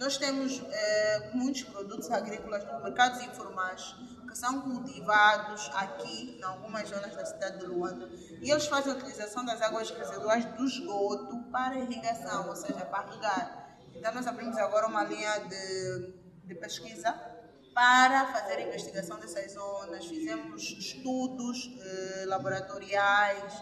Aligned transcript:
Nós 0.00 0.16
temos 0.16 0.62
eh, 0.70 1.30
muitos 1.34 1.62
produtos 1.64 2.10
agrícolas 2.10 2.64
nos 2.64 2.82
mercados 2.82 3.22
informais 3.22 3.94
que 4.26 4.34
são 4.34 4.62
cultivados 4.62 5.70
aqui, 5.74 6.38
em 6.38 6.42
algumas 6.42 6.88
zonas 6.88 7.14
da 7.14 7.26
cidade 7.26 7.58
de 7.58 7.66
Luanda, 7.66 8.08
e 8.40 8.50
eles 8.50 8.66
fazem 8.66 8.94
a 8.94 8.96
utilização 8.96 9.44
das 9.44 9.60
águas 9.60 9.90
residuais 9.90 10.46
do 10.56 10.64
esgoto 10.64 11.42
para 11.52 11.78
irrigação, 11.80 12.48
ou 12.48 12.56
seja, 12.56 12.86
para 12.86 13.10
regar. 13.10 13.76
Então, 13.94 14.14
nós 14.14 14.26
abrimos 14.26 14.56
agora 14.56 14.86
uma 14.86 15.04
linha 15.04 15.38
de, 15.40 16.14
de 16.46 16.54
pesquisa 16.54 17.12
para 17.74 18.24
fazer 18.28 18.54
a 18.54 18.62
investigação 18.62 19.20
dessas 19.20 19.52
zonas, 19.52 20.06
fizemos 20.06 20.62
estudos 20.62 21.76
eh, 21.78 22.24
laboratoriais, 22.24 23.52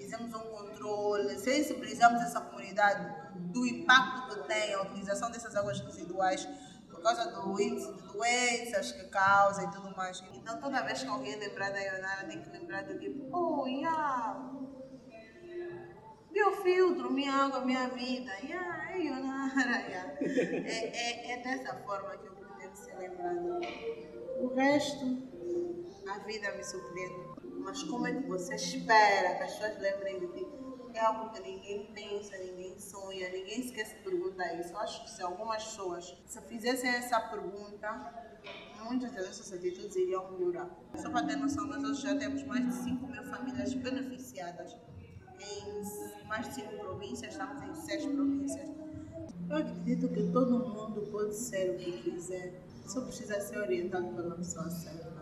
fizemos 0.00 0.34
um 0.34 0.50
controle, 0.50 1.38
sensibilizamos 1.38 2.22
essa 2.22 2.40
comunidade 2.40 3.25
do 3.36 3.66
impacto 3.66 4.28
que 4.28 4.48
tem 4.48 4.74
a 4.74 4.82
utilização 4.82 5.30
dessas 5.30 5.54
águas 5.56 5.80
residuais 5.80 6.48
por 6.88 7.02
causa 7.02 7.30
do 7.30 7.60
índice 7.60 7.92
de 7.92 8.02
doenças 8.12 8.92
que 8.92 9.04
causa 9.08 9.64
e 9.64 9.70
tudo 9.70 9.94
mais. 9.96 10.22
Então, 10.32 10.58
toda 10.60 10.82
vez 10.82 11.02
que 11.02 11.08
alguém 11.08 11.36
lembrar 11.36 11.70
da 11.70 11.78
Ionara, 11.78 12.26
tem 12.26 12.40
que 12.40 12.50
lembrar 12.50 12.84
do 12.84 12.98
tipo, 12.98 13.28
oh, 13.32 13.66
yeah, 13.66 14.40
biofiltro, 16.30 17.12
minha 17.12 17.32
água, 17.32 17.64
minha 17.64 17.88
vida, 17.88 18.32
yeah, 18.42 18.92
é 18.92 19.00
Ionara, 19.00 19.78
yeah. 19.88 20.12
É, 20.20 21.32
é, 21.32 21.32
é 21.32 21.42
dessa 21.42 21.74
forma 21.84 22.16
que 22.16 22.26
eu 22.26 22.32
pretendo 22.32 22.76
ser 22.76 22.96
lembrada. 22.98 23.60
O 24.40 24.54
resto, 24.54 25.04
a 26.08 26.18
vida 26.20 26.52
me 26.52 26.64
surpreende. 26.64 27.36
Mas 27.58 27.82
como 27.82 28.06
é 28.06 28.14
que 28.14 28.28
você 28.28 28.54
espera 28.54 29.36
que 29.36 29.42
as 29.42 29.54
pessoas 29.54 29.78
lembrem 29.80 30.20
de 30.20 30.26
ti? 30.28 30.65
É 30.96 31.00
algo 31.00 31.28
que 31.30 31.40
ninguém 31.40 31.92
pensa, 31.92 32.38
ninguém 32.38 32.78
sonha, 32.78 33.28
ninguém 33.28 33.62
sequer 33.68 33.84
se 33.84 33.96
pergunta 33.96 34.42
isso. 34.54 34.72
Eu 34.72 34.78
acho 34.78 35.04
que 35.04 35.10
se 35.10 35.22
algumas 35.22 35.62
pessoas 35.62 36.16
se 36.24 36.40
fizessem 36.40 36.88
essa 36.88 37.20
pergunta, 37.20 38.40
muitas 38.82 39.12
das 39.12 39.26
nossas 39.26 39.52
atitudes 39.52 39.94
iriam 39.94 40.32
melhorar. 40.32 40.70
Só 40.96 41.10
para 41.10 41.26
ter 41.26 41.36
noção, 41.36 41.66
nós 41.66 41.84
hoje 41.84 42.00
já 42.00 42.16
temos 42.16 42.42
mais 42.44 42.64
de 42.64 42.72
5 42.72 43.06
mil 43.08 43.22
famílias 43.24 43.74
beneficiadas 43.74 44.74
em 45.38 46.26
mais 46.26 46.48
de 46.48 46.54
5 46.54 46.78
províncias, 46.78 47.32
estamos 47.32 47.62
em 47.62 47.74
6 47.74 48.06
províncias. 48.06 48.70
Eu 49.50 49.56
acredito 49.58 50.08
que 50.08 50.32
todo 50.32 50.66
mundo 50.66 51.10
pode 51.12 51.36
ser 51.36 51.72
o 51.72 51.76
que 51.76 51.92
quiser, 52.04 52.66
só 52.86 53.02
precisa 53.02 53.38
ser 53.42 53.58
orientado 53.58 54.14
pela 54.14 54.34
pessoa 54.34 54.70
certa. 54.70 55.15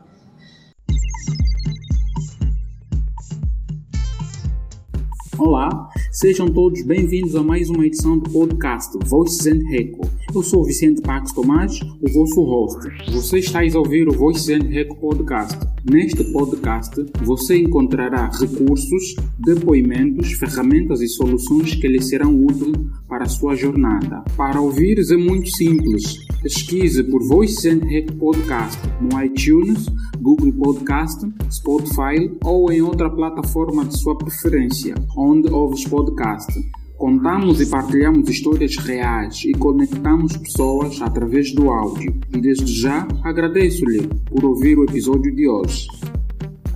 Olá, 5.36 5.90
sejam 6.12 6.46
todos 6.48 6.82
bem-vindos 6.82 7.34
a 7.34 7.42
mais 7.42 7.68
uma 7.68 7.84
edição 7.84 8.16
do 8.16 8.30
podcast 8.30 8.96
Voices 9.04 9.46
and 9.46 9.68
Reco. 9.68 10.08
Eu 10.34 10.42
sou 10.42 10.64
Vicente 10.64 11.00
Pax 11.00 11.32
Tomás, 11.32 11.78
o 12.02 12.12
vosso 12.12 12.42
host. 12.42 13.12
Você 13.12 13.38
está 13.38 13.60
a 13.60 13.78
ouvir 13.78 14.08
o 14.08 14.12
Voices 14.12 14.48
and 14.48 14.66
Reco 14.66 14.96
podcast. 14.96 15.56
Neste 15.88 16.24
podcast, 16.24 17.06
você 17.22 17.58
encontrará 17.58 18.28
recursos, 18.28 19.14
depoimentos, 19.38 20.32
ferramentas 20.32 21.00
e 21.02 21.06
soluções 21.06 21.76
que 21.76 21.86
lhe 21.86 22.02
serão 22.02 22.34
úteis 22.34 22.74
para 23.08 23.22
a 23.22 23.28
sua 23.28 23.54
jornada. 23.54 24.24
Para 24.36 24.60
ouvires 24.60 25.12
é 25.12 25.16
muito 25.16 25.48
simples. 25.56 26.26
Pesquise 26.42 27.04
por 27.04 27.22
Voices 27.28 27.64
and 27.66 27.86
Reco 27.86 28.14
podcast 28.14 28.80
no 29.00 29.22
iTunes, 29.22 29.86
Google 30.20 30.52
Podcast, 30.52 31.24
Spotify 31.48 32.28
ou 32.42 32.72
em 32.72 32.82
outra 32.82 33.08
plataforma 33.08 33.84
de 33.84 33.96
sua 33.96 34.18
preferência, 34.18 34.96
onde 35.16 35.48
ouves 35.48 35.84
podcast. 35.84 36.52
Contamos 36.96 37.60
e 37.60 37.68
partilhamos 37.68 38.28
histórias 38.28 38.76
reais 38.76 39.42
e 39.44 39.52
conectamos 39.52 40.36
pessoas 40.36 41.02
através 41.02 41.52
do 41.52 41.68
áudio. 41.68 42.14
E 42.32 42.40
desde 42.40 42.72
já 42.72 43.06
agradeço-lhe 43.24 44.06
por 44.30 44.44
ouvir 44.44 44.78
o 44.78 44.84
episódio 44.84 45.34
de 45.34 45.48
hoje. 45.48 45.88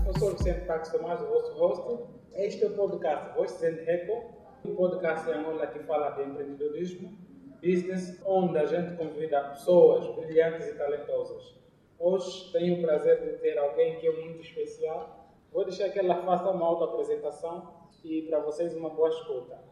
Eu 0.05 0.19
sou 0.19 0.33
Vicente 0.33 0.67
Pax 0.67 0.91
Tomás, 0.91 1.23
o 1.23 1.27
vosso 1.27 1.53
host. 1.53 2.05
Este 2.35 2.65
é 2.65 2.67
o 2.67 2.71
podcast 2.73 3.37
Voices 3.37 3.63
and 3.63 3.85
Reco, 3.85 4.35
um 4.65 4.75
podcast 4.75 5.31
em 5.31 5.35
Angola 5.35 5.69
que 5.69 5.79
fala 5.85 6.11
de 6.11 6.25
empreendedorismo, 6.25 7.17
business, 7.63 8.21
onde 8.27 8.59
a 8.59 8.67
gente 8.67 8.97
convida 8.97 9.41
pessoas 9.51 10.05
brilhantes 10.17 10.67
e 10.67 10.75
talentosas. 10.75 11.55
Hoje 11.97 12.51
tenho 12.53 12.79
o 12.79 12.83
prazer 12.83 13.21
de 13.21 13.39
ter 13.39 13.57
alguém 13.57 14.01
que 14.01 14.09
é 14.09 14.25
muito 14.25 14.41
especial. 14.41 15.33
Vou 15.53 15.65
deixar 15.65 15.89
que 15.91 16.01
ela 16.01 16.21
faça 16.23 16.51
uma 16.51 16.67
auto-apresentação 16.67 17.73
e 18.05 18.23
para 18.23 18.41
vocês 18.41 18.75
uma 18.75 18.91
boa 18.91 19.09
escuta. 19.11 19.68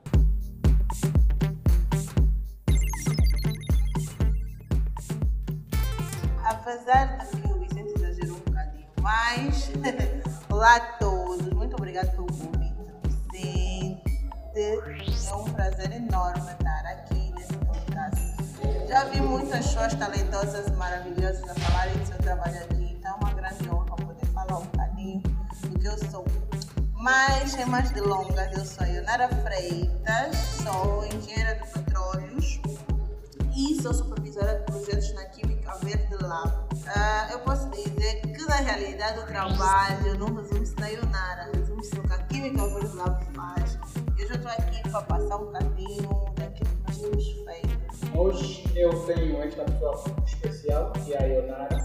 Que 6.66 7.52
o 7.52 7.60
Vicente 7.60 7.92
exagerou 7.94 8.38
um 8.38 8.40
bocadinho, 8.40 8.88
mas 9.00 9.70
olá 10.50 10.74
a 10.74 10.80
todos, 10.98 11.52
muito 11.52 11.76
obrigada 11.76 12.10
pelo 12.10 12.26
convite, 12.26 12.74
Vicente. 13.04 14.02
É 14.56 15.34
um 15.36 15.44
prazer 15.44 15.92
enorme 15.92 16.50
estar 16.50 16.86
aqui 16.86 17.32
nesse 17.36 17.56
podcast. 17.58 18.88
Já 18.88 19.04
vi 19.04 19.20
muitas 19.20 19.64
pessoas 19.64 19.94
talentosas 19.94 20.66
e 20.66 20.72
maravilhosas 20.72 21.48
a 21.48 21.54
falarem 21.54 21.98
do 21.98 22.06
seu 22.08 22.18
trabalho 22.18 22.56
aqui, 22.64 22.96
então 22.98 23.12
é 23.12 23.14
uma 23.14 23.32
grande 23.34 23.70
honra 23.70 23.94
poder 23.94 24.26
falar 24.26 24.58
um 24.58 24.64
bocadinho 24.64 25.20
do 25.20 25.78
que 25.78 25.86
eu 25.86 26.10
sou. 26.10 26.24
Mas, 26.94 27.52
sem 27.52 27.64
mais 27.66 27.92
delongas, 27.92 28.58
eu 28.58 28.64
sou 28.64 28.84
a 28.84 28.88
Ionara 28.88 29.28
Freitas, 29.28 30.36
sou 30.64 31.06
engenheira 31.06 31.54
de 31.54 31.70
petróleos 31.70 32.60
e 33.56 33.80
sou 33.80 33.94
supervisora 33.94 34.58
de 34.58 34.64
projetos 34.64 35.14
na 35.14 35.24
Química 35.24 35.74
Verde 35.78 36.14
Lab. 36.22 36.48
Uh, 36.74 37.32
eu 37.32 37.38
posso 37.40 37.70
dizer 37.70 38.20
que, 38.20 38.44
na 38.44 38.56
realidade, 38.56 39.18
o 39.18 39.26
trabalho 39.26 40.18
não 40.18 40.34
resume-se 40.34 40.78
na 40.78 40.88
Ionara, 40.88 41.50
resume-se 41.54 41.96
no 41.96 42.02
que 42.02 42.12
a 42.12 42.18
Química 42.24 42.66
Verde 42.68 42.96
Lab 42.96 43.24
faz. 43.34 43.78
Eu 44.18 44.28
já 44.28 44.34
estou 44.34 44.50
aqui 44.50 44.82
para 44.90 45.02
passar 45.02 45.36
um 45.36 45.46
bocadinho 45.46 46.24
daquilo 46.34 46.68
que 46.68 46.82
nós 46.86 46.98
temos 46.98 47.24
feito. 47.24 48.18
Hoje 48.18 48.64
eu 48.76 49.06
tenho 49.06 49.42
esta 49.42 49.64
pessoa 49.64 50.04
especial, 50.26 50.92
que 50.92 51.14
é 51.14 51.22
a 51.22 51.26
Ionara, 51.26 51.82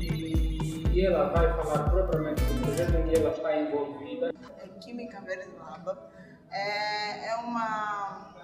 e 0.00 1.04
ela 1.04 1.30
vai 1.30 1.52
falar 1.56 1.90
propriamente 1.90 2.44
do 2.44 2.60
projeto 2.62 2.94
em 2.94 3.08
que 3.08 3.16
ela 3.16 3.30
está 3.30 3.56
envolvida. 3.56 4.32
A 4.62 4.68
Química 4.78 5.20
Verde 5.22 5.50
Lab 5.58 5.98
é, 6.52 7.30
é 7.30 7.36
uma 7.36 8.34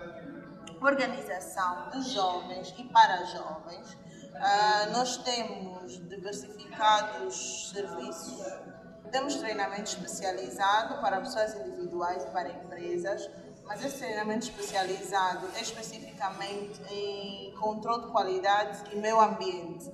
organização 0.81 1.91
de 1.91 2.03
jovens 2.11 2.75
e 2.79 2.85
para 2.85 3.25
jovens. 3.25 3.93
Uh, 4.35 4.93
nós 4.93 5.17
temos 5.19 5.99
diversificados 6.09 7.71
serviços. 7.73 8.43
Temos 9.11 9.37
treinamento 9.37 9.85
especializado 9.85 11.01
para 11.01 11.21
pessoas 11.21 11.55
individuais 11.55 12.25
e 12.25 12.27
para 12.31 12.49
empresas, 12.49 13.31
mas 13.65 13.85
esse 13.85 13.99
treinamento 13.99 14.47
especializado 14.47 15.49
é 15.57 15.61
especificamente 15.61 16.83
em 16.91 17.55
controle 17.55 18.07
de 18.07 18.11
qualidade 18.11 18.83
e 18.93 18.97
meio 18.97 19.21
ambiente. 19.21 19.93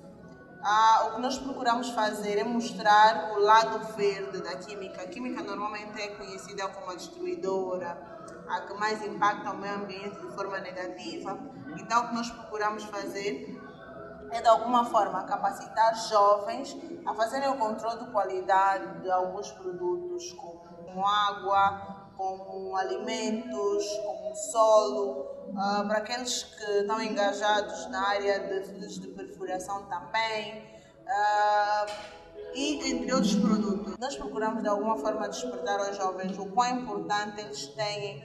Ah, 0.63 1.07
o 1.07 1.15
que 1.15 1.21
nós 1.21 1.39
procuramos 1.39 1.89
fazer 1.89 2.37
é 2.37 2.43
mostrar 2.43 3.31
o 3.33 3.39
lado 3.39 3.79
verde 3.95 4.41
da 4.43 4.55
química. 4.57 5.01
A 5.01 5.07
química 5.07 5.41
normalmente 5.41 5.99
é 5.99 6.09
conhecida 6.09 6.67
como 6.67 6.91
a 6.91 6.95
destruidora, 6.95 7.97
a 8.51 8.61
que 8.61 8.73
mais 8.73 9.01
impacta 9.03 9.51
o 9.51 9.57
meio 9.57 9.75
ambiente 9.75 10.19
de 10.19 10.35
forma 10.35 10.59
negativa. 10.59 11.39
Então, 11.77 12.05
o 12.05 12.09
que 12.09 12.15
nós 12.15 12.29
procuramos 12.29 12.83
fazer 12.83 13.57
é, 14.31 14.41
de 14.41 14.47
alguma 14.47 14.85
forma, 14.85 15.23
capacitar 15.23 15.93
jovens 16.07 16.77
a 17.05 17.13
fazerem 17.13 17.49
o 17.49 17.57
controle 17.57 18.05
de 18.05 18.11
qualidade 18.11 19.01
de 19.01 19.11
alguns 19.11 19.51
produtos, 19.51 20.31
como 20.33 21.05
água, 21.05 22.09
como 22.15 22.77
alimentos, 22.77 23.85
como 24.05 24.35
solo, 24.35 25.21
uh, 25.49 25.87
para 25.87 25.97
aqueles 25.97 26.43
que 26.43 26.71
estão 26.79 27.01
engajados 27.01 27.89
na 27.89 28.07
área 28.07 28.39
de 28.39 28.67
fluidos 28.67 28.99
de 28.99 29.07
perfuração 29.07 29.85
também. 29.85 30.63
Uh, 31.01 32.21
e 32.53 32.91
entre 32.91 33.13
outros 33.13 33.35
produtos. 33.35 33.97
Nós 33.97 34.15
procuramos 34.15 34.61
de 34.61 34.69
alguma 34.69 34.97
forma 34.97 35.27
despertar 35.27 35.79
aos 35.79 35.95
jovens 35.95 36.37
o 36.37 36.45
quão 36.47 36.79
importante 36.79 37.39
eles 37.39 37.67
têm, 37.67 38.23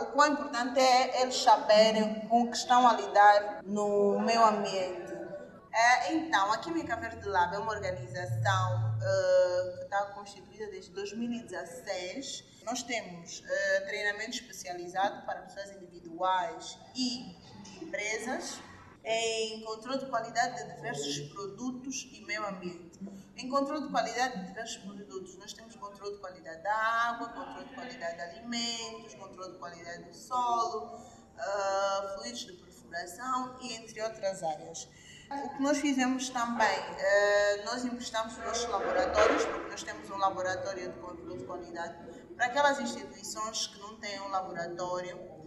o 0.00 0.06
quão 0.06 0.32
importante 0.32 0.80
é 0.80 1.22
eles 1.22 1.40
saberem 1.40 2.26
com 2.28 2.42
o 2.42 2.50
que 2.50 2.56
estão 2.56 2.86
a 2.86 2.94
lidar 2.94 3.62
no 3.64 4.18
meio 4.20 4.44
ambiente. 4.44 5.12
Uh, 5.12 6.12
então, 6.12 6.52
a 6.52 6.58
Química 6.58 6.96
Verde 6.96 7.28
Lab 7.28 7.54
é 7.54 7.58
uma 7.58 7.72
organização 7.72 8.96
uh, 8.96 9.78
que 9.78 9.84
está 9.84 10.06
constituída 10.06 10.66
desde 10.70 10.90
2016. 10.90 12.62
Nós 12.64 12.82
temos 12.82 13.42
treinamento 13.86 14.32
especializado 14.32 15.24
para 15.24 15.42
pessoas 15.42 15.70
individuais 15.70 16.78
e 16.94 17.36
empresas 17.80 18.60
em 19.10 19.62
controle 19.62 19.98
de 19.98 20.06
qualidade 20.06 20.62
de 20.62 20.74
diversos 20.74 21.20
produtos 21.32 22.06
e 22.12 22.20
meio 22.26 22.46
ambiente. 22.46 23.00
Em 23.36 23.48
controle 23.48 23.86
de 23.86 23.90
qualidade 23.90 24.38
de 24.38 24.46
diversos 24.48 24.76
produtos, 24.76 25.34
nós 25.38 25.54
temos 25.54 25.74
controle 25.76 26.14
de 26.14 26.20
qualidade 26.20 26.62
da 26.62 26.74
água, 26.74 27.28
controle 27.28 27.64
de 27.68 27.74
qualidade 27.74 28.16
de 28.16 28.20
alimentos, 28.20 29.14
controle 29.14 29.52
de 29.52 29.58
qualidade 29.58 30.04
do 30.04 30.14
solo, 30.14 30.94
uh, 30.94 32.14
fluidos 32.16 32.40
de 32.40 32.52
perfuração 32.52 33.56
e 33.62 33.72
entre 33.76 34.02
outras 34.02 34.42
áreas. 34.42 34.86
O 35.30 35.56
que 35.56 35.62
nós 35.62 35.78
fizemos 35.78 36.30
também, 36.30 36.66
eh, 36.98 37.62
nós 37.66 37.84
emprestamos 37.84 38.32
os 38.32 38.44
nossos 38.44 38.70
laboratórios, 38.70 39.44
porque 39.44 39.70
nós 39.70 39.82
temos 39.82 40.08
um 40.08 40.16
laboratório 40.16 40.90
de 40.90 40.98
controle 40.98 41.36
de 41.36 41.44
qualidade, 41.44 41.98
para 42.34 42.46
aquelas 42.46 42.80
instituições 42.80 43.66
que 43.66 43.78
não 43.78 43.96
têm 43.96 44.18
um 44.22 44.28
laboratório 44.28 45.37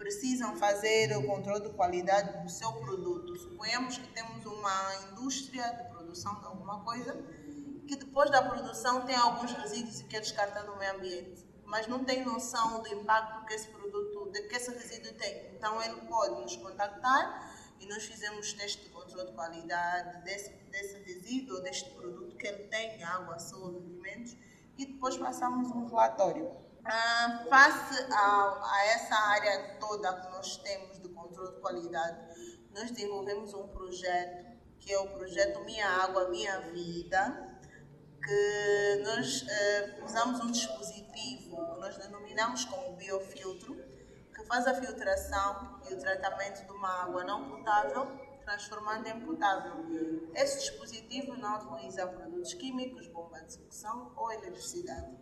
precisam 0.00 0.56
fazer 0.56 1.14
o 1.14 1.26
controle 1.26 1.60
de 1.60 1.74
qualidade 1.74 2.42
do 2.42 2.48
seu 2.48 2.72
produto. 2.72 3.36
Suponhamos 3.36 3.98
que 3.98 4.08
temos 4.08 4.46
uma 4.46 4.94
indústria 5.12 5.62
de 5.74 5.90
produção 5.90 6.40
de 6.40 6.46
alguma 6.46 6.82
coisa 6.82 7.22
que 7.86 7.96
depois 7.96 8.30
da 8.30 8.42
produção 8.42 9.04
tem 9.04 9.14
alguns 9.14 9.52
resíduos 9.52 10.00
e 10.00 10.04
quer 10.04 10.20
descartar 10.20 10.62
no 10.64 10.78
meio 10.78 10.96
ambiente, 10.96 11.46
mas 11.66 11.86
não 11.86 12.02
tem 12.02 12.24
noção 12.24 12.82
do 12.82 12.88
impacto 12.88 13.44
que 13.44 13.52
esse 13.52 13.68
produto, 13.68 14.32
que 14.32 14.56
esse 14.56 14.70
resíduo 14.70 15.12
tem. 15.18 15.54
Então 15.54 15.82
ele 15.82 16.00
pode 16.08 16.40
nos 16.40 16.56
contactar 16.56 17.54
e 17.78 17.86
nós 17.86 18.02
fizemos 18.04 18.54
teste 18.54 18.84
de 18.84 18.88
controle 18.88 19.28
de 19.28 19.34
qualidade 19.34 20.24
desse, 20.24 20.50
desse 20.70 20.98
resíduo, 21.00 21.60
deste 21.60 21.90
produto 21.90 22.36
que 22.36 22.46
ele 22.46 22.64
tem, 22.68 23.04
água, 23.04 23.38
solo, 23.38 23.76
alimentos, 23.76 24.34
e 24.78 24.86
depois 24.86 25.18
passamos 25.18 25.70
um 25.70 25.84
relatório. 25.84 26.69
Ah, 26.84 27.44
face 27.48 28.06
a, 28.10 28.60
a, 28.62 28.86
essa 28.94 29.14
área 29.14 29.76
toda 29.78 30.12
que 30.20 30.30
nós 30.30 30.56
temos 30.58 31.00
de 31.00 31.08
controle 31.10 31.54
de 31.54 31.60
qualidade, 31.60 32.18
nós 32.74 32.90
desenvolvemos 32.90 33.52
um 33.54 33.68
projeto 33.68 34.50
que 34.78 34.92
é 34.92 34.98
o 34.98 35.08
projeto 35.08 35.62
Minha 35.64 35.86
Água, 35.86 36.28
Minha 36.30 36.58
Vida, 36.72 37.58
que 38.22 39.02
nós 39.04 39.42
uh, 39.42 40.04
usamos 40.04 40.40
um 40.40 40.50
dispositivo 40.50 41.56
que 41.74 41.80
nós 41.80 41.96
denominamos 41.98 42.64
como 42.64 42.96
biofiltro, 42.96 43.76
que 44.34 44.44
faz 44.46 44.66
a 44.66 44.74
filtração 44.74 45.80
e 45.88 45.94
o 45.94 45.98
tratamento 45.98 46.64
de 46.64 46.72
uma 46.72 47.02
água 47.02 47.24
não 47.24 47.50
potável, 47.50 48.06
transformando 48.44 49.06
em 49.06 49.20
potável. 49.20 49.84
Esse 50.34 50.60
dispositivo 50.60 51.36
não 51.36 51.58
utiliza 51.58 52.06
produtos 52.06 52.54
químicos, 52.54 53.06
bomba 53.08 53.40
de 53.42 53.52
sucção 53.52 54.12
ou 54.16 54.32
eletricidade. 54.32 55.14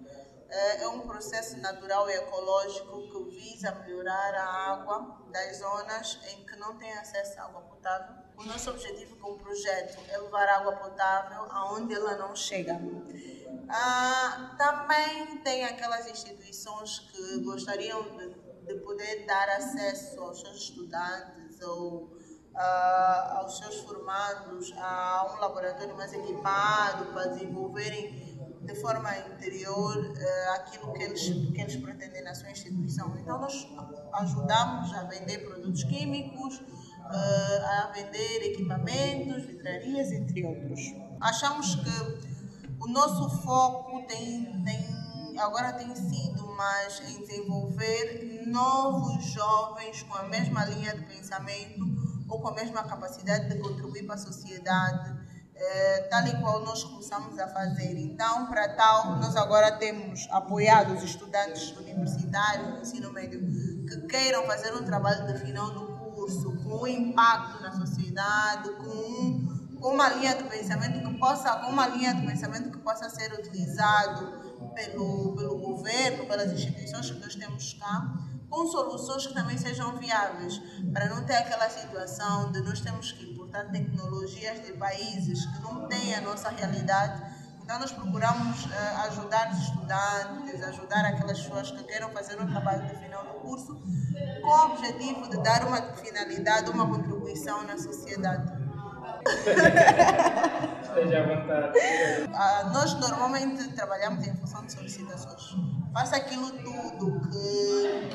Eh, 0.51 0.83
é 0.83 0.89
um 0.89 1.01
processo 1.01 1.59
natural 1.59 2.09
e 2.09 2.15
ecológico 2.15 3.03
que 3.03 3.37
visa 3.37 3.71
melhorar 3.71 4.35
a 4.35 4.73
água 4.73 5.23
das 5.31 5.59
zonas 5.59 6.19
em 6.31 6.47
que 6.47 6.57
não 6.57 6.79
têm 6.79 6.91
acesso 6.95 7.39
à 7.39 7.45
água 7.45 7.61
potável. 7.63 8.17
O 8.39 8.45
nosso 8.45 8.71
objetivo 8.71 9.17
com 9.17 9.33
o 9.33 9.39
projeto 9.39 9.99
é 10.09 10.17
levar 10.17 10.49
água 10.49 10.73
potável 10.77 11.43
aonde 11.51 11.93
ela 11.93 12.17
não 12.17 12.35
chega. 12.35 12.81
Ah, 13.69 14.55
também 14.57 15.37
tem 15.43 15.65
aquelas 15.65 16.07
instituições 16.07 17.01
que 17.01 17.41
gostariam 17.41 18.17
de, 18.17 18.29
de 18.65 18.75
poder 18.81 19.27
dar 19.27 19.51
acesso 19.51 20.19
aos 20.21 20.41
seus 20.41 20.57
estudantes 20.57 21.61
ou 21.61 22.17
ah, 22.55 23.41
aos 23.41 23.59
seus 23.59 23.81
formandos 23.81 24.73
a 24.79 25.31
um 25.31 25.41
laboratório 25.41 25.95
mais 25.95 26.13
equipado 26.15 27.13
para 27.13 27.27
desenvolverem 27.27 28.28
de 28.69 28.75
forma 28.75 29.11
interior 29.17 29.97
uh, 29.97 30.53
aquilo 30.57 30.93
que 30.93 31.03
eles, 31.03 31.23
que 31.23 31.61
eles 31.61 31.77
pretendem 31.77 32.23
na 32.23 32.35
sua 32.35 32.51
instituição. 32.51 33.17
Então, 33.19 33.41
nós 33.41 33.67
ajudamos 34.13 34.93
a 34.93 35.05
vender 35.05 35.39
produtos 35.39 35.85
químicos, 35.85 36.59
uh, 36.59 37.65
a 37.81 37.93
vender 37.95 38.53
equipamentos, 38.53 39.47
vitrarias, 39.47 40.13
entre 40.13 40.45
outros. 40.45 40.81
Achamos 41.19 41.77
que 41.77 42.29
o 42.79 42.89
nosso 42.89 43.43
foco 43.43 44.07
tem, 44.07 44.63
tem, 44.63 45.39
agora 45.39 45.73
tem 45.73 45.97
sido 45.97 46.47
mais 46.55 47.01
em 47.09 47.25
desenvolver 47.25 48.43
novos 48.47 49.25
jovens 49.25 50.03
com 50.03 50.15
a 50.15 50.25
mesma 50.25 50.67
linha 50.67 50.95
de 50.95 51.07
pensamento 51.07 51.81
ou 52.29 52.43
com 52.43 52.49
a 52.49 52.55
mesma 52.55 52.83
capacidade 52.85 53.49
de 53.49 53.59
contribuir 53.61 54.05
para 54.05 54.17
a 54.17 54.19
sociedade 54.19 55.18
eh, 55.61 56.07
tal 56.09 56.25
e 56.27 56.41
qual 56.41 56.65
nós 56.65 56.85
começamos 56.85 57.37
a 57.39 57.49
fazer. 57.49 57.99
Então, 57.99 58.47
para 58.47 58.69
tal, 58.75 59.17
nós 59.17 59.35
agora 59.35 59.73
temos 59.73 60.29
apoiado 60.31 60.95
os 60.95 61.03
estudantes 61.03 61.77
universitários 61.77 62.75
do 62.75 62.81
ensino 62.81 63.13
médio 63.13 63.41
que 63.87 64.07
queiram 64.07 64.45
fazer 64.47 64.73
um 64.75 64.85
trabalho 64.85 65.27
de 65.27 65.39
final 65.41 65.71
do 65.71 65.99
curso 66.15 66.57
com 66.63 66.87
impacto 66.87 67.61
na 67.63 67.73
sociedade, 67.73 68.71
com, 68.75 69.59
uma 69.81 70.09
linha 70.11 70.37
de 70.37 70.45
pensamento 70.45 71.09
que 71.09 71.19
possa, 71.19 71.67
uma 71.67 71.89
linha 71.89 72.15
de 72.15 72.27
pensamento 72.27 72.71
que 72.71 72.79
possa 72.79 73.09
ser 73.11 73.33
utilizado 73.33 74.27
pelo, 74.75 75.35
pelo 75.37 75.59
governo, 75.59 76.27
pelas 76.27 76.53
instituições 76.53 77.11
que 77.11 77.21
nós 77.21 77.35
temos 77.35 77.75
cá, 77.75 78.13
com 78.49 78.67
soluções 78.67 79.27
que 79.27 79.35
também 79.35 79.59
sejam 79.59 79.97
viáveis, 79.99 80.61
para 80.93 81.09
não 81.09 81.25
ter 81.25 81.37
aquela 81.37 81.69
situação 81.69 82.51
de 82.53 82.61
nós 82.61 82.81
temos 82.81 83.13
que 83.13 83.38
importar 83.49 83.65
tecnologias 83.73 84.63
de 84.65 84.73
países 84.75 85.47
que 85.47 85.63
não 85.63 85.89
têm 85.89 86.15
a 86.15 86.21
nossa 86.21 86.51
realidade. 86.51 87.23
Então, 87.63 87.79
nós 87.81 87.93
procuramos 87.93 88.65
uh, 88.65 88.71
ajudar 89.09 89.51
os 89.53 89.59
estudantes, 89.59 90.63
ajudar 90.63 91.05
aquelas 91.05 91.41
pessoas 91.41 91.71
que 91.71 91.83
queiram 91.85 92.11
fazer 92.11 92.41
um 92.41 92.47
trabalho 92.47 92.87
de 92.87 92.97
final 92.97 93.25
do 93.25 93.35
curso, 93.41 93.75
com 94.43 94.49
o 94.49 94.65
objetivo 94.73 95.29
de 95.29 95.43
dar 95.43 95.67
uma 95.67 95.83
finalidade, 95.97 96.71
uma 96.71 96.87
contribuição 96.87 97.65
na 97.65 97.77
sociedade. 97.77 98.57
Esteja 100.83 101.19
à 101.19 101.27
vontade. 101.27 101.79
Uh, 101.79 102.73
nós 102.73 102.95
normalmente 102.95 103.69
trabalhamos 103.75 104.27
em 104.27 104.35
função 104.37 104.65
de 104.65 104.73
solicitações. 104.73 105.55
Faça 105.93 106.17
aquilo 106.17 106.51
tudo 106.51 107.21
que 107.29 108.09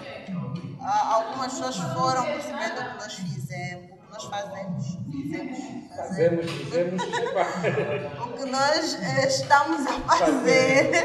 uh, 0.80 1.14
algumas 1.14 1.54
pessoas 1.54 1.78
foram 1.78 2.24
percebendo 2.24 2.92
que 2.92 2.98
nós 2.98 3.14
fizemos 3.14 3.93
nós 4.14 4.24
fazemos. 4.26 4.86
Fizemos. 5.12 5.58
Fazemos, 5.96 6.52
fizemos. 6.52 7.04
o 7.04 8.34
que 8.34 8.46
nós 8.46 8.94
eh, 9.02 9.28
estamos 9.28 9.88
a 9.88 10.00
fazer. 10.18 10.96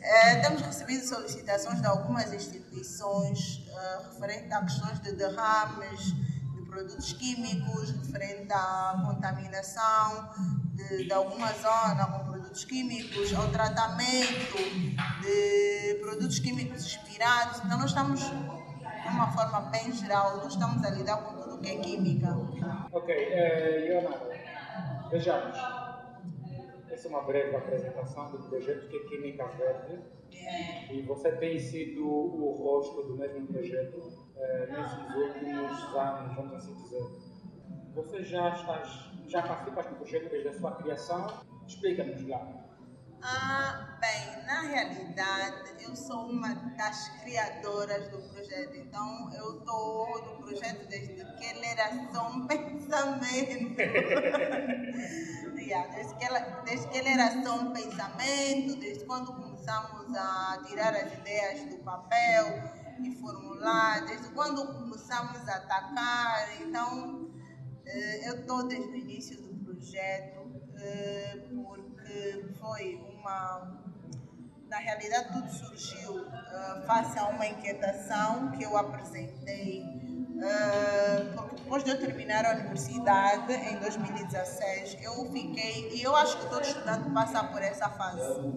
É, 0.00 0.36
temos 0.40 0.62
recebido 0.62 1.04
solicitações 1.04 1.80
de 1.80 1.86
algumas 1.86 2.32
instituições 2.32 3.66
uh, 3.68 4.12
referente 4.12 4.52
a 4.52 4.62
questões 4.62 4.98
de 5.00 5.12
derrames 5.12 6.14
de 6.54 6.62
produtos 6.66 7.12
químicos, 7.12 7.90
referente 7.90 8.50
à 8.52 9.02
contaminação 9.04 10.30
de, 10.74 11.04
de 11.04 11.12
alguma 11.12 11.52
zona 11.52 12.06
com 12.06 12.30
produtos 12.30 12.64
químicos, 12.64 13.34
ao 13.34 13.48
tratamento 13.48 14.56
de 15.20 15.98
produtos 16.00 16.38
químicos 16.38 16.86
expirados. 16.86 17.58
Então, 17.64 17.78
nós 17.78 17.90
estamos, 17.90 18.20
de 18.20 19.08
uma 19.08 19.30
forma 19.32 19.60
bem 19.70 19.92
geral, 19.92 20.38
nós 20.38 20.54
estamos 20.54 20.82
a 20.84 20.90
lidar 20.90 21.18
com 21.18 21.47
é 21.64 21.76
química. 21.76 22.28
Ok, 22.92 23.14
eh, 23.14 23.86
Leonardo, 23.88 24.28
vejamos. 25.10 25.56
Essa 26.90 27.06
é 27.06 27.10
uma 27.10 27.22
breve 27.22 27.54
apresentação 27.54 28.30
do 28.32 28.38
projeto 28.48 28.88
que 28.88 28.96
é 28.96 29.00
Química 29.04 29.46
Verde. 29.46 30.00
É. 30.34 30.94
E 30.94 31.02
você 31.02 31.32
tem 31.32 31.58
sido 31.58 32.06
o 32.06 32.52
rosto 32.62 33.02
do 33.02 33.16
mesmo 33.16 33.46
projeto 33.46 33.98
eh, 34.36 34.68
nesses 34.70 35.14
últimos 35.14 35.96
anos, 35.96 36.36
vamos 36.36 36.54
assim 36.54 36.74
dizer. 36.74 37.04
Você 37.94 38.22
já, 38.22 38.50
estás, 38.50 39.10
já 39.26 39.42
participas 39.42 39.86
do 39.86 39.96
projeto 39.96 40.30
desde 40.30 40.48
a 40.48 40.52
sua 40.52 40.72
criação? 40.76 41.26
Explica-nos 41.66 42.26
lá. 42.26 42.67
Ah, 43.22 43.98
bem, 44.00 44.44
na 44.46 44.60
realidade 44.62 45.74
eu 45.80 45.96
sou 45.96 46.30
uma 46.30 46.54
das 46.76 47.08
criadoras 47.20 48.08
do 48.08 48.18
projeto, 48.18 48.76
então 48.76 49.32
eu 49.34 49.58
estou 49.58 50.24
no 50.24 50.42
projeto 50.42 50.86
desde 50.88 51.14
que 51.14 51.44
ele 51.44 51.66
era 51.66 51.90
só 52.12 52.28
um 52.28 52.46
pensamento. 52.46 53.74
desde, 55.92 56.14
que 56.14 56.24
ela, 56.24 56.40
desde 56.64 56.88
que 56.88 56.98
ele 56.98 57.08
era 57.08 57.42
só 57.42 57.56
um 57.56 57.72
pensamento, 57.72 58.78
desde 58.78 59.04
quando 59.04 59.32
começamos 59.32 60.14
a 60.16 60.62
tirar 60.66 60.94
as 60.94 61.12
ideias 61.12 61.64
do 61.64 61.78
papel 61.78 62.46
e 63.02 63.14
formular, 63.20 64.06
desde 64.06 64.28
quando 64.30 64.64
começamos 64.74 65.48
a 65.48 65.56
atacar, 65.56 66.60
então 66.60 67.30
eh, 67.84 68.28
eu 68.28 68.40
estou 68.40 68.66
desde 68.66 68.90
o 68.90 68.96
início 68.96 69.42
do 69.42 69.64
projeto, 69.64 70.62
eh, 70.76 71.48
porque 72.08 72.54
foi 72.58 73.00
uma. 73.12 73.78
Na 74.68 74.78
realidade, 74.78 75.32
tudo 75.32 75.50
surgiu 75.50 76.22
uh, 76.22 76.86
face 76.86 77.18
a 77.18 77.28
uma 77.28 77.46
inquietação 77.46 78.50
que 78.50 78.62
eu 78.62 78.76
apresentei, 78.76 79.82
uh, 79.82 81.34
porque 81.34 81.56
depois 81.56 81.84
de 81.84 81.90
eu 81.90 81.98
terminar 81.98 82.44
a 82.44 82.52
universidade, 82.52 83.50
em 83.54 83.78
2016, 83.78 84.98
eu 85.02 85.32
fiquei, 85.32 85.90
e 85.94 86.02
eu 86.02 86.14
acho 86.14 86.38
que 86.38 86.50
todo 86.50 86.62
estudante 86.62 87.10
passa 87.10 87.44
por 87.44 87.62
essa 87.62 87.88
fase, 87.88 88.52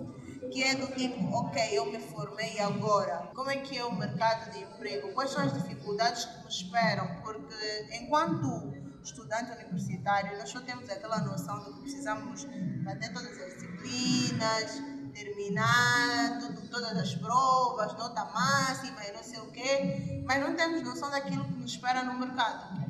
que 0.52 0.62
é 0.62 0.76
do 0.76 0.88
tipo, 0.88 1.34
ok, 1.34 1.70
eu 1.72 1.86
me 1.86 2.00
formei 2.00 2.60
agora, 2.60 3.30
como 3.34 3.50
é 3.50 3.58
que 3.58 3.78
é 3.78 3.86
o 3.86 3.96
mercado 3.96 4.52
de 4.52 4.64
emprego? 4.64 5.14
Quais 5.14 5.30
são 5.30 5.44
as 5.44 5.54
dificuldades 5.54 6.26
que 6.26 6.44
me 6.44 6.50
esperam? 6.50 7.22
Porque 7.24 7.88
enquanto 8.02 8.81
estudante 9.04 9.52
universitário, 9.52 10.38
nós 10.38 10.50
só 10.50 10.62
temos 10.62 10.90
aquela 10.90 11.20
noção 11.20 11.60
de 11.64 11.74
que 11.74 11.82
precisamos 11.82 12.46
bater 12.84 13.14
todas 13.14 13.40
as 13.40 13.54
disciplinas, 13.54 14.82
terminar 15.14 16.40
tudo, 16.40 16.68
todas 16.70 16.98
as 16.98 17.16
provas, 17.16 17.94
nota 17.94 18.26
máxima 18.26 19.04
e 19.06 19.12
não 19.12 19.24
sei 19.24 19.40
o 19.40 19.52
quê, 19.52 20.24
mas 20.26 20.42
não 20.42 20.56
temos 20.56 20.82
noção 20.84 21.10
daquilo 21.10 21.46
que 21.46 21.54
nos 21.54 21.72
espera 21.72 22.04
no 22.04 22.20
mercado. 22.20 22.82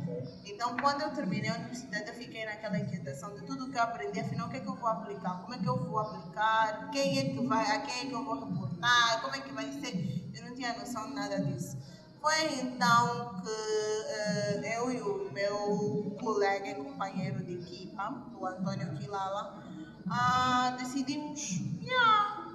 Então, 0.46 0.76
quando 0.78 1.02
eu 1.02 1.10
terminei 1.12 1.50
a 1.50 1.56
universidade, 1.56 2.10
eu 2.10 2.14
fiquei 2.14 2.46
naquela 2.46 2.78
inquietação 2.78 3.34
de 3.34 3.44
tudo 3.46 3.70
que 3.70 3.78
eu 3.78 3.82
aprendi, 3.82 4.20
afinal, 4.20 4.48
o 4.48 4.52
que 4.52 4.58
é 4.58 4.60
que 4.60 4.68
eu 4.68 4.76
vou 4.76 4.88
aplicar? 4.88 5.42
Como 5.42 5.54
é 5.54 5.58
que 5.58 5.68
eu 5.68 5.78
vou 5.78 6.00
aplicar? 6.00 6.90
Quem 6.92 7.18
é 7.18 7.24
que 7.34 7.48
vai, 7.48 7.66
a 7.76 7.82
quem 7.82 8.02
é 8.02 8.06
que 8.08 8.14
eu 8.14 8.24
vou 8.24 8.46
reportar? 8.46 9.22
Como 9.22 9.36
é 9.36 9.40
que 9.40 9.52
vai 9.54 9.72
ser? 9.72 10.32
Eu 10.36 10.46
não 10.46 10.56
tinha 10.56 10.78
noção 10.78 11.08
de 11.08 11.16
nada 11.16 11.40
disso. 11.40 11.78
Foi 12.22 12.60
então 12.62 13.42
que 13.42 13.50
uh, 13.50 14.64
eu 14.64 14.92
e 14.92 15.02
o 15.02 15.32
meu 15.34 16.16
colega 16.22 16.68
e 16.70 16.76
companheiro 16.76 17.44
de 17.44 17.54
equipa, 17.56 18.16
o 18.40 18.46
Antônio 18.46 18.96
Quilala, 19.00 19.66
uh, 20.06 20.78
decidimos, 20.78 21.60
yeah, 21.82 22.46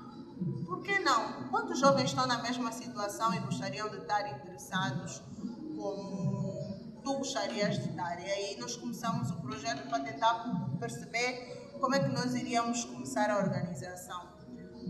por 0.64 0.82
que 0.82 1.00
não? 1.00 1.48
Quantos 1.48 1.80
jovens 1.80 2.10
estão 2.10 2.28
na 2.28 2.40
mesma 2.42 2.70
situação 2.70 3.34
e 3.34 3.40
gostariam 3.40 3.88
de 3.88 3.96
estar 3.96 4.28
interessados 4.38 5.20
como 5.76 7.00
tu 7.02 7.14
gostarias 7.14 7.80
de 7.80 7.90
estar? 7.90 8.20
E 8.20 8.30
aí 8.30 8.56
nós 8.60 8.76
começamos 8.76 9.32
o 9.32 9.42
projeto 9.42 9.88
para 9.88 9.98
tentar 9.98 10.44
perceber 10.78 11.72
como 11.80 11.92
é 11.92 11.98
que 11.98 12.14
nós 12.14 12.36
iríamos 12.36 12.84
começar 12.84 13.28
a 13.30 13.38
organização. 13.38 14.28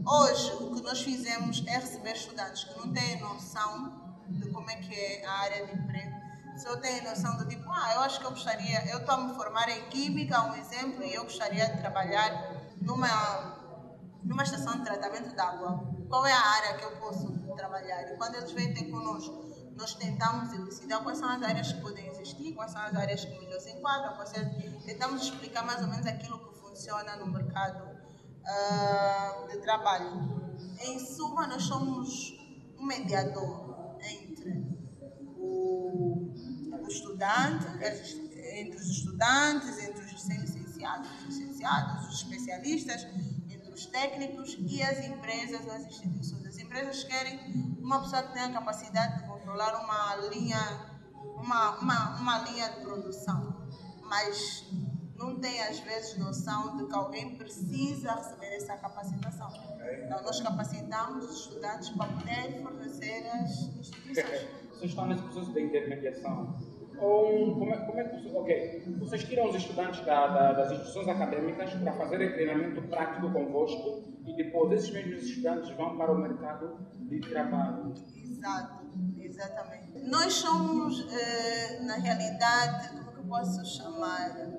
Hoje, 0.06 0.52
o 0.61 0.75
que 0.75 0.83
nós 0.83 1.00
fizemos 1.00 1.64
é 1.66 1.78
receber 1.78 2.12
estudantes 2.12 2.64
que 2.64 2.78
não 2.78 2.92
têm 2.92 3.18
noção 3.18 4.05
de 4.28 4.50
como 4.50 4.71
é 4.71 4.76
que 4.76 4.95
é 4.95 5.26
a 5.26 5.33
área 5.33 5.66
de 5.66 5.73
emprego. 5.73 6.16
Só 6.56 6.76
têm 6.78 7.02
noção 7.02 7.37
do 7.37 7.47
tipo, 7.47 7.71
ah, 7.71 7.92
eu 7.95 8.00
acho 8.00 8.18
que 8.18 8.26
eu 8.26 8.30
gostaria, 8.30 8.88
eu 8.90 8.99
estou 8.99 9.14
a 9.14 9.18
me 9.18 9.35
formar 9.35 9.68
em 9.68 9.88
Química, 9.90 10.42
um 10.42 10.54
exemplo, 10.54 11.02
e 11.04 11.14
eu 11.14 11.25
gostaria 11.25 11.66
de 11.68 11.78
trabalhar 11.78 12.30
numa, 12.80 13.59
numa 14.25 14.42
estação 14.42 14.78
de 14.78 14.85
tratamento 14.85 15.35
de 15.35 15.40
água. 15.40 15.85
Qual 16.09 16.25
é 16.26 16.33
a 16.33 16.40
área 16.40 16.78
que 16.78 16.85
eu 16.85 16.97
posso 16.97 17.30
trabalhar? 17.56 18.11
E 18.11 18.16
quando 18.16 18.37
eles 18.37 18.52
vêm 18.52 18.73
ter 18.73 18.90
connosco, 18.90 19.45
nós 19.76 19.95
tentamos 19.95 20.50
elucidar 20.54 21.02
quais 21.02 21.18
são 21.18 21.28
as 21.28 21.42
áreas 21.42 21.73
que 21.73 21.80
podem 21.83 22.06
existir, 22.09 22.54
quais 22.54 22.73
são 22.73 22.80
as 22.80 22.95
áreas 22.95 23.25
que 23.25 23.38
melhor 23.38 23.61
se 23.61 23.71
enquadram, 23.73 24.16
quais 24.16 24.30
são... 24.30 24.42
tentamos 24.85 25.23
explicar 25.23 25.62
mais 25.64 25.83
ou 25.83 25.88
menos 25.88 26.06
aquilo 26.06 26.38
que 26.38 26.59
funciona 26.61 27.16
no 27.16 27.26
mercado 27.26 27.85
uh, 27.85 29.49
de 29.49 29.59
trabalho. 29.59 30.56
Em 30.80 30.99
suma, 30.99 31.47
nós 31.47 31.64
somos 31.64 32.33
um 32.78 32.87
mediador 32.87 33.65
entre 34.06 34.64
o, 35.36 36.32
o 36.72 36.86
estudante, 36.88 37.66
entre 38.54 38.76
os 38.76 38.86
estudantes, 38.86 39.78
entre 39.78 40.04
os 40.04 40.12
licenciados, 40.12 41.10
os 41.10 41.25
licenciados, 41.25 42.08
os 42.08 42.14
especialistas, 42.22 43.06
entre 43.48 43.72
os 43.72 43.86
técnicos 43.86 44.56
e 44.60 44.82
as 44.82 45.04
empresas, 45.04 45.68
as 45.68 45.86
instituições. 45.86 46.46
As 46.46 46.58
empresas 46.58 47.04
querem 47.04 47.76
uma 47.80 48.02
pessoa 48.02 48.22
que 48.22 48.32
tenha 48.32 48.52
capacidade 48.52 49.22
de 49.22 49.28
controlar 49.28 49.82
uma 49.82 50.16
linha, 50.28 50.58
uma, 51.36 51.78
uma, 51.78 52.20
uma 52.20 52.38
linha 52.50 52.70
de 52.70 52.80
produção, 52.80 53.66
mas 54.02 54.64
não 55.18 55.38
tem 55.38 55.61
às 55.62 55.80
vezes 55.80 56.18
noção 56.18 56.76
de 56.76 56.87
que 56.87 56.94
alguém 56.94 57.37
precisa 57.37 58.12
receber 58.14 58.56
essa 58.56 58.76
capacitação. 58.76 59.50
Então 60.04 60.23
nós 60.23 60.40
capacitamos 60.40 61.25
os 61.25 61.40
estudantes 61.40 61.88
para 61.90 62.06
poder 62.06 62.62
fornecer 62.62 63.26
as 63.28 63.50
instituições. 63.78 64.49
Vocês 64.76 64.90
estão 64.90 65.06
nesse 65.06 65.23
processo 65.23 65.52
de 65.52 65.62
intermediação. 65.62 66.58
Ou 66.99 67.54
como 67.54 67.73
é, 67.73 67.78
como 67.78 68.00
é 68.00 68.04
que 68.04 68.16
ok, 68.35 68.96
vocês 68.99 69.25
tiram 69.25 69.49
os 69.49 69.54
estudantes 69.54 70.04
da, 70.06 70.26
da, 70.28 70.52
das 70.52 70.73
instituições 70.73 71.08
acadêmicas 71.08 71.75
para 71.75 71.92
fazerem 71.92 72.32
treinamento 72.32 72.80
prático 72.88 73.30
convosco 73.32 74.04
e 74.25 74.35
depois 74.35 74.73
esses 74.73 74.90
mesmos 74.90 75.23
estudantes 75.25 75.70
vão 75.76 75.96
para 75.96 76.12
o 76.12 76.18
mercado 76.18 76.78
de 76.94 77.20
trabalho. 77.20 77.92
Exato, 78.14 78.87
exatamente. 79.18 79.99
Nós 80.08 80.32
somos, 80.35 81.06
eh, 81.12 81.80
na 81.82 81.96
realidade, 81.96 82.88
como 82.90 83.12
que 83.12 83.18
eu 83.18 83.25
posso 83.25 83.64
chamar? 83.64 84.55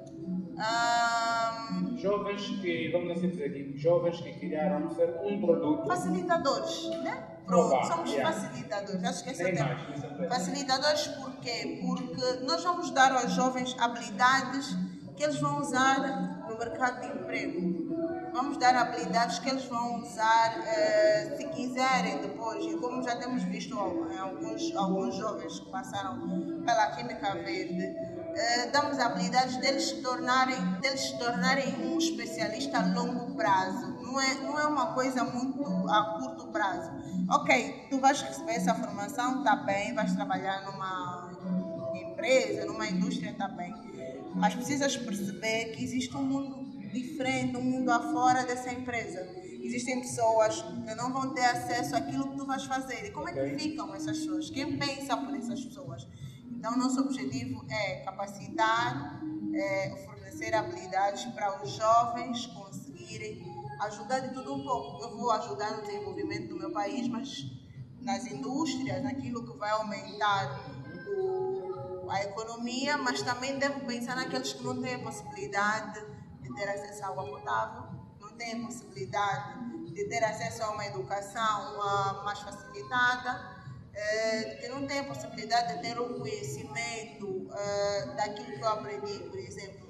Um, 0.57 1.95
jovens 1.97 2.47
que, 2.61 2.89
vamos 2.91 3.11
assim 3.11 3.29
dizer 3.29 3.45
aqui, 3.45 3.77
jovens 3.77 4.19
que 4.19 4.33
criaram 4.33 4.89
ser 4.89 5.19
um 5.23 5.39
produto. 5.39 5.85
Facilitadores, 5.85 6.89
né? 7.03 7.27
Pronto, 7.45 7.87
somos 7.87 8.11
yeah. 8.11 8.33
facilitadores. 8.33 9.03
Acho 9.03 9.23
que 9.23 9.29
esse 9.29 9.43
é 9.43 9.51
o 9.51 9.55
termo. 9.55 10.29
Facilitadores 10.29 11.07
por 11.09 11.31
quê? 11.37 11.79
Porque 11.85 12.45
nós 12.45 12.63
vamos 12.63 12.89
dar 12.91 13.11
aos 13.11 13.31
jovens 13.33 13.75
habilidades 13.79 14.75
que 15.15 15.23
eles 15.23 15.39
vão 15.39 15.59
usar 15.59 16.45
no 16.47 16.57
mercado 16.57 17.01
de 17.01 17.19
emprego. 17.19 17.87
Vamos 18.33 18.57
dar 18.57 18.75
habilidades 18.75 19.39
que 19.39 19.49
eles 19.49 19.65
vão 19.65 20.01
usar 20.01 20.59
uh, 20.59 21.37
se 21.37 21.47
quiserem 21.49 22.19
depois. 22.19 22.63
E 22.65 22.77
como 22.77 23.01
já 23.01 23.15
temos 23.15 23.43
visto 23.43 23.77
alguns, 23.77 24.75
alguns 24.75 25.15
jovens 25.15 25.59
que 25.59 25.71
passaram 25.71 26.19
pela 26.63 26.91
Química 26.91 27.33
Verde, 27.33 27.95
uh, 28.37 28.71
damos 28.71 28.99
habilidades 28.99 29.57
deles 29.57 29.89
se 29.89 30.01
tornarem, 30.01 30.57
deles 30.81 31.01
se 31.01 31.17
tornarem 31.17 31.75
um 31.85 31.97
especialista 31.97 32.79
a 32.79 32.85
longo 32.93 33.35
prazo. 33.35 33.97
Não 34.01 34.21
é, 34.21 34.33
não 34.35 34.59
é 34.59 34.67
uma 34.67 34.93
coisa 34.93 35.23
muito 35.23 35.89
a 35.89 36.19
curto 36.19 36.47
prazo. 36.47 36.91
Ok, 37.29 37.87
tu 37.89 37.99
vais 37.99 38.21
receber 38.21 38.53
essa 38.53 38.73
formação, 38.73 39.39
está 39.39 39.55
bem, 39.57 39.93
vais 39.93 40.13
trabalhar 40.13 40.63
numa 40.65 41.31
empresa, 41.95 42.65
numa 42.65 42.87
indústria, 42.87 43.31
está 43.31 43.47
bem. 43.47 43.73
Mas 44.33 44.55
precisas 44.55 44.95
perceber 44.95 45.75
que 45.75 45.83
existe 45.83 46.15
um 46.15 46.23
mundo 46.23 46.67
diferente, 46.93 47.57
um 47.57 47.63
mundo 47.63 47.89
afora 47.91 48.45
dessa 48.45 48.71
empresa. 48.71 49.27
Existem 49.61 49.99
pessoas 49.99 50.61
que 50.61 50.95
não 50.95 51.11
vão 51.11 51.33
ter 51.33 51.43
acesso 51.43 51.95
àquilo 51.95 52.29
que 52.29 52.37
tu 52.37 52.45
vais 52.45 52.63
fazer. 52.63 53.07
E 53.07 53.11
como 53.11 53.27
é 53.27 53.33
que 53.33 53.59
ficam 53.59 53.93
essas 53.93 54.17
pessoas? 54.19 54.49
Quem 54.49 54.77
pensa 54.77 55.17
por 55.17 55.35
essas 55.35 55.65
pessoas? 55.65 56.07
Então, 56.51 56.77
nosso 56.77 56.99
objetivo 57.01 57.65
é 57.69 58.01
capacitar, 58.03 59.21
é, 59.53 60.05
fornecer 60.05 60.53
habilidades 60.53 61.25
para 61.33 61.63
os 61.63 61.71
jovens 61.71 62.45
conseguirem 62.47 63.43
ajudar 63.81 64.19
de 64.19 64.33
tudo 64.33 64.53
um 64.53 64.63
pouco. 64.63 65.03
Eu 65.03 65.17
vou 65.17 65.31
ajudar 65.31 65.77
no 65.77 65.81
desenvolvimento 65.83 66.49
do 66.49 66.57
meu 66.57 66.71
país, 66.71 67.07
mas 67.07 67.45
nas 68.01 68.25
indústrias, 68.25 69.03
naquilo 69.03 69.45
que 69.45 69.57
vai 69.57 69.69
aumentar 69.71 70.59
o, 71.09 72.09
a 72.09 72.23
economia, 72.23 72.97
mas 72.97 73.21
também 73.21 73.57
devo 73.59 73.81
pensar 73.85 74.15
naqueles 74.15 74.53
que 74.53 74.63
não 74.63 74.81
têm 74.81 74.95
a 74.95 74.99
possibilidade 74.99 76.05
de 76.41 76.53
ter 76.53 76.69
acesso 76.69 77.03
à 77.03 77.07
água 77.07 77.25
potável, 77.25 77.83
não 78.19 78.29
têm 78.37 78.61
a 78.61 78.65
possibilidade 78.65 79.93
de 79.93 80.05
ter 80.05 80.23
acesso 80.23 80.63
a 80.63 80.71
uma 80.71 80.85
educação 80.85 81.77
mais 82.23 82.39
facilitada 82.39 83.56
é, 83.97 84.55
que 84.61 84.67
não 84.69 84.85
tem 84.85 84.99
a 84.99 85.03
possibilidade 85.05 85.75
de 85.75 85.81
ter 85.81 85.99
um 85.99 86.19
conhecimento 86.19 87.49
é, 87.51 88.05
daquilo 88.15 88.57
que 88.57 88.61
eu 88.61 88.69
aprendi, 88.69 89.19
por 89.23 89.39
exemplo. 89.39 89.87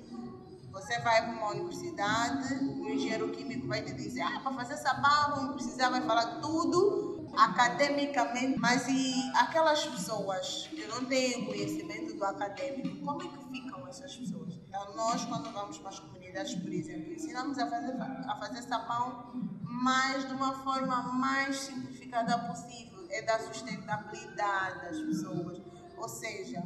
Você 0.72 1.00
vai 1.00 1.24
para 1.24 1.32
uma 1.32 1.52
universidade, 1.52 2.54
o 2.54 2.88
engenheiro 2.88 3.30
químico 3.32 3.68
vai 3.68 3.82
te 3.82 3.94
dizer, 3.94 4.22
ah, 4.22 4.40
para 4.42 4.54
fazer 4.54 4.78
sabão 4.78 5.54
precisar, 5.54 5.90
vai 5.90 6.02
falar 6.02 6.40
tudo 6.40 7.28
academicamente, 7.36 8.60
mas 8.60 8.88
e 8.88 9.14
aquelas 9.36 9.86
pessoas 9.86 10.68
que 10.70 10.86
não 10.86 11.04
têm 11.06 11.46
conhecimento 11.46 12.16
do 12.16 12.24
acadêmico, 12.24 13.04
como 13.04 13.24
é 13.24 13.28
que 13.28 13.38
ficam 13.52 13.88
essas 13.88 14.16
pessoas? 14.16 14.54
Então, 14.68 14.96
nós, 14.96 15.26
quando 15.26 15.52
vamos 15.52 15.80
para 15.80 15.90
as 15.90 16.00
comunidades, 16.00 16.56
por 16.56 16.72
exemplo, 16.72 17.12
ensinamos 17.12 17.58
a 17.58 17.68
fazer, 17.68 17.96
a 18.00 18.36
fazer 18.40 18.62
sabão, 18.62 19.32
mas 19.64 20.28
de 20.28 20.34
uma 20.34 20.54
forma 20.64 21.02
mais 21.14 21.58
simplificada 21.58 22.38
possível 22.38 22.97
é 23.10 23.22
da 23.22 23.40
sustentabilidade 23.40 24.82
das 24.82 25.00
pessoas. 25.02 25.62
Ou 25.98 26.10
seja, 26.10 26.64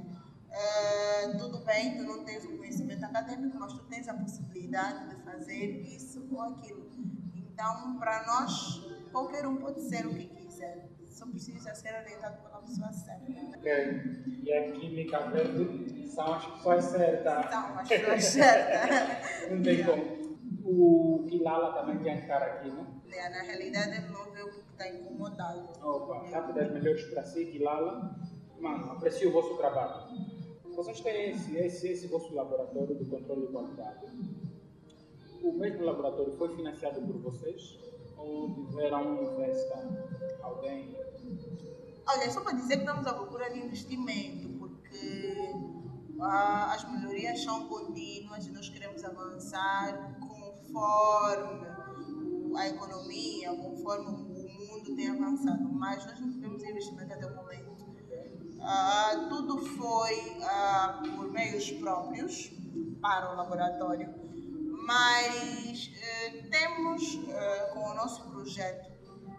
é, 0.52 1.30
tudo 1.38 1.60
bem, 1.60 1.98
tu 1.98 2.04
não 2.04 2.24
tens 2.26 2.44
o 2.44 2.58
conhecimento 2.58 3.06
acadêmico, 3.06 3.58
mas 3.58 3.74
tu 3.74 3.84
tens 3.86 4.08
a 4.08 4.14
possibilidade 4.14 5.10
de 5.10 5.24
fazer 5.24 5.82
isso 5.82 6.28
ou 6.32 6.42
aquilo. 6.42 6.90
Então, 7.36 7.98
para 7.98 8.26
nós, 8.26 8.82
qualquer 9.12 9.48
um 9.48 9.58
pode 9.58 9.82
ser 9.82 10.06
o 10.06 10.14
que 10.14 10.28
quiser. 10.28 10.90
Só 11.10 11.26
precisa 11.28 11.74
ser 11.76 11.94
orientado 11.94 12.42
pela 12.42 12.62
pessoa 12.62 12.92
certa. 12.92 13.32
Ok. 13.58 14.42
E 14.44 14.54
a 14.54 14.72
química 14.72 15.20
verde 15.30 16.08
são 16.10 16.34
as 16.34 16.46
pessoas 16.46 16.86
certas. 16.86 17.50
São 17.50 17.80
as 17.80 17.88
pessoas 17.88 18.24
certas. 18.24 19.52
não 19.52 19.62
tem 19.62 19.84
como. 19.84 20.31
O 20.64 21.26
Kilala 21.28 21.74
também 21.74 21.98
tinha 22.00 22.18
que 22.18 22.22
estar 22.24 22.42
aqui, 22.42 22.70
né? 22.70 22.86
É, 23.12 23.30
na 23.30 23.42
realidade, 23.42 23.98
ele 23.98 24.08
não 24.10 24.32
veio 24.32 24.50
está 24.82 24.90
incomodado. 24.90 25.70
Opa, 25.84 26.28
rápidas 26.30 26.72
melhores 26.72 27.04
para 27.06 27.24
si, 27.24 27.46
Guilala. 27.46 28.16
Mano, 28.60 28.92
aprecio 28.92 29.30
o 29.30 29.34
vosso 29.34 29.56
trabalho. 29.58 30.08
Vocês 30.76 31.00
têm 31.02 31.32
esse, 31.32 31.58
esse, 31.58 31.88
esse 31.90 32.08
vosso 32.08 32.34
laboratório 32.34 32.96
de 32.96 33.06
controle 33.06 33.48
de 33.48 33.52
qualidade. 33.52 34.06
O 35.44 35.54
mesmo 35.54 35.84
laboratório 35.84 36.32
foi 36.34 36.56
financiado 36.56 37.02
por 37.02 37.18
vocês 37.20 37.80
ou 38.18 38.54
tiveram 38.54 39.20
um 39.20 39.34
investar 39.34 39.84
alguém? 40.42 40.96
Olha, 42.08 42.32
só 42.32 42.42
para 42.42 42.54
dizer 42.54 42.78
que 42.78 42.84
estamos 42.84 43.06
à 43.08 43.14
procura 43.14 43.50
de 43.50 43.60
investimento, 43.60 44.50
porque 44.60 45.54
ah, 46.22 46.74
as 46.74 46.92
melhorias 46.92 47.44
são 47.44 47.68
contínuas 47.68 48.46
e 48.46 48.52
nós 48.52 48.70
queremos 48.70 49.04
avançar 49.04 50.20
conforme 50.72 51.68
a 52.58 52.68
economia, 52.68 53.50
conforme 53.56 54.08
o 54.08 54.12
mundo 54.12 54.96
tem 54.96 55.10
avançado, 55.10 55.72
mas 55.74 56.06
nós 56.06 56.20
não 56.20 56.32
tivemos 56.32 56.64
investimento 56.64 57.14
até 57.14 57.26
o 57.26 57.36
momento. 57.36 57.72
Uh, 58.62 59.30
tudo 59.30 59.66
foi 59.66 60.38
uh, 60.40 61.16
por 61.16 61.32
meios 61.32 61.72
próprios 61.72 62.52
para 63.02 63.34
o 63.34 63.36
laboratório, 63.36 64.14
mas 64.86 65.88
uh, 65.88 66.50
temos 66.50 67.16
com 67.74 67.90
o 67.90 67.94
nosso 67.96 68.24
projeto, 68.30 68.92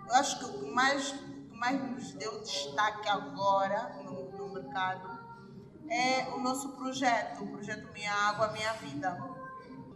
eu 0.08 0.14
acho 0.14 0.38
que 0.38 0.44
o 0.44 0.58
que 0.60 0.70
mais, 0.72 1.12
o 1.12 1.50
que 1.50 1.56
mais 1.56 1.90
nos 1.90 2.12
deu 2.14 2.40
destaque 2.40 3.08
agora 3.08 4.02
no, 4.04 4.30
no 4.32 4.52
mercado 4.54 5.08
é 5.88 6.28
o 6.30 6.40
nosso 6.40 6.70
projeto, 6.70 7.44
o 7.44 7.48
projeto 7.48 7.92
Minha 7.92 8.12
Água, 8.12 8.52
Minha 8.52 8.72
Vida. 8.74 9.31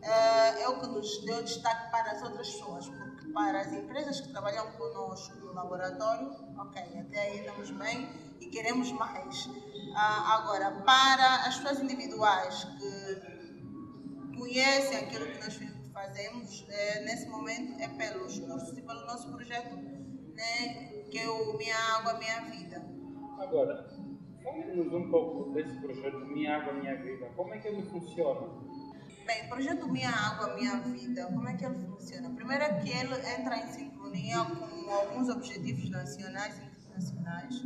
É 0.06 0.68
o 0.68 0.80
que 0.80 0.86
nos 0.86 1.24
deu 1.24 1.42
destaque 1.42 1.90
para 1.90 2.12
as 2.12 2.22
outras 2.22 2.48
pessoas, 2.50 2.88
porque 2.88 3.28
para 3.32 3.60
as 3.60 3.72
empresas 3.72 4.20
que 4.20 4.28
trabalham 4.28 4.70
conosco 4.72 5.36
no 5.38 5.52
laboratório, 5.52 6.32
ok, 6.58 6.82
até 7.00 7.20
aí 7.22 7.40
estamos 7.40 7.70
bem 7.72 8.08
e 8.40 8.46
queremos 8.46 8.92
mais. 8.92 9.48
Agora, 9.96 10.70
para 10.82 11.46
as 11.46 11.58
pessoas 11.58 11.80
individuais 11.80 12.64
que 12.78 14.36
conhecem 14.38 14.98
aquilo 14.98 15.26
que 15.26 15.38
nós 15.38 15.58
fazemos, 15.92 16.66
é, 16.68 17.00
nesse 17.04 17.28
momento 17.28 17.80
é 17.80 17.88
pelos 17.88 18.38
cursos 18.38 18.78
e 18.78 18.82
pelo 18.82 19.06
nosso 19.06 19.28
projeto, 19.32 19.74
né, 19.74 21.04
que 21.10 21.18
é 21.18 21.28
o 21.28 21.56
Minha 21.56 21.76
Água, 21.96 22.18
Minha 22.18 22.42
Vida. 22.42 22.86
Agora, 23.38 23.96
Fale-nos 24.46 24.92
um 24.94 25.10
pouco 25.10 25.50
desse 25.50 25.74
projeto 25.80 26.18
Minha 26.18 26.58
Água 26.58 26.72
Minha 26.74 26.94
Vida. 27.02 27.28
Como 27.34 27.52
é 27.52 27.58
que 27.58 27.66
ele 27.66 27.82
funciona? 27.82 28.48
Bem, 29.26 29.44
o 29.44 29.48
projeto 29.48 29.88
Minha 29.88 30.10
Água 30.10 30.54
Minha 30.54 30.76
Vida, 30.82 31.26
como 31.26 31.48
é 31.48 31.54
que 31.54 31.64
ele 31.64 31.74
funciona? 31.80 32.30
Primeiro 32.30 32.62
é 32.62 32.74
que 32.74 32.90
ele 32.90 33.14
entra 33.14 33.56
em 33.56 33.66
sincronia 33.66 34.44
com 34.44 34.94
alguns 34.94 35.28
objetivos 35.28 35.90
nacionais 35.90 36.56
e 36.60 36.64
internacionais, 36.64 37.60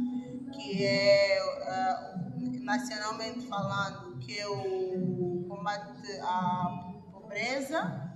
que 0.54 0.86
é, 0.86 1.38
uh, 1.42 2.64
nacionalmente 2.64 3.46
falando, 3.46 4.18
que 4.20 4.38
é 4.38 4.48
o 4.48 5.44
combate 5.50 6.18
à 6.22 6.94
pobreza, 7.12 8.10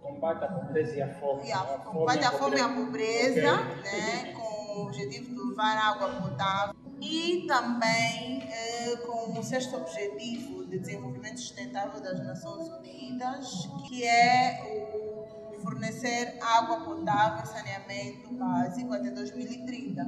combate 0.00 0.44
à 0.44 0.48
pobreza 0.48 0.94
e 0.94 1.02
à 1.02 1.12
fome. 1.14 1.48
E 1.48 1.52
a, 1.52 1.58
a 1.58 1.78
combate 1.78 2.24
à 2.24 2.30
fome 2.30 2.56
e 2.56 2.60
à 2.60 2.68
pobreza, 2.68 3.54
okay. 3.80 4.00
né, 4.00 4.32
com 4.32 4.78
o 4.78 4.86
objetivo 4.86 5.34
de 5.34 5.48
levar 5.48 5.76
água 5.76 6.08
potável 6.22 6.85
e 7.00 7.46
também 7.46 8.42
eh, 8.50 8.96
com 9.06 9.38
o 9.38 9.42
sexto 9.42 9.76
objetivo 9.76 10.64
de 10.66 10.78
desenvolvimento 10.78 11.40
sustentável 11.40 12.00
das 12.00 12.18
Nações 12.24 12.68
Unidas, 12.68 13.68
que 13.86 14.04
é 14.04 14.62
o 14.64 15.60
fornecer 15.60 16.38
água 16.40 16.80
potável 16.80 17.44
e 17.44 17.48
saneamento 17.48 18.32
básico 18.34 18.94
até 18.94 19.10
2030. 19.10 20.06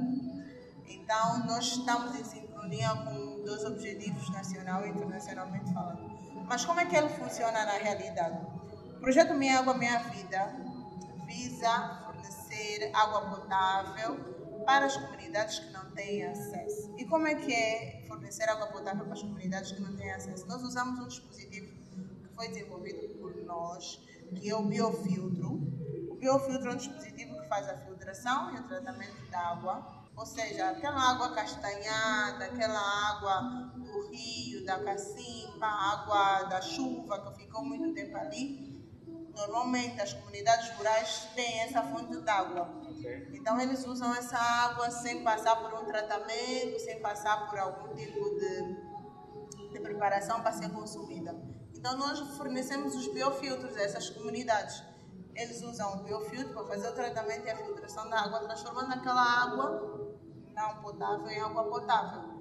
Então, 0.87 1.45
nós 1.45 1.65
estamos 1.65 2.15
em 2.19 2.23
sincronia 2.23 2.89
com 2.89 3.43
dois 3.43 3.63
objetivos 3.65 4.29
nacional 4.31 4.85
e 4.85 4.89
internacionalmente 4.89 5.73
falando. 5.73 6.09
Mas 6.47 6.65
como 6.65 6.79
é 6.79 6.85
que 6.85 6.95
ele 6.95 7.09
funciona 7.09 7.65
na 7.65 7.73
realidade? 7.73 8.39
O 8.95 8.99
projeto 8.99 9.33
Minha 9.33 9.59
Água 9.59 9.75
Minha 9.75 9.99
Vida 10.03 10.55
visa 11.25 12.03
fornecer 12.05 12.91
água 12.93 13.29
potável 13.29 14.38
para 14.65 14.85
as 14.85 14.97
comunidades 14.97 15.59
que 15.59 15.71
não 15.71 15.91
têm 15.91 16.23
acesso. 16.25 16.93
E 16.97 17.05
como 17.05 17.27
é 17.27 17.35
que 17.35 17.53
é 17.53 18.03
fornecer 18.07 18.49
água 18.49 18.67
potável 18.67 19.05
para 19.05 19.13
as 19.13 19.21
comunidades 19.21 19.71
que 19.71 19.81
não 19.81 19.95
têm 19.95 20.11
acesso? 20.11 20.47
Nós 20.47 20.61
usamos 20.61 20.99
um 20.99 21.07
dispositivo 21.07 21.67
que 21.67 22.35
foi 22.35 22.47
desenvolvido 22.49 23.07
por 23.19 23.35
nós, 23.43 23.99
que 24.35 24.49
é 24.49 24.55
o 24.55 24.63
biofiltro. 24.63 25.53
O 26.09 26.15
biofiltro 26.15 26.69
é 26.69 26.73
um 26.73 26.77
dispositivo 26.77 27.41
que 27.41 27.47
faz 27.47 27.67
a 27.67 27.77
filtração 27.77 28.55
e 28.55 28.59
o 28.59 28.67
tratamento 28.67 29.29
da 29.29 29.39
água, 29.39 29.99
ou 30.15 30.25
seja, 30.25 30.69
aquela 30.69 31.11
água 31.11 31.33
castanhada, 31.33 32.45
aquela 32.45 32.79
água 33.09 33.71
do 33.75 34.09
rio, 34.09 34.65
da 34.65 34.83
cacimba, 34.83 35.65
água 35.65 36.43
da 36.43 36.61
chuva 36.61 37.19
que 37.21 37.43
ficou 37.43 37.63
muito 37.63 37.93
tempo 37.93 38.17
ali, 38.17 38.68
normalmente 39.35 40.01
as 40.01 40.13
comunidades 40.13 40.69
rurais 40.77 41.27
têm 41.35 41.61
essa 41.61 41.81
fonte 41.83 42.15
de 42.15 42.29
água. 42.29 42.69
Okay. 42.91 43.29
Então 43.33 43.59
eles 43.59 43.85
usam 43.85 44.13
essa 44.15 44.37
água 44.37 44.89
sem 44.91 45.23
passar 45.23 45.55
por 45.57 45.73
um 45.79 45.85
tratamento, 45.85 46.79
sem 46.79 46.99
passar 47.01 47.49
por 47.49 47.57
algum 47.59 47.95
tipo 47.95 48.19
de, 48.39 49.69
de 49.71 49.79
preparação 49.79 50.41
para 50.41 50.51
ser 50.51 50.69
consumida. 50.69 51.35
Então 51.75 51.97
nós 51.97 52.19
fornecemos 52.35 52.95
os 52.95 53.07
biofiltros 53.13 53.75
a 53.77 53.81
essas 53.81 54.09
comunidades. 54.09 54.83
Eles 55.35 55.61
usam 55.61 56.01
o 56.01 56.03
biofiltro 56.03 56.53
para 56.53 56.65
fazer 56.65 56.89
o 56.89 56.93
tratamento 56.93 57.45
e 57.45 57.49
a 57.49 57.55
filtração 57.55 58.09
da 58.09 58.19
água, 58.19 58.39
transformando 58.39 58.93
aquela 58.93 59.43
água 59.43 60.09
não 60.53 60.81
potável 60.81 61.27
em 61.29 61.39
água 61.39 61.63
potável. 61.63 62.38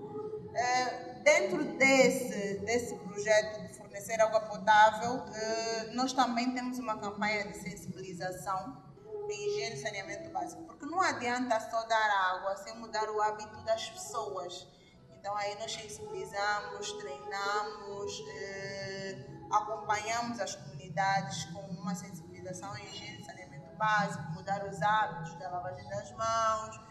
É, 0.58 1.08
dentro 1.22 1.62
desse, 1.76 2.58
desse 2.58 2.94
projeto 2.96 3.68
de 3.68 3.74
fornecer 3.74 4.20
água 4.20 4.40
potável, 4.40 5.24
eh, 5.32 5.90
nós 5.92 6.12
também 6.12 6.52
temos 6.52 6.78
uma 6.80 6.98
campanha 6.98 7.46
de 7.46 7.58
sensibilização 7.58 8.82
de 9.28 9.34
higiene 9.34 9.76
e 9.76 9.78
saneamento 9.78 10.30
básico, 10.30 10.64
porque 10.64 10.86
não 10.86 11.00
adianta 11.00 11.60
só 11.60 11.84
dar 11.86 12.10
água 12.32 12.56
sem 12.56 12.74
mudar 12.76 13.08
o 13.08 13.20
hábito 13.22 13.62
das 13.62 13.88
pessoas. 13.90 14.66
Então 15.10 15.36
aí 15.36 15.54
nós 15.60 15.72
sensibilizamos, 15.72 16.92
treinamos, 16.92 18.24
eh, 18.40 19.26
acompanhamos 19.52 20.40
as 20.40 20.56
comunidades 20.56 21.44
com 21.52 21.60
uma 21.60 21.94
sensibilização 21.94 22.76
em 22.78 22.84
higiene 22.86 23.20
e 23.20 23.24
saneamento 23.24 23.76
básico, 23.76 24.24
mudar 24.32 24.64
os 24.64 24.82
hábitos 24.82 25.34
da 25.38 25.50
lavagem 25.50 25.88
das 25.88 26.10
mãos, 26.12 26.87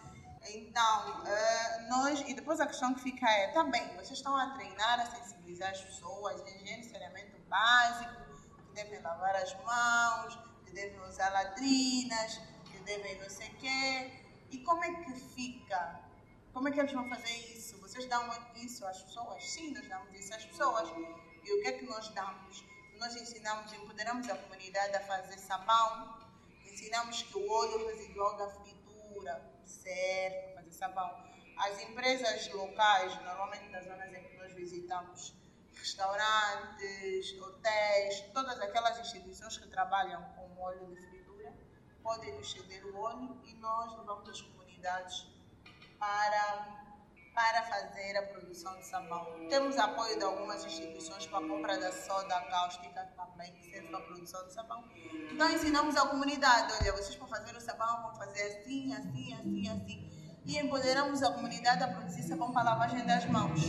então, 0.50 1.22
uh, 1.22 1.90
nós, 1.90 2.22
e 2.28 2.34
depois 2.34 2.60
a 2.60 2.68
questão 2.68 2.94
que 2.94 3.02
fica 3.02 3.30
é, 3.30 3.48
tá 3.48 3.64
bem, 3.64 3.88
vocês 3.96 4.12
estão 4.12 4.36
a 4.36 4.52
treinar, 4.52 5.00
a 5.00 5.06
sensibilizar 5.06 5.72
as 5.72 5.82
pessoas, 5.82 6.42
higiene 6.48 6.84
saneamento 6.84 7.38
básico, 7.48 8.14
que 8.68 8.74
devem 8.74 9.02
lavar 9.02 9.36
as 9.36 9.54
mãos, 9.64 10.40
que 10.66 10.72
devem 10.72 11.00
usar 11.02 11.30
latrinas, 11.30 12.40
que 12.72 12.80
devem 12.80 13.20
não 13.22 13.30
sei 13.30 13.48
o 13.50 13.58
quê. 13.58 14.24
E 14.52 14.60
como 14.60 14.84
é 14.84 14.94
que 15.04 15.14
fica? 15.14 16.02
Como 16.54 16.68
é 16.68 16.72
que 16.72 16.80
eles 16.80 16.94
vão 16.94 17.08
fazer 17.10 17.36
isso? 17.54 17.80
Vocês 17.82 18.06
dão 18.08 18.30
isso 18.56 18.86
às 18.86 19.02
pessoas? 19.04 19.44
Sim, 19.44 19.74
nós 19.74 19.88
damos 19.88 20.14
isso 20.14 20.34
às 20.34 20.46
pessoas. 20.46 20.90
E 21.44 21.52
o 21.52 21.62
que 21.62 21.68
é 21.68 21.72
que 21.74 21.86
nós 21.86 22.10
damos? 22.10 22.64
Nós 22.98 23.16
ensinamos, 23.16 23.72
empoderamos 23.74 24.28
a 24.30 24.36
comunidade 24.36 24.96
a 24.96 25.02
fazer 25.02 25.38
sabão, 25.38 26.18
ensinamos 26.66 27.22
que 27.22 27.38
o 27.38 27.52
óleo 27.52 27.88
residual 27.88 28.38
da 28.38 28.50
fritura 28.50 29.57
certo, 29.68 30.56
fazer 30.56 30.72
sabão. 30.72 31.28
As 31.58 31.80
empresas 31.82 32.52
locais, 32.54 33.16
normalmente 33.24 33.70
nas 33.70 33.86
zonas 33.86 34.14
em 34.14 34.24
que 34.24 34.38
nós 34.38 34.54
visitamos, 34.54 35.36
restaurantes, 35.74 37.40
hotéis, 37.42 38.22
todas 38.34 38.60
aquelas 38.60 39.00
instituições 39.00 39.58
que 39.58 39.68
trabalham 39.68 40.24
com 40.36 40.62
óleo 40.62 40.88
de 40.88 41.02
fritura, 41.08 41.54
podem 42.04 42.34
nos 42.36 42.52
ceder 42.52 42.86
o 42.86 42.98
óleo 42.98 43.42
e 43.46 43.54
nós 43.56 43.96
levamos 43.98 44.30
as 44.30 44.42
comunidades 44.42 45.28
para, 46.00 46.84
para 47.34 47.64
fazer 47.64 48.18
a 48.18 48.24
produção 48.28 48.78
de 48.78 48.86
sabão. 48.86 49.48
Temos 49.50 49.78
apoio 49.78 50.18
de 50.18 50.24
algumas 50.24 50.64
instituições 50.66 51.26
para 51.28 51.46
a 51.46 51.48
compra 51.48 51.78
da 51.78 51.92
soda 51.92 52.40
cáustica 52.50 53.04
também, 53.38 53.54
que 53.54 53.70
serve 53.70 53.88
para 53.88 54.00
a 54.00 54.02
produção 54.02 54.46
de 54.48 54.54
sabão. 54.54 54.84
Então 55.32 55.52
ensinamos 55.52 55.96
à 55.96 56.08
comunidade, 56.08 56.74
olha, 56.82 56.92
vocês 56.94 57.16
para 57.16 57.28
fazer 57.28 57.56
o 57.56 57.62
sabão 57.62 58.02
vão 58.02 58.16
fazer 58.16 58.42
assim, 58.42 58.94
assim, 58.94 59.34
assim, 59.34 59.70
assim. 59.70 60.42
E 60.46 60.58
empoderamos 60.58 61.22
a 61.22 61.32
comunidade 61.32 61.84
a 61.84 61.88
produzir 61.88 62.24
sabão 62.24 62.52
para 62.52 62.64
lavagem 62.64 63.06
das 63.06 63.26
mãos. 63.26 63.62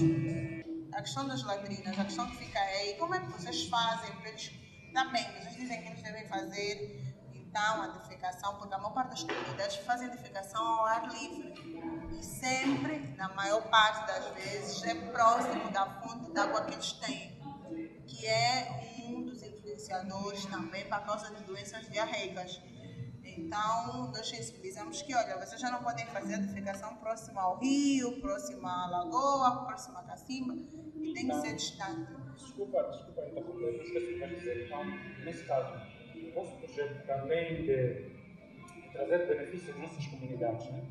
A 0.93 1.03
questão 1.03 1.29
das 1.29 1.43
latrinas, 1.43 1.99
a 1.99 2.05
questão 2.05 2.27
que 2.31 2.37
fica 2.39 2.59
é, 2.59 2.93
e 2.93 2.99
como 2.99 3.15
é 3.15 3.21
que 3.21 3.27
vocês 3.33 3.67
fazem 3.67 4.11
para 4.17 4.31
eles 4.31 4.51
também, 4.95 5.25
vocês 5.33 5.57
dizem 5.57 5.83
que 5.83 5.89
eles 5.89 6.03
devem 6.03 6.27
fazer 6.27 7.05
então 7.35 7.83
a 7.83 7.87
defecação, 7.89 8.57
porque 8.57 8.75
a 8.75 8.79
maior 8.79 8.95
parte 8.95 9.11
das 9.11 9.23
comunidades 9.25 9.77
fazem 9.79 10.09
defecação 10.09 10.65
ao 10.67 10.85
ar 10.87 11.09
livre. 11.09 11.55
E 12.19 12.23
sempre, 12.23 13.15
na 13.17 13.29
maior 13.31 13.63
parte 13.69 14.07
das 14.07 14.27
vezes, 14.35 14.83
é 14.85 14.95
próximo 14.95 15.71
da 15.71 15.87
fonte 16.01 16.31
de 16.31 16.39
água 16.39 16.65
que 16.65 16.75
eles 16.75 16.93
têm, 16.93 17.39
que 18.07 18.27
é 18.27 19.07
um 19.09 19.25
dos 19.25 19.43
influenciadores 19.79 20.45
também 20.47 20.85
para 20.87 20.97
a 20.97 21.01
causa 21.01 21.33
de 21.35 21.45
doenças 21.45 21.89
diarreicas. 21.89 22.61
Então, 23.25 24.11
nós 24.11 24.29
sensibilizamos 24.29 25.01
que, 25.03 25.15
olha, 25.15 25.39
vocês 25.39 25.61
já 25.61 25.71
não 25.71 25.83
podem 25.83 26.05
fazer 26.07 26.35
a 26.35 26.39
defecação 26.39 26.97
próxima 26.97 27.41
ao 27.41 27.59
rio, 27.59 28.21
próxima 28.21 28.85
à 28.85 28.91
lagoa, 28.91 29.65
próxima 29.65 30.01
à 30.01 30.03
cacimba, 30.03 30.55
e 30.97 31.13
tem 31.15 31.29
que 31.29 31.35
ser 31.35 31.55
distante. 31.55 32.11
Desculpa, 32.35 32.83
desculpa 32.91 33.27
interromper, 33.27 33.77
não 33.77 33.85
esqueci 33.85 34.15
de 34.15 34.35
dizer. 34.35 34.67
Então, 34.67 34.85
nesse 35.25 35.45
caso, 35.45 35.73
o 36.17 36.35
vosso 36.35 36.57
projeto, 36.57 37.07
também 37.07 37.63
de 37.63 38.91
trazer 38.93 39.27
benefícios 39.29 39.71
às 39.71 39.83
nossas 39.83 40.07
comunidades, 40.07 40.67
né? 40.73 40.83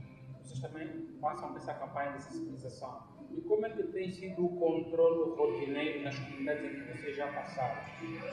vocês 0.41 0.59
também 0.61 0.87
passam 1.19 1.57
essa 1.57 1.73
campanha 1.73 2.13
de 2.13 2.23
sensibilização. 2.23 3.16
E 3.31 3.41
como 3.41 3.65
é 3.65 3.69
que 3.69 3.83
tem 3.83 4.11
sido 4.11 4.45
o 4.45 4.59
controle 4.59 5.35
rotineiro 5.35 6.03
nas 6.03 6.17
comunidades 6.17 6.63
em 6.65 6.69
que 6.69 6.97
vocês 6.97 7.15
já 7.15 7.27
passaram? 7.31 7.81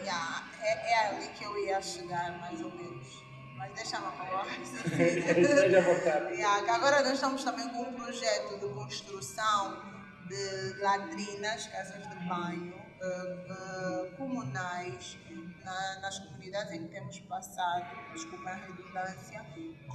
Yeah, 0.03 0.51
é, 0.63 0.93
é 0.93 1.07
ali 1.09 1.29
que 1.29 1.45
eu 1.45 1.59
ia 1.59 1.81
chegar, 1.83 2.39
mais 2.39 2.61
ou 2.63 2.71
menos. 2.71 3.23
Mas 3.57 3.73
deixa-me 3.75 4.11
falar. 4.17 4.47
Esteja 4.61 5.79
à 5.79 5.83
vontade. 5.83 6.35
Yeah, 6.35 6.75
agora 6.75 7.03
nós 7.03 7.13
estamos 7.13 7.45
também 7.45 7.69
com 7.69 7.83
um 7.83 7.93
projeto 7.95 8.59
de 8.59 8.75
construção 8.75 9.95
de 10.29 10.81
latrinas, 10.81 11.67
casas 11.67 12.09
de 12.09 12.17
banho, 12.27 12.75
uh, 12.75 14.13
uh, 14.13 14.17
comunais, 14.17 15.19
na, 15.65 16.01
nas 16.01 16.19
comunidades 16.19 16.73
em 16.73 16.87
que 16.87 16.89
temos 16.89 17.19
passado, 17.21 18.13
desculpa 18.13 18.51
a 18.51 18.55
redundância, 18.55 19.45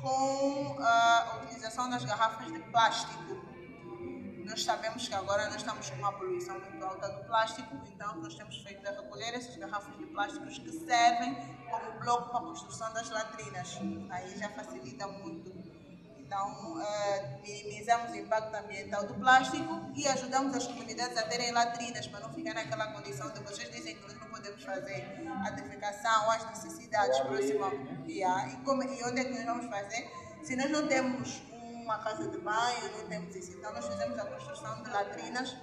com 0.01 0.77
a 0.79 1.39
utilização 1.43 1.89
das 1.89 2.03
garrafas 2.03 2.51
de 2.51 2.59
plástico. 2.59 3.48
Nós 4.49 4.63
sabemos 4.63 5.07
que 5.07 5.13
agora 5.13 5.45
nós 5.45 5.57
estamos 5.57 5.89
com 5.91 5.95
uma 5.97 6.11
poluição 6.11 6.59
muito 6.59 6.83
alta 6.83 7.07
do 7.07 7.23
plástico, 7.25 7.69
então 7.93 8.15
nós 8.15 8.33
temos 8.33 8.57
feito 8.57 8.85
é 8.85 8.89
recolher 8.89 9.35
essas 9.35 9.55
garrafas 9.55 9.95
de 9.95 10.07
plásticos 10.07 10.57
que 10.57 10.71
servem 10.71 11.35
como 11.69 11.99
bloco 11.99 12.29
para 12.29 12.39
a 12.39 12.41
construção 12.41 12.91
das 12.91 13.09
latrinas. 13.11 13.79
Aí 14.09 14.37
já 14.39 14.49
facilita 14.49 15.07
muito 15.07 15.69
então, 16.29 16.77
uh, 16.77 17.41
minimizamos 17.41 18.11
o 18.11 18.15
impacto 18.15 18.55
ambiental 18.55 19.03
do 19.07 19.15
plástico 19.15 19.91
e 19.95 20.07
ajudamos 20.07 20.55
as 20.55 20.67
comunidades 20.67 21.17
a 21.17 21.23
terem 21.23 21.51
latrinas 21.51 22.05
para 22.05 22.19
não 22.19 22.31
ficar 22.31 22.53
naquela 22.53 22.85
condição 22.93 23.31
de 23.31 23.39
vocês 23.39 23.71
dizem 23.71 23.95
que 23.95 24.01
nós 24.03 24.13
não 24.13 24.27
podemos 24.27 24.63
fazer 24.63 25.27
a 25.43 25.49
defecação, 25.49 26.29
as 26.29 26.47
necessidades 26.49 27.19
próximas. 27.21 27.73
Yeah. 28.07 28.47
E, 28.47 28.57
como, 28.57 28.83
e 28.83 29.03
onde 29.05 29.21
é 29.21 29.23
que 29.23 29.31
nós 29.31 29.45
vamos 29.45 29.65
fazer? 29.75 30.07
Se 30.43 30.55
nós 30.55 30.69
não 30.69 30.87
temos 30.87 31.41
uma 31.89 31.97
casa 31.97 32.29
de 32.29 32.37
banho, 32.37 32.97
não 32.97 33.09
temos 33.09 33.35
isso. 33.35 33.57
Então, 33.57 33.73
nós 33.73 33.87
fizemos 33.87 34.17
a 34.19 34.25
construção 34.25 34.83
de 34.83 34.91
latrinas 34.91 35.57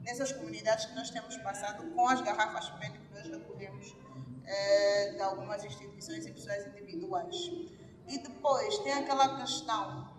nessas 0.00 0.30
comunidades 0.32 0.84
que 0.84 0.94
nós 0.94 1.08
temos 1.08 1.34
passado 1.38 1.90
com 1.92 2.08
as 2.08 2.20
garrafas 2.20 2.68
PET 2.78 2.92
que 2.98 3.14
nós 3.14 3.26
recolhemos 3.26 3.90
uh, 3.90 5.16
de 5.16 5.22
algumas 5.22 5.64
instituições 5.64 6.26
e 6.26 6.32
pessoas 6.32 6.66
individuais. 6.66 7.36
E 8.06 8.18
depois 8.18 8.78
tem 8.80 8.92
aquela 8.92 9.40
questão 9.40 10.12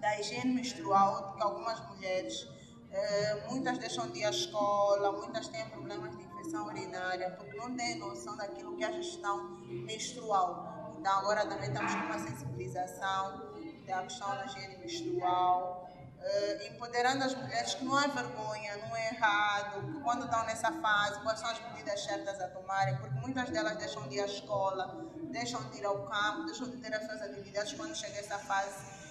da 0.00 0.18
higiene 0.18 0.54
menstrual, 0.54 1.34
que 1.34 1.42
algumas 1.42 1.78
mulheres, 1.88 2.48
eh, 2.90 3.46
muitas 3.48 3.78
deixam 3.78 4.10
de 4.10 4.20
ir 4.20 4.24
à 4.24 4.30
escola, 4.30 5.12
muitas 5.12 5.46
têm 5.48 5.68
problemas 5.68 6.16
de 6.16 6.24
infecção 6.24 6.66
urinária, 6.66 7.30
porque 7.32 7.56
não 7.56 7.76
têm 7.76 7.98
noção 7.98 8.36
daquilo 8.36 8.76
que 8.76 8.82
é 8.82 8.88
a 8.88 8.92
gestão 8.92 9.60
menstrual. 9.68 10.96
Então 10.98 11.12
agora 11.18 11.46
também 11.46 11.68
estamos 11.68 11.94
com 11.94 12.00
uma 12.00 12.18
sensibilização 12.18 13.51
da 13.92 14.02
questão 14.02 14.28
da 14.30 14.46
higiene 14.46 14.78
menstrual, 14.78 15.88
uh, 16.18 16.72
empoderando 16.72 17.24
as 17.24 17.34
mulheres 17.34 17.74
que 17.74 17.84
não 17.84 18.00
é 18.00 18.08
vergonha, 18.08 18.76
não 18.78 18.96
é 18.96 19.08
errado, 19.08 19.86
que 19.86 20.00
quando 20.02 20.24
estão 20.24 20.44
nessa 20.44 20.72
fase, 20.72 21.20
quais 21.20 21.38
são 21.38 21.50
as 21.50 21.60
medidas 21.60 22.02
certas 22.02 22.40
a 22.40 22.48
tomarem, 22.48 22.96
porque 22.96 23.20
muitas 23.20 23.50
delas 23.50 23.76
deixam 23.76 24.08
de 24.08 24.16
ir 24.16 24.20
à 24.20 24.26
escola, 24.26 25.10
deixam 25.30 25.62
de 25.70 25.78
ir 25.78 25.84
ao 25.84 26.06
campo, 26.06 26.44
deixam 26.46 26.70
de 26.70 26.78
ter 26.78 26.94
as 26.94 27.04
suas 27.04 27.22
atividades 27.22 27.72
quando 27.74 27.94
chega 27.94 28.18
essa 28.18 28.38
fase 28.38 29.02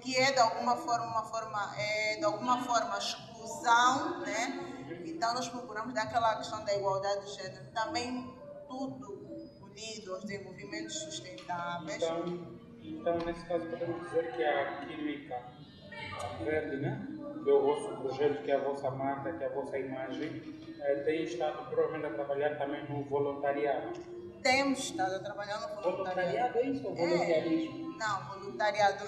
que 0.00 0.16
é 0.16 0.30
de 0.30 0.38
alguma 0.38 0.76
forma 0.76 1.06
uma 1.06 1.24
forma 1.24 1.74
é 1.76 2.16
de 2.16 2.24
alguma 2.24 2.62
forma 2.64 2.96
exclusão, 2.96 4.20
né? 4.20 5.02
Então 5.04 5.34
nós 5.34 5.48
procuramos 5.48 5.92
daquela 5.92 6.36
questão 6.36 6.64
da 6.64 6.72
igualdade 6.74 7.26
de 7.26 7.32
gênero, 7.34 7.66
também 7.72 8.32
tudo 8.68 9.26
unido 9.62 10.14
aos 10.14 10.24
desenvolvimentos 10.24 10.94
sustentáveis. 11.00 12.02
Então, 12.02 12.65
então 12.92 13.18
nesse 13.18 13.44
caso 13.46 13.66
podemos 13.66 14.02
dizer 14.02 14.32
que 14.32 14.44
a 14.44 14.80
química 14.80 15.56
Verde, 16.44 16.76
né? 16.76 17.06
que 17.42 17.50
é 17.50 17.52
o 17.52 17.62
vosso 17.62 17.88
projeto, 17.96 18.42
que 18.42 18.50
é 18.50 18.56
a 18.56 18.58
vossa 18.58 18.90
marca, 18.90 19.32
que 19.32 19.44
é 19.44 19.46
a 19.46 19.50
vossa 19.50 19.78
imagem, 19.78 20.42
eh, 20.80 20.94
tem 21.04 21.22
estado 21.22 21.68
provavelmente 21.68 22.06
a 22.06 22.14
trabalhar 22.14 22.58
também 22.58 22.84
no 22.88 23.04
voluntariado. 23.04 23.92
Temos 24.42 24.78
estado 24.80 25.14
a 25.14 25.18
trabalhar 25.20 25.60
no 25.60 25.82
voluntariado. 25.82 26.52
Voluntariado 26.52 26.58
é 26.58 26.62
isso 26.62 26.86
ou 26.86 26.94
voluntariarismo? 26.94 27.94
É, 27.94 27.98
não, 27.98 28.34
voluntariado 28.34 29.04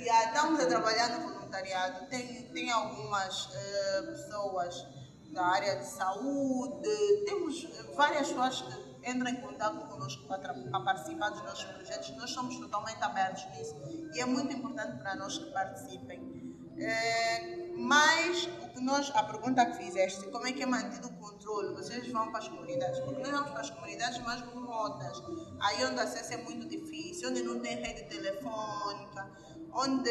yeah, 0.00 0.26
estamos 0.26 0.60
a 0.60 0.66
trabalhar 0.66 1.08
no 1.08 1.28
voluntariado. 1.28 2.06
Tem, 2.06 2.42
tem 2.52 2.70
algumas 2.70 3.46
uh, 3.46 4.06
pessoas 4.06 4.86
da 5.32 5.46
área 5.46 5.76
de 5.76 5.86
saúde, 5.86 6.88
temos 7.26 7.68
várias 7.96 8.28
pessoas 8.28 8.62
que 8.62 8.93
entram 9.06 9.30
em 9.30 9.36
contato 9.36 9.86
conosco 9.86 10.26
para, 10.26 10.54
para 10.54 10.80
participar 10.80 11.30
dos 11.30 11.42
nossos 11.42 11.64
projetos. 11.64 12.10
Nós 12.16 12.30
somos 12.30 12.56
totalmente 12.58 13.02
abertos 13.02 13.44
nisso 13.56 13.76
e 14.14 14.20
é 14.20 14.26
muito 14.26 14.54
importante 14.54 14.98
para 14.98 15.14
nós 15.16 15.38
que 15.38 15.50
participem. 15.52 16.44
É, 16.76 17.68
mas 17.76 18.48
o 18.62 18.68
que 18.68 18.80
nós, 18.80 19.10
a 19.14 19.22
pergunta 19.22 19.64
que 19.66 19.76
fizeste, 19.84 20.24
como 20.26 20.46
é 20.46 20.52
que 20.52 20.62
é 20.62 20.66
mantido 20.66 21.08
o 21.08 21.12
controle? 21.12 21.74
Vocês 21.74 22.10
vão 22.10 22.30
para 22.30 22.40
as 22.40 22.48
comunidades, 22.48 22.98
porque 23.00 23.22
nós 23.22 23.30
vamos 23.30 23.50
para 23.50 23.60
as 23.60 23.70
comunidades 23.70 24.18
mais 24.20 24.40
remotas, 24.40 25.22
aí 25.60 25.84
onde 25.84 25.96
o 25.96 26.00
acesso 26.00 26.34
é 26.34 26.36
muito 26.38 26.68
difícil, 26.68 27.30
onde 27.30 27.42
não 27.42 27.60
tem 27.60 27.76
rede 27.76 28.04
telefônica, 28.04 29.30
onde 29.72 30.10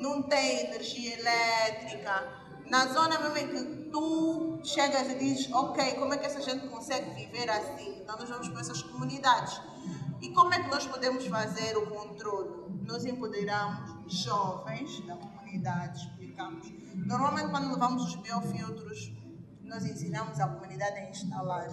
não 0.00 0.22
tem 0.22 0.66
energia 0.66 1.18
elétrica 1.18 2.43
na 2.70 2.86
zona 2.86 3.18
mesmo 3.20 3.38
em 3.38 3.48
que 3.48 3.90
tu 3.90 4.60
chegas 4.64 5.08
e 5.10 5.18
dizes, 5.18 5.52
ok, 5.52 5.94
como 5.94 6.14
é 6.14 6.18
que 6.18 6.26
essa 6.26 6.40
gente 6.40 6.66
consegue 6.68 7.10
viver 7.10 7.48
assim? 7.50 8.00
Então 8.00 8.18
nós 8.18 8.28
vamos 8.28 8.48
para 8.48 8.60
essas 8.60 8.82
comunidades. 8.82 9.60
E 10.20 10.30
como 10.30 10.52
é 10.54 10.62
que 10.62 10.70
nós 10.70 10.86
podemos 10.86 11.26
fazer 11.26 11.76
o 11.76 11.86
controle? 11.86 12.64
Nós 12.86 13.04
empoderamos 13.04 13.94
jovens 14.06 15.00
da 15.06 15.16
comunidade, 15.16 16.00
explicamos. 16.00 16.72
Normalmente 16.94 17.50
quando 17.50 17.72
levamos 17.72 18.04
os 18.04 18.14
biofiltros, 18.16 19.12
nós 19.62 19.84
ensinamos 19.84 20.40
a 20.40 20.48
comunidade 20.48 20.98
a 20.98 21.10
instalar. 21.10 21.68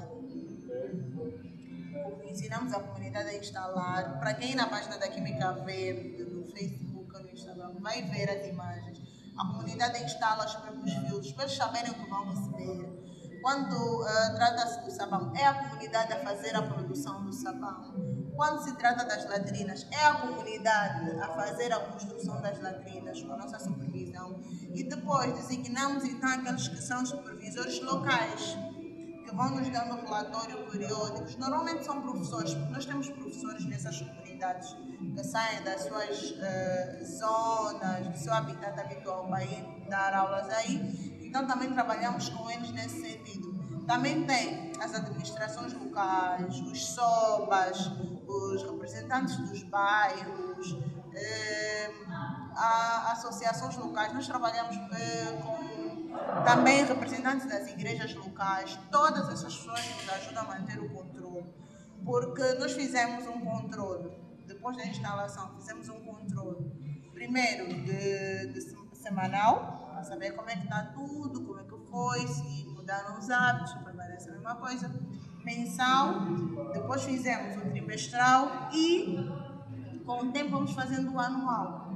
Ensinamos 2.30 2.73
a 2.73 2.80
comunidade 2.80 3.30
a 3.30 3.38
instalar. 3.38 4.19
Para 4.19 4.34
quem 4.34 4.56
na 4.56 4.67
página 4.67 4.97
da 4.97 5.08
Química 5.08 5.54
Verde, 5.65 6.23
no 6.23 6.45
Facebook 6.47 7.13
no 7.21 7.30
Instagram, 7.30 7.73
vai 7.80 8.01
ver 8.04 8.30
as 8.30 8.47
imagens 8.47 9.11
a 9.38 9.48
comunidade 9.48 10.04
instala 10.04 10.46
os 10.46 10.56
próprios 10.56 10.94
filtros 10.94 11.32
para 11.34 11.44
eles 11.46 11.56
saberem 11.56 11.91
o 11.91 11.96
que 11.96 12.10
vão 12.10 12.30
receber. 12.30 13.02
Quando 13.41 13.74
uh, 13.74 14.36
trata-se 14.36 14.86
do 14.86 14.91
sabão, 14.91 15.34
é 15.36 15.48
a 15.48 15.54
comunidade 15.54 16.13
a 16.13 16.20
fazer 16.20 16.56
a 16.56 16.62
produção 16.62 17.24
do 17.24 17.34
sabão. 17.34 17.96
Quando 18.36 18.63
se 18.63 18.76
trata 18.76 19.04
das 19.04 19.28
latrinas, 19.28 19.88
é 19.91 20.06
a 20.06 20.13
comunidade 20.15 21.20
a 21.20 21.28
fazer 21.30 21.74
a 21.74 21.80
construção 21.80 22.39
das 22.39 22.62
latrinas 22.62 23.22
com 23.24 23.34
a 23.34 23.38
nossa 23.38 23.60
supervisão. 23.60 24.39
E 24.74 24.84
depois 24.84 25.34
designamos 25.34 26.04
então 26.04 26.30
aqueles 26.30 26.67
que 26.67 26.82
são 26.82 27.04
supervisores 27.04 27.82
locais 27.82 28.58
que 29.32 29.36
vão 29.38 29.50
nos 29.50 29.70
dando 29.70 29.96
relatório 30.06 30.58
periódicos. 30.70 31.38
Normalmente 31.38 31.86
são 31.86 32.02
professores, 32.02 32.54
porque 32.54 32.74
nós 32.74 32.86
temos 32.86 33.10
professores 33.10 33.65
nessas 33.65 34.02
comunidades 34.02 34.76
que 35.15 35.24
saem 35.24 35.63
das 35.63 35.84
suas 35.84 36.32
uh, 36.32 37.06
zonas, 37.06 38.08
do 38.10 38.17
seu 38.17 38.34
habitat 38.34 38.80
habitual 38.80 39.28
para 39.28 39.44
ir 39.46 39.65
dar 39.89 40.13
aulas 40.13 40.50
aí. 40.50 41.22
Então 41.26 41.48
também 41.48 41.72
trabalhamos 41.72 42.28
com 42.30 42.52
eles 42.52 42.72
nesse 42.72 43.02
sentido. 43.02 43.52
Também 43.88 44.26
tem 44.26 44.74
as 44.82 44.94
administrações 44.94 45.74
locais, 45.74 46.60
os 46.60 46.88
SOBAs, 46.94 47.89
os 48.28 48.63
representantes 48.63 49.38
dos 49.38 49.63
bairros, 49.63 50.78
eh, 51.15 51.91
associações 53.12 53.78
locais. 53.78 54.13
Nós 54.13 54.28
trabalhamos 54.28 54.76
eh, 54.76 55.41
com 55.41 55.71
também 56.45 56.86
representantes 56.86 57.47
das 57.47 57.69
igrejas 57.69 58.13
locais, 58.15 58.78
todas 58.91 59.30
essas 59.30 59.56
pessoas 59.56 59.86
nos 59.95 60.10
ajudam 60.10 60.43
a 60.43 60.45
manter 60.47 60.80
o 60.80 60.89
controle, 60.89 61.45
porque 62.04 62.54
nós 62.56 62.74
fizemos 62.74 63.28
um 63.28 63.41
controle, 63.41 64.12
depois 64.47 64.76
da 64.78 64.86
instalação, 64.86 65.56
fizemos 65.56 65.89
um 65.89 66.00
controle, 66.02 66.71
primeiro 67.13 67.67
de, 67.67 68.54
de 68.54 68.62
semanal, 68.93 69.89
para 69.91 70.04
saber 70.04 70.32
como 70.32 70.50
é 70.50 70.56
que 70.56 70.63
está 70.63 70.84
tudo, 70.93 71.43
como 71.43 71.60
é 71.60 71.63
que 71.63 71.78
foi, 71.89 72.28
se 72.28 72.65
mudaram 72.69 73.17
os 73.17 73.30
hábitos, 73.30 73.71
se 73.71 73.80
permanece 73.80 74.30
a 74.30 74.34
mesma 74.34 74.56
coisa, 74.56 74.91
mensal, 75.43 76.21
depois 76.74 77.04
fizemos 77.04 77.58
o 77.58 77.69
trimestral 77.69 78.69
e 78.74 79.17
com 80.06 80.24
o 80.24 80.32
tempo 80.32 80.52
vamos 80.52 80.71
fazendo 80.74 81.13
o 81.13 81.19
anual. 81.19 81.91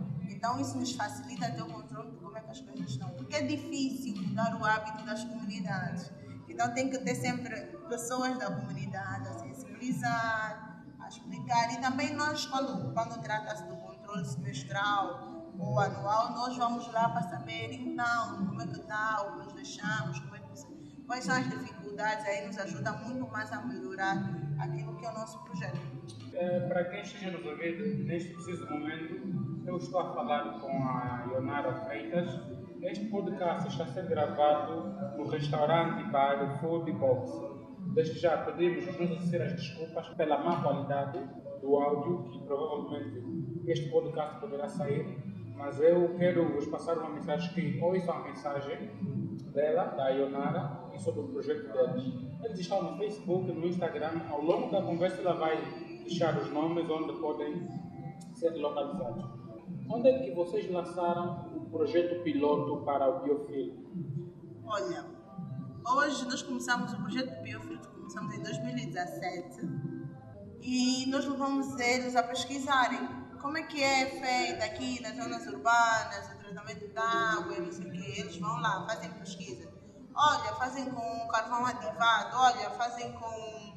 Então 0.46 0.60
isso 0.60 0.78
nos 0.78 0.92
facilita 0.92 1.50
ter 1.50 1.64
o 1.64 1.66
controle 1.66 2.16
as 2.48 2.62
coisas 2.62 2.92
estão. 2.92 3.10
Porque 3.10 3.36
é 3.36 3.42
difícil 3.42 4.16
mudar 4.22 4.56
o 4.56 4.64
hábito 4.64 5.04
das 5.04 5.24
comunidades. 5.24 6.12
Então 6.48 6.72
tem 6.72 6.88
que 6.88 7.00
ter 7.00 7.16
sempre 7.16 7.62
pessoas 7.90 8.38
da 8.38 8.52
comunidade 8.52 9.28
a 9.28 9.40
sensibilizar, 9.40 10.84
a 11.00 11.08
explicar. 11.08 11.74
E 11.74 11.82
também 11.82 12.14
nós, 12.14 12.46
quando, 12.46 12.94
quando 12.94 13.20
trata-se 13.24 13.64
do 13.64 13.76
controle 13.76 14.24
semestral 14.24 15.52
ou 15.58 15.80
anual, 15.80 16.34
nós 16.34 16.56
vamos 16.56 16.94
lá 16.94 17.10
para 17.10 17.24
saber 17.24 17.74
então 17.74 18.46
como 18.46 18.62
é 18.62 18.68
que 18.68 18.80
está, 18.80 19.24
o 19.24 19.32
que 19.32 19.38
nós 19.40 19.54
deixamos, 19.54 20.20
como 20.20 20.36
é 20.36 20.40
que, 20.42 21.04
quais 21.08 21.26
são 21.26 21.36
as 21.36 21.50
dificuldades, 21.50 22.24
aí 22.24 22.46
nos 22.46 22.60
ajuda 22.60 22.92
muito 22.92 23.28
mais 23.32 23.52
a 23.52 23.64
melhorar 23.64 24.16
aquilo 24.60 24.96
que 24.96 25.08
é 25.08 25.10
o 25.10 25.14
nosso 25.14 25.40
projeto. 25.40 25.82
É, 26.38 26.60
para 26.68 26.84
quem 26.86 27.02
esteja 27.02 27.32
nos 27.32 27.46
ouvindo 27.46 27.86
neste 28.04 28.34
preciso 28.34 28.70
momento, 28.70 29.16
eu 29.66 29.78
estou 29.78 30.02
a 30.02 30.14
falar 30.14 30.60
com 30.60 30.68
a 30.68 31.28
Ionara 31.32 31.74
Freitas. 31.86 32.40
Este 32.82 33.06
podcast 33.06 33.70
está 33.70 33.86
ser 33.88 34.06
gravado 34.08 35.18
no 35.18 35.28
restaurante 35.30 36.04
bar 36.12 36.60
Food 36.60 36.92
Box. 36.92 37.32
Desde 37.94 38.20
já 38.20 38.38
pedimos 38.40 38.86
as 38.90 39.54
desculpas 39.54 40.10
pela 40.10 40.44
má 40.44 40.62
qualidade 40.62 41.20
do 41.62 41.78
áudio, 41.78 42.30
que 42.32 42.40
provavelmente 42.46 43.24
este 43.68 43.90
podcast 43.90 44.40
poderá 44.42 44.68
sair 44.68 45.36
mas 45.56 45.80
eu 45.80 46.16
quero 46.18 46.54
vos 46.54 46.68
passar 46.68 46.98
uma 46.98 47.10
mensagem 47.10 47.50
que 47.54 47.82
ouçam 47.82 48.14
a 48.14 48.24
mensagem 48.24 48.90
dela, 49.54 49.86
da 49.86 50.10
Ionara, 50.10 50.90
e 50.94 51.00
sobre 51.00 51.22
o 51.22 51.28
projeto 51.30 51.72
deles. 51.72 52.14
Eles 52.44 52.60
estão 52.60 52.84
no 52.84 52.98
Facebook, 52.98 53.52
no 53.52 53.66
Instagram. 53.66 54.22
Ao 54.30 54.42
longo 54.42 54.70
da 54.70 54.82
conversa, 54.82 55.22
ela 55.22 55.34
vai 55.34 55.58
deixar 56.06 56.38
os 56.38 56.52
nomes 56.52 56.90
onde 56.90 57.14
podem 57.20 57.68
ser 58.36 58.52
localizados. 58.52 59.26
Onde 59.90 60.10
é 60.10 60.20
que 60.20 60.32
vocês 60.32 60.70
lançaram 60.72 61.52
o 61.56 61.70
projeto 61.70 62.24
piloto 62.24 62.86
para 62.86 63.10
o 63.10 63.24
Biofilm? 63.24 63.74
Olha, 64.64 65.06
hoje 65.88 66.26
nós 66.26 66.42
começamos 66.42 66.94
o 66.94 66.98
projeto 66.98 67.42
Biofiltro, 67.42 67.92
começamos 67.92 68.36
em 68.36 68.44
2017 68.44 69.62
e 70.62 71.06
nós 71.10 71.26
levamos 71.26 71.80
eles 71.80 72.16
a 72.16 72.24
pesquisarem 72.24 73.00
como 73.42 73.58
é 73.58 73.64
que 73.64 73.82
é 73.82 74.06
feito 74.06 74.64
aqui 74.64 75.02
nas 75.02 75.16
zonas 75.16 75.46
urbanas, 75.46 76.32
o 76.34 76.40
tratamento 76.40 76.88
de 76.88 76.98
água, 76.98 77.60
não 77.60 77.72
sei 77.72 77.86
o. 77.86 77.94
Eles 77.94 78.38
vão 78.38 78.60
lá, 78.60 78.86
fazem 78.88 79.12
pesquisa. 79.12 79.72
Olha, 80.16 80.56
fazem 80.56 80.86
com 80.86 81.28
carvão 81.28 81.66
ativado, 81.66 82.38
olha, 82.38 82.70
fazem 82.72 83.12
com 83.14 83.75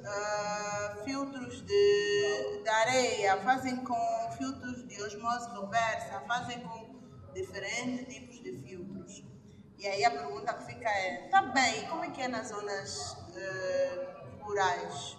uh, 0.00 1.04
filtros 1.04 1.62
de, 1.62 2.62
de 2.62 2.68
areia, 2.68 3.36
fazem 3.42 3.76
com 3.84 4.32
filtros 4.36 4.86
de 4.88 5.02
osmose 5.02 5.48
reversa, 5.50 6.20
fazem 6.26 6.60
com 6.60 7.00
diferentes 7.32 8.12
tipos 8.12 8.42
de 8.42 8.52
filtros. 8.58 9.24
E 9.78 9.86
aí 9.86 10.04
a 10.04 10.10
pergunta 10.10 10.52
que 10.54 10.64
fica 10.66 10.88
é, 10.88 11.28
tá 11.30 11.42
bem, 11.42 11.88
como 11.88 12.04
é 12.04 12.10
que 12.10 12.20
é 12.20 12.28
nas 12.28 12.48
zonas 12.48 13.12
uh, 13.12 14.44
rurais? 14.44 15.16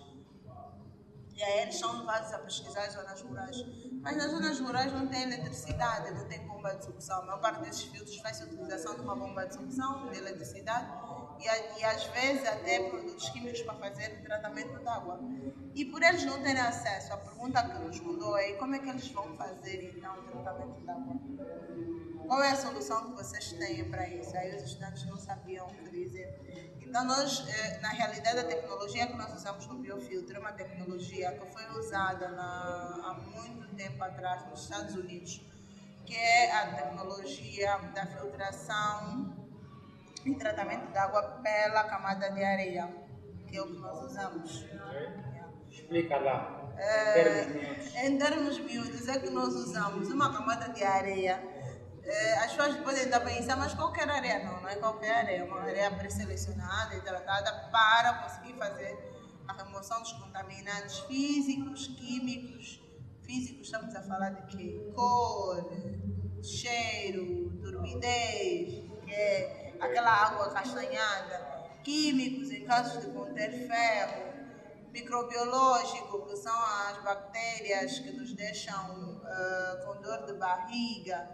E 1.36 1.44
aí 1.44 1.62
eles 1.62 1.80
são 1.80 1.98
levados 1.98 2.32
a 2.34 2.38
pesquisar 2.38 2.84
as 2.84 2.94
zonas 2.94 3.20
rurais. 3.22 3.66
Mas 4.04 4.16
nas 4.16 4.30
zonas 4.30 4.60
rurais 4.60 4.94
não 4.94 5.08
tem 5.08 5.24
eletricidade, 5.24 6.12
não 6.12 6.28
tem 6.28 6.46
bomba 6.48 6.76
de 6.76 6.86
sucção. 6.86 7.24
A 7.24 7.26
maior 7.26 7.42
parte 7.42 7.62
desses 7.62 7.84
filtros 7.86 8.16
faz 8.18 8.42
utilização 8.42 8.94
de 8.94 9.02
uma 9.02 9.16
bomba 9.16 9.48
de 9.48 9.56
sucção, 9.56 10.12
de 10.12 10.18
eletricidade, 10.18 10.92
e, 11.42 11.80
e 11.80 11.84
às 11.84 12.04
vezes 12.06 12.48
até 12.48 12.90
produtos 12.90 13.30
químicos 13.30 13.62
para 13.64 13.76
fazer 13.76 14.22
tratamento 14.24 14.80
de 14.80 14.88
água. 14.88 15.20
E 15.74 15.86
por 15.86 16.04
eles 16.04 16.24
não 16.26 16.42
terem 16.42 16.62
acesso, 16.62 17.14
a 17.14 17.18
pergunta 17.18 17.64
que 17.64 17.80
nos 17.80 18.00
mudou 18.00 18.38
é 18.38 18.54
como 18.54 18.76
é 18.76 18.80
que 18.80 18.90
eles 18.90 19.08
vão 19.10 19.36
fazer 19.36 19.96
então 19.96 20.20
o 20.20 20.24
tratamento 20.24 20.82
de 20.82 20.90
água? 20.90 21.16
Qual 22.28 22.44
é 22.44 22.52
a 22.52 22.56
solução 22.56 23.10
que 23.10 23.24
vocês 23.24 23.52
têm 23.54 23.90
para 23.90 24.08
isso? 24.08 24.36
Aí 24.38 24.56
os 24.56 24.64
estudantes 24.64 25.06
não 25.06 25.18
sabiam 25.18 25.68
o 25.68 25.74
que 25.74 25.90
dizer. 25.90 26.78
Então, 26.80 27.06
nós, 27.06 27.46
eh, 27.48 27.80
na 27.80 27.90
realidade, 27.90 28.40
a 28.40 28.44
tecnologia 28.44 29.08
que 29.08 29.16
nós 29.16 29.34
usamos 29.34 29.66
no 29.68 29.80
biofiltro 29.80 30.36
é 30.36 30.40
uma 30.40 30.52
tecnologia 30.52 31.32
que 31.32 31.46
foi 31.52 31.66
usada 31.78 32.30
na, 32.30 33.00
há 33.04 33.14
muito 33.14 33.76
tempo 33.76 34.04
atrás 34.04 34.46
nos 34.50 34.64
Estados 34.64 34.96
Unidos, 34.96 35.42
que 36.06 36.16
é 36.16 36.52
a 36.52 36.76
tecnologia 36.76 37.78
da 37.94 38.06
filtração 38.06 39.51
e 40.26 40.36
tratamento 40.36 40.92
de 40.92 40.98
água 40.98 41.22
pela 41.44 41.84
camada 41.86 42.30
de 42.32 42.44
areia, 42.44 42.90
que 43.48 43.58
é 43.58 43.62
o 43.62 43.68
que 43.68 43.80
nós 43.80 44.04
usamos. 44.04 44.66
Explica 45.70 46.18
lá. 46.18 46.72
É, 46.78 48.08
em 48.08 48.18
termos 48.18 48.60
miúdos, 48.60 49.08
é 49.08 49.20
que 49.20 49.30
nós 49.30 49.54
usamos 49.54 50.10
uma 50.10 50.34
camada 50.34 50.70
de 50.70 50.84
areia 50.84 51.40
é, 52.04 52.34
as 52.40 52.54
pessoas 52.54 52.78
podem 52.78 53.04
estar 53.04 53.20
pensar, 53.20 53.56
mas 53.56 53.74
qualquer 53.74 54.10
areia 54.10 54.44
não, 54.44 54.62
não 54.62 54.70
é 54.70 54.76
qualquer 54.76 55.12
areia, 55.18 55.42
é 55.42 55.44
uma 55.44 55.62
areia 55.62 55.92
pré-selecionada 55.92 56.96
e 56.96 57.02
tratada 57.02 57.70
para 57.72 58.14
conseguir 58.24 58.54
fazer 58.58 58.98
a 59.48 59.54
remoção 59.54 60.02
dos 60.02 60.12
contaminantes 60.14 61.00
físicos, 61.02 61.88
químicos. 61.88 62.82
Físicos, 63.22 63.68
estamos 63.68 63.96
a 63.96 64.02
falar 64.02 64.32
de 64.32 64.58
quê? 64.58 64.92
Cor, 64.96 65.72
cheiro, 66.42 67.52
turbidez, 67.62 68.84
que 69.06 69.14
é 69.14 69.71
aquela 69.82 70.12
água 70.12 70.52
castanhada. 70.52 71.62
Químicos, 71.84 72.52
em 72.52 72.64
casos 72.66 73.02
de 73.02 73.12
conter 73.12 73.68
ferro. 73.68 74.32
Microbiológico, 74.92 76.28
que 76.28 76.36
são 76.36 76.54
as 76.90 77.02
bactérias 77.02 78.00
que 78.00 78.12
nos 78.12 78.34
deixam 78.34 79.22
uh, 79.24 79.86
com 79.86 80.02
dor 80.02 80.26
de 80.26 80.34
barriga 80.34 81.30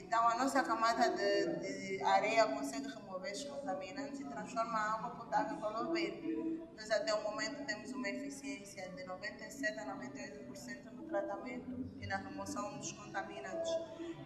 então, 0.00 0.28
a 0.28 0.36
nossa 0.36 0.62
camada 0.62 1.10
de, 1.10 1.96
de 1.96 2.02
areia 2.02 2.46
consegue 2.46 2.88
remover 2.88 3.30
esses 3.30 3.44
contaminantes 3.44 4.20
e 4.20 4.24
transforma 4.24 4.78
a 4.78 4.94
água 4.94 5.10
potável 5.10 5.56
para 5.58 5.84
beber. 5.84 6.60
Nós, 6.76 6.90
até 6.90 7.14
o 7.14 7.22
momento, 7.22 7.64
temos 7.66 7.90
uma 7.92 8.08
eficiência 8.08 8.88
de 8.90 9.04
97% 9.04 9.78
a 9.78 9.96
98% 9.96 10.92
no 10.92 11.04
tratamento 11.04 11.90
e 12.00 12.06
na 12.06 12.16
remoção 12.16 12.78
dos 12.78 12.92
contaminantes. 12.92 13.70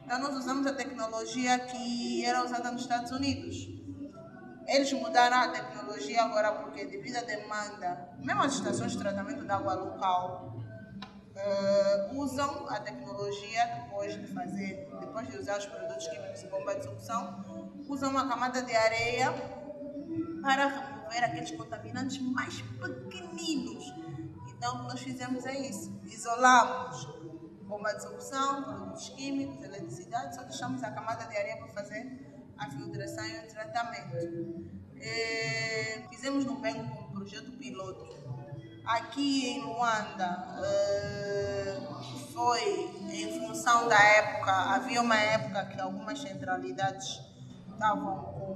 Então, 0.04 0.18
nós 0.20 0.36
usamos 0.36 0.66
a 0.66 0.74
tecnologia 0.74 1.58
que 1.58 2.24
era 2.24 2.44
usada 2.44 2.70
nos 2.70 2.82
Estados 2.82 3.10
Unidos. 3.10 3.68
Eles 4.66 4.92
mudaram 4.94 5.36
a 5.36 5.48
tecnologia 5.48 6.22
agora 6.22 6.52
porque, 6.52 6.86
devido 6.86 7.16
à 7.16 7.22
demanda, 7.22 8.08
mesmo 8.18 8.42
as 8.42 8.54
estações 8.54 8.92
de 8.92 8.98
tratamento 8.98 9.44
de 9.44 9.50
água 9.50 9.74
local, 9.74 10.53
uh, 11.36 12.18
usam 12.18 12.68
a 12.68 12.80
tecnologia 12.80 13.66
depois 13.82 14.14
de 14.14 14.26
fazer, 14.28 14.88
depois 15.00 15.28
de 15.28 15.38
usar 15.38 15.58
os 15.58 15.66
produtos 15.66 16.06
químicos 16.08 16.42
e 16.42 16.46
bomba 16.46 16.74
de 16.74 16.84
sucção, 16.84 17.44
usam 17.88 18.10
uma 18.10 18.28
camada 18.28 18.62
de 18.62 18.74
areia 18.74 19.32
para 20.42 20.66
remover 20.66 21.24
aqueles 21.24 21.50
contaminantes 21.52 22.18
mais 22.20 22.60
pequeninos. 22.62 23.92
Então, 24.48 24.76
o 24.76 24.78
que 24.82 24.88
nós 24.88 25.00
fizemos 25.00 25.44
é 25.46 25.58
isso: 25.58 26.00
isolamos 26.04 27.06
bomba 27.62 27.92
de 27.94 28.02
sucção, 28.02 28.62
produtos 28.62 29.08
químicos, 29.10 29.64
eletricidade, 29.64 30.34
só 30.36 30.42
deixamos 30.42 30.82
a 30.82 30.90
camada 30.90 31.24
de 31.26 31.36
areia 31.36 31.56
para 31.56 31.68
fazer 31.68 32.52
a 32.58 32.70
filtração 32.70 33.24
e 33.26 33.38
o 33.38 33.48
tratamento. 33.48 34.16
E 34.96 36.08
fizemos 36.08 36.44
no 36.44 36.56
Bengo 36.56 36.88
como 36.88 37.12
projeto 37.12 37.50
piloto 37.52 38.14
Aqui 38.86 39.46
em 39.48 39.62
Luanda 39.62 40.58
uh, 40.58 42.04
foi 42.34 42.60
em 43.10 43.40
função 43.40 43.88
da 43.88 43.98
época, 43.98 44.52
havia 44.52 45.00
uma 45.00 45.18
época 45.18 45.64
que 45.66 45.80
algumas 45.80 46.20
centralidades 46.20 47.18
estavam 47.72 48.24
com 48.24 48.54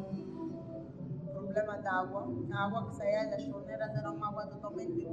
problema 1.33 1.79
de 1.79 1.89
água. 1.89 2.29
A 2.53 2.65
água 2.65 2.91
que 2.91 2.97
saía 2.97 3.27
das 3.31 3.43
torneiras 3.45 3.97
era 3.97 4.11
uma 4.11 4.29
água 4.29 4.47
totalmente 4.49 5.09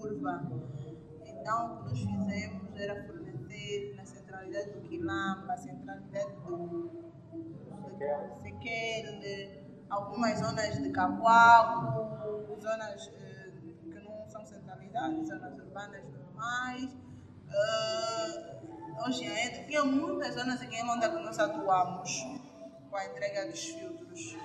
turva. 0.00 0.50
Então 1.26 1.82
o 1.82 1.84
que 1.84 2.06
nós 2.06 2.24
fizemos 2.24 2.76
era 2.76 3.06
fornecer 3.06 3.94
na 3.96 4.04
centralidade 4.06 4.70
do 4.70 4.80
Quilamba, 4.80 5.56
centralidade 5.58 6.32
do 6.46 6.90
Sequele, 8.42 9.60
algumas 9.90 10.38
zonas 10.38 10.82
de 10.82 10.88
Capuaco, 10.90 12.58
zonas 12.62 13.10
centralidades, 14.90 15.28
zonas 15.28 15.58
urbanas 15.58 16.04
normais. 16.04 16.90
Uh, 17.50 19.06
hoje 19.06 19.26
ainda 19.26 19.64
tinha 19.64 19.84
muitas 19.84 20.34
zonas 20.34 20.60
aqui 20.60 20.76
que 20.76 20.82
nós 20.82 21.38
atuamos 21.38 22.24
com 22.90 22.96
a 22.96 23.06
entrega 23.06 23.46
dos 23.46 23.64
filtros. 23.64 24.36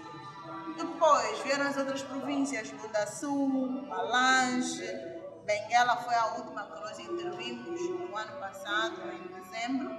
Depois 0.78 1.40
vieram 1.40 1.68
as 1.68 1.78
outras 1.78 2.04
províncias, 2.04 2.72
Lunda 2.72 3.08
Sul, 3.08 3.48
Malange, 3.88 5.16
Benguela 5.46 5.98
foi 5.98 6.16
a 6.16 6.26
última 6.36 6.64
que 6.64 6.80
nós 6.80 7.00
intervimos 7.00 7.80
no 7.82 8.18
ano 8.18 8.40
passado, 8.40 9.12
em 9.12 9.28
dezembro. 9.28 9.96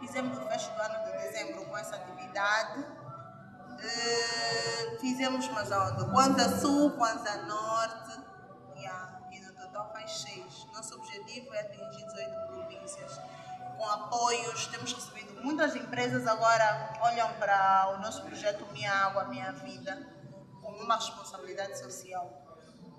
Fizemos 0.00 0.38
o 0.38 0.40
fecho 0.42 0.74
do 0.74 0.82
ano 0.82 1.04
de 1.04 1.12
dezembro 1.18 1.64
com 1.66 1.76
essa 1.76 1.96
atividade. 1.96 2.80
Uh, 3.76 5.00
fizemos 5.00 5.48
mais 5.48 5.70
onde? 5.70 6.10
Quanto 6.10 6.40
Sul, 6.60 6.92
Quanto 6.92 7.46
Norte, 7.46 8.25
Nosso 10.72 10.94
objetivo 10.94 11.52
é 11.52 11.60
atingir 11.60 12.06
18 12.06 12.46
províncias. 12.46 13.20
Com 13.76 13.84
apoios, 13.84 14.66
temos 14.68 14.92
recebido 14.92 15.42
muitas 15.42 15.74
empresas 15.74 16.26
agora 16.26 16.92
olham 17.02 17.32
para 17.34 17.94
o 17.94 18.00
nosso 18.00 18.22
projeto 18.22 18.66
Minha 18.72 18.92
Água, 18.92 19.24
Minha 19.24 19.52
Vida 19.52 19.96
como 20.62 20.78
uma 20.78 20.96
responsabilidade 20.96 21.78
social. 21.78 22.42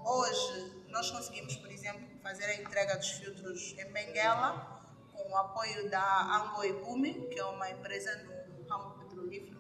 Hoje, 0.04 0.86
nós 0.90 1.10
conseguimos, 1.10 1.56
por 1.58 1.72
exemplo, 1.72 2.08
fazer 2.22 2.46
a 2.46 2.56
entrega 2.56 2.98
dos 2.98 3.10
filtros 3.12 3.76
em 3.78 3.92
Benguela, 3.92 4.82
com 5.14 5.32
o 5.32 5.38
apoio 5.38 5.90
da 5.90 6.24
Angoipume, 6.38 7.28
que 7.30 7.40
é 7.40 7.46
uma 7.46 7.70
empresa 7.70 8.16
no 8.24 8.68
ramo 8.70 9.00
petrolífero, 9.00 9.60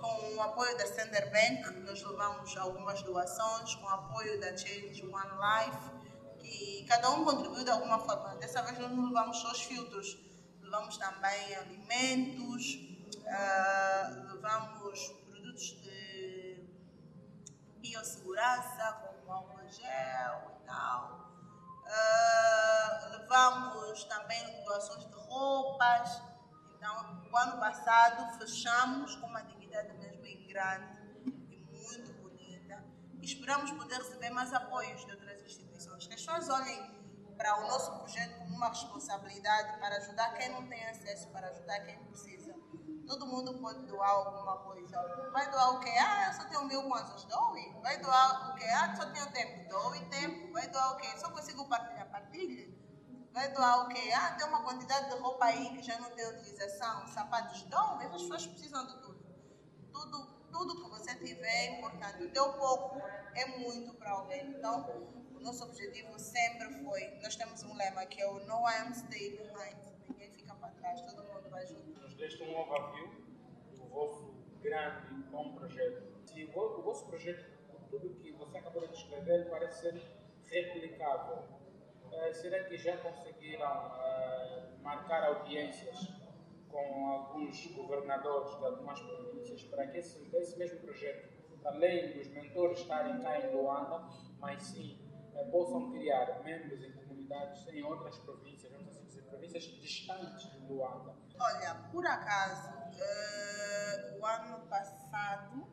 com 0.00 0.36
o 0.36 0.42
apoio 0.42 0.76
da 0.76 0.86
Sender 0.86 1.30
Bank, 1.30 1.80
nós 1.80 2.02
levamos 2.02 2.56
algumas 2.56 3.02
doações, 3.02 3.74
com 3.76 3.86
o 3.86 3.88
apoio 3.88 4.40
da 4.40 4.56
Change 4.56 5.02
One 5.04 5.30
Life, 5.32 6.05
e 6.46 6.84
cada 6.88 7.10
um 7.10 7.24
contribuiu 7.24 7.64
de 7.64 7.70
alguma 7.70 7.98
forma. 7.98 8.36
Dessa 8.36 8.62
vez 8.62 8.78
nós 8.78 8.90
não 8.90 9.06
levamos 9.06 9.38
só 9.38 9.50
os 9.50 9.62
filtros, 9.62 10.16
levamos 10.62 10.96
também 10.96 11.54
alimentos, 11.56 12.74
uh, 13.26 14.32
levamos 14.32 15.08
produtos 15.30 15.82
de 15.82 16.66
biossegurança, 17.78 18.92
como 19.02 19.32
álcool 19.32 19.68
gel 19.70 20.60
e 20.60 20.66
tal. 20.66 21.26
Uh, 21.82 23.18
levamos 23.18 24.04
também 24.04 24.64
doações 24.64 25.06
de 25.06 25.14
roupas. 25.14 26.22
Então, 26.76 27.22
o 27.32 27.36
ano 27.36 27.58
passado 27.58 28.38
fechamos 28.38 29.16
com 29.16 29.26
uma 29.26 29.40
atividade 29.40 29.92
mesmo 29.98 30.22
bem 30.22 30.46
grande 30.46 30.96
e 31.50 31.58
muito 31.72 32.12
bonita. 32.22 32.84
Esperamos 33.22 33.70
poder 33.72 33.96
receber 33.98 34.30
mais 34.30 34.52
apoios 34.52 35.04
de 35.04 35.10
outras 35.12 35.42
instituições. 35.42 35.95
Que 36.26 36.30
as 36.32 36.38
pessoas 36.38 36.60
olhem 36.60 36.90
para 37.36 37.56
o 37.60 37.68
nosso 37.68 37.92
projeto 37.98 38.38
como 38.40 38.56
uma 38.56 38.68
responsabilidade 38.68 39.78
para 39.78 39.96
ajudar 39.98 40.34
quem 40.34 40.48
não 40.48 40.66
tem 40.66 40.84
acesso, 40.88 41.28
para 41.28 41.46
ajudar 41.50 41.78
quem 41.84 41.96
precisa. 42.06 42.52
Todo 43.06 43.26
mundo 43.26 43.56
pode 43.60 43.86
doar 43.86 44.10
alguma 44.10 44.56
coisa. 44.56 45.30
Vai 45.30 45.48
doar 45.48 45.76
o 45.76 45.80
quê? 45.80 45.92
Ah, 46.00 46.26
eu 46.26 46.32
só 46.32 46.48
tenho 46.48 46.64
mil 46.64 46.82
kwanzas, 46.88 47.24
doe. 47.26 47.80
Vai 47.80 48.00
doar 48.00 48.50
o 48.50 48.54
quê? 48.56 48.64
Ah, 48.64 48.96
só 48.96 49.06
tenho 49.12 49.30
tempo, 49.30 49.68
doe 49.68 50.04
tempo. 50.06 50.52
Vai 50.52 50.66
doar 50.66 50.94
o 50.94 50.96
quê? 50.96 51.06
Só 51.16 51.30
consigo 51.30 51.68
partilhar, 51.68 52.10
partilha. 52.10 52.74
Vai 53.32 53.52
doar 53.52 53.84
o 53.84 53.88
quê? 53.88 54.10
Ah, 54.12 54.32
tem 54.32 54.48
uma 54.48 54.64
quantidade 54.64 55.08
de 55.08 55.20
roupa 55.20 55.44
aí 55.44 55.76
que 55.76 55.82
já 55.84 55.96
não 56.00 56.10
tem 56.10 56.26
utilização, 56.26 57.06
sapatos, 57.06 57.62
doe. 57.62 58.04
As 58.04 58.10
pessoas 58.10 58.46
precisam 58.48 58.84
de 58.84 59.00
tudo. 59.00 59.24
Tudo, 59.92 60.26
tudo 60.50 60.82
que 60.82 60.90
você 60.90 61.14
tiver 61.14 61.46
é 61.46 61.78
importante. 61.78 62.24
O 62.24 62.32
teu 62.32 62.52
pouco 62.54 63.00
é 63.32 63.46
muito 63.58 63.94
para 63.94 64.10
alguém. 64.10 64.50
Então, 64.50 65.24
o 65.36 65.40
nosso 65.40 65.64
objetivo 65.64 66.18
sempre 66.18 66.68
foi, 66.82 67.10
nós 67.22 67.36
temos 67.36 67.62
um 67.62 67.76
lema 67.76 68.06
que 68.06 68.20
é 68.20 68.28
o 68.28 68.40
No 68.46 68.66
am 68.66 68.92
stay 68.94 69.30
behind. 69.36 69.76
Ninguém 70.08 70.30
fica 70.30 70.54
para 70.54 70.70
trás, 70.70 71.00
todo 71.02 71.22
mundo 71.24 71.48
vai 71.50 71.66
junto. 71.66 72.00
Nos 72.00 72.14
deste 72.14 72.42
um 72.42 72.58
overview 72.58 73.10
do 73.76 73.84
vosso 73.88 74.34
grande 74.60 75.14
e 75.14 75.22
bom 75.30 75.54
projeto. 75.54 76.02
Se 76.26 76.44
o, 76.44 76.60
o 76.60 76.82
vosso 76.82 77.06
projeto, 77.06 77.44
tudo 77.90 78.14
que 78.16 78.32
você 78.32 78.58
acabou 78.58 78.86
de 78.86 78.94
descrever, 78.94 79.48
parece 79.50 79.80
ser 79.80 80.02
replicável. 80.48 81.44
Eh, 82.12 82.32
será 82.32 82.64
que 82.64 82.76
já 82.76 82.96
conseguiram 82.98 83.92
eh, 84.00 84.76
marcar 84.80 85.24
audiências 85.24 86.08
com 86.68 87.08
alguns 87.08 87.66
governadores 87.68 88.56
de 88.58 88.64
algumas 88.64 89.00
províncias 89.00 89.62
para 89.64 89.86
que 89.86 89.98
esse, 89.98 90.28
esse 90.36 90.58
mesmo 90.58 90.80
projeto, 90.80 91.28
além 91.64 92.12
dos 92.12 92.28
mentores 92.28 92.80
estarem 92.80 93.20
cá 93.20 93.38
em 93.40 93.54
Luanda, 93.54 94.08
mas 94.38 94.62
sim 94.62 95.05
possam 95.44 95.90
criar 95.90 96.42
membros 96.42 96.82
em 96.82 96.92
comunidades 96.92 97.66
em 97.68 97.82
outras 97.82 98.18
províncias, 98.18 98.72
vamos 98.72 98.88
assim 98.88 99.04
dizer, 99.04 99.22
províncias 99.22 99.64
distantes 99.64 100.50
de 100.50 100.58
Luanda? 100.66 101.14
Olha, 101.38 101.74
por 101.92 102.06
acaso, 102.06 102.72
eh, 102.98 104.18
o 104.18 104.24
ano 104.24 104.66
passado, 104.68 105.66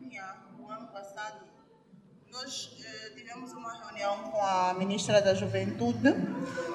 yeah, 0.00 0.44
o 0.58 0.68
ano 0.68 0.88
passado, 0.88 1.44
nós 2.32 2.76
eh, 2.84 3.10
tivemos 3.10 3.52
uma 3.52 3.72
reunião 3.74 4.30
com 4.30 4.42
a 4.42 4.74
ministra 4.74 5.22
da 5.22 5.34
Juventude. 5.34 6.12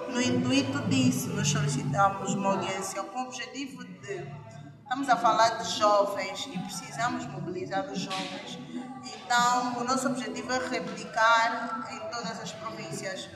No 0.10 0.21
intuito 0.21 0.80
disso, 0.88 1.30
nós 1.30 1.49
solicitamos 1.49 2.34
uma 2.34 2.54
audiência 2.54 3.04
com 3.04 3.19
o 3.19 3.23
objetivo 3.23 3.84
de. 3.84 4.49
Estamos 4.84 5.08
a 5.10 5.17
falar 5.17 5.49
de 5.62 5.69
jovens 5.78 6.47
e 6.47 6.58
precisamos 6.58 7.25
mobilizar 7.28 7.91
os 7.91 7.99
jovens. 7.99 8.58
Então, 9.04 9.78
o 9.80 9.84
nosso 9.84 10.08
objetivo 10.08 10.52
é 10.52 10.60
replicar 10.70 11.88
em 11.92 12.00
todas 12.12 12.40
as 12.42 12.52
províncias, 12.52 13.30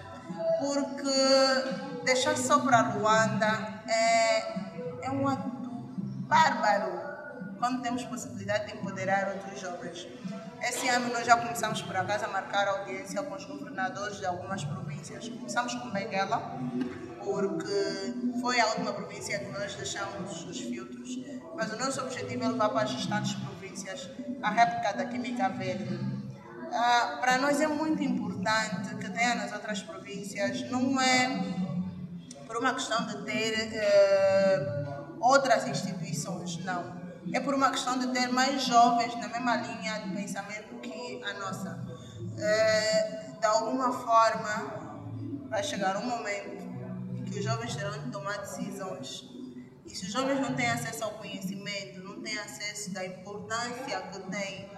porque 0.59 2.03
deixar 2.03 2.37
só 2.37 2.59
para 2.59 2.93
Luanda 2.93 3.81
é, 3.87 5.05
é 5.05 5.11
um 5.11 5.27
ato 5.27 5.69
bárbaro 6.27 7.13
quando 7.59 7.81
temos 7.81 8.03
possibilidade 8.03 8.67
de 8.67 8.77
empoderar 8.77 9.29
outros 9.29 9.59
jovens. 9.59 10.07
Esse 10.61 10.87
ano 10.89 11.09
nós 11.13 11.25
já 11.25 11.37
começamos 11.37 11.81
por 11.81 11.95
acaso 11.95 12.25
a 12.25 12.27
marcar 12.27 12.67
audiência 12.67 13.21
com 13.23 13.35
os 13.35 13.45
governadores 13.45 14.17
de 14.17 14.25
algumas 14.25 14.63
províncias. 14.63 15.27
Começamos 15.27 15.73
com 15.75 15.89
Benguela, 15.89 16.57
porque 17.23 18.41
foi 18.41 18.59
a 18.59 18.67
última 18.67 18.93
província 18.93 19.39
que 19.39 19.51
nós 19.51 19.75
deixamos 19.75 20.43
os 20.45 20.59
filtros. 20.59 21.09
Mas 21.55 21.71
o 21.71 21.77
nosso 21.77 22.01
objetivo 22.01 22.43
é 22.43 22.47
levar 22.47 22.69
para 22.69 22.83
as 22.83 22.93
restantes 22.93 23.33
províncias 23.33 23.62
a 24.41 24.49
réplica 24.49 24.93
da 24.93 25.05
Química 25.05 25.49
Verde. 25.49 25.99
Ah, 26.71 27.17
para 27.21 27.37
nós 27.37 27.59
é 27.61 27.67
muito 27.67 28.01
importante 28.03 28.95
que 28.95 29.09
tenha 29.09 29.35
nas 29.35 29.51
outras 29.53 29.81
províncias, 29.81 30.69
não 30.69 30.99
é 30.99 31.63
por 32.47 32.57
uma 32.57 32.73
questão 32.73 33.05
de 33.05 33.23
ter 33.23 33.53
eh, 33.73 34.85
outras 35.19 35.67
instituições, 35.67 36.57
não. 36.63 37.01
É 37.33 37.39
por 37.39 37.53
uma 37.53 37.71
questão 37.71 37.97
de 37.97 38.07
ter 38.07 38.27
mais 38.27 38.63
jovens 38.63 39.15
na 39.15 39.27
mesma 39.27 39.55
linha 39.55 39.99
de 40.01 40.15
pensamento 40.15 40.75
que 40.81 41.23
a 41.23 41.33
nossa. 41.39 41.79
Eh, 42.37 43.33
de 43.39 43.45
alguma 43.45 43.91
forma, 43.91 45.07
vai 45.49 45.63
chegar 45.63 45.97
um 45.97 46.05
momento 46.05 46.63
que 47.25 47.39
os 47.39 47.45
jovens 47.45 47.75
terão 47.75 47.97
de 48.03 48.11
tomar 48.11 48.37
decisões. 48.37 49.32
E 49.85 49.95
se 49.95 50.05
os 50.05 50.11
jovens 50.11 50.39
não 50.39 50.53
têm 50.55 50.69
acesso 50.69 51.03
ao 51.03 51.11
conhecimento, 51.11 52.01
não 52.03 52.21
têm 52.21 52.37
acesso 52.39 52.91
da 52.93 53.05
importância 53.05 54.01
que 54.01 54.19
tem 54.31 54.71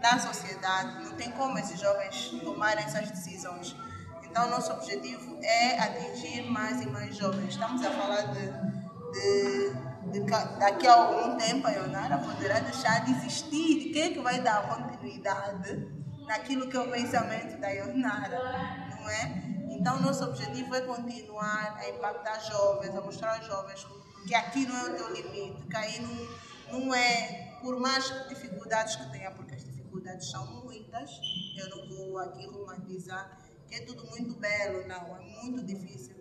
na 0.00 0.18
sociedade, 0.18 1.04
não 1.04 1.12
tem 1.16 1.30
como 1.32 1.58
esses 1.58 1.78
jovens 1.80 2.28
tomarem 2.42 2.84
essas 2.84 3.10
decisões. 3.10 3.74
Então, 4.22 4.50
nosso 4.50 4.72
objetivo 4.72 5.38
é 5.42 5.78
atingir 5.78 6.42
mais 6.50 6.80
e 6.82 6.86
mais 6.86 7.16
jovens. 7.16 7.50
Estamos 7.50 7.84
a 7.84 7.90
falar 7.90 8.22
de, 8.32 8.50
de, 9.12 10.10
de 10.10 10.24
ca- 10.26 10.44
daqui 10.58 10.86
a 10.86 10.92
algum 10.94 11.36
tempo 11.36 11.66
a 11.66 11.70
Ionara 11.70 12.18
poderá 12.18 12.58
deixar 12.60 13.04
de 13.04 13.12
existir. 13.12 13.92
Quem 13.92 14.02
é 14.02 14.10
que 14.10 14.20
vai 14.20 14.40
dar 14.40 14.66
continuidade 14.68 15.88
naquilo 16.26 16.68
que 16.68 16.76
é 16.76 16.80
o 16.80 16.90
pensamento 16.90 17.60
da 17.60 17.68
Ionara, 17.70 18.38
não 18.98 19.08
é? 19.08 19.42
Então, 19.70 20.00
nosso 20.00 20.24
objetivo 20.24 20.74
é 20.74 20.80
continuar 20.80 21.76
a 21.78 21.88
impactar 21.90 22.40
jovens, 22.40 22.94
a 22.96 23.00
mostrar 23.00 23.36
aos 23.36 23.46
jovens 23.46 23.86
que 24.26 24.34
aqui 24.34 24.66
não 24.66 24.76
é 24.76 24.90
o 24.90 24.96
teu 24.96 25.12
limite, 25.12 25.66
que 25.68 25.76
aí 25.76 26.00
não, 26.00 26.78
não 26.78 26.94
é, 26.94 27.58
por 27.60 27.78
mais 27.78 28.04
dificuldades 28.28 28.96
que 28.96 29.10
tenha, 29.10 29.30
porque 29.30 29.54
as 29.54 29.64
dificuldades 29.64 30.30
são 30.30 30.62
muitas, 30.64 31.10
eu 31.56 31.68
não 31.70 31.88
vou 31.88 32.18
aqui 32.18 32.46
romantizar, 32.46 33.38
que 33.68 33.74
é 33.74 33.80
tudo 33.80 34.04
muito 34.10 34.34
belo, 34.36 34.86
não, 34.86 35.16
é 35.16 35.20
muito 35.42 35.62
difícil. 35.62 36.14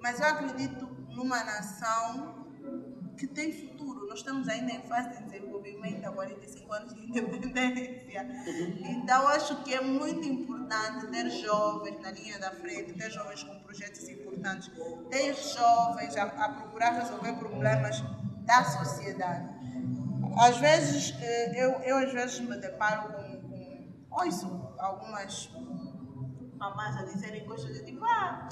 Mas 0.00 0.20
eu 0.20 0.26
acredito 0.26 0.86
numa 1.10 1.42
nação 1.44 2.46
que 3.16 3.26
tem 3.26 3.52
futuro. 3.52 3.97
Nós 4.08 4.20
estamos 4.20 4.48
ainda 4.48 4.72
em 4.72 4.82
fase 4.82 5.10
de 5.10 5.24
desenvolvimento 5.24 6.04
há 6.06 6.10
45 6.10 6.72
anos 6.72 6.94
de 6.94 7.00
independência. 7.08 8.26
Então, 8.80 9.28
acho 9.28 9.62
que 9.62 9.74
é 9.74 9.80
muito 9.82 10.26
importante 10.26 11.06
ter 11.08 11.28
jovens 11.30 12.00
na 12.00 12.10
linha 12.12 12.38
da 12.38 12.50
frente, 12.52 12.94
ter 12.94 13.10
jovens 13.10 13.42
com 13.42 13.58
projetos 13.60 14.08
importantes, 14.08 14.70
ter 15.10 15.34
jovens 15.34 16.16
a, 16.16 16.22
a 16.22 16.48
procurar 16.54 16.92
resolver 16.92 17.34
problemas 17.34 18.02
da 18.46 18.64
sociedade. 18.64 19.46
Às 20.40 20.56
vezes, 20.56 21.14
eh, 21.20 21.64
eu, 21.64 21.70
eu 21.82 21.98
às 21.98 22.12
vezes 22.12 22.40
me 22.40 22.56
deparo 22.56 23.12
com, 23.12 23.40
com 23.42 23.88
ouço 24.10 24.74
algumas 24.78 25.50
mamás 26.58 26.96
a 26.96 27.04
dizerem 27.04 27.44
coisas 27.44 27.84
tipo, 27.84 28.04
ah, 28.04 28.48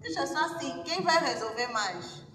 deixa 0.00 0.26
só 0.26 0.44
assim, 0.46 0.82
quem 0.84 1.02
vai 1.02 1.18
resolver 1.24 1.68
mais? 1.68 2.27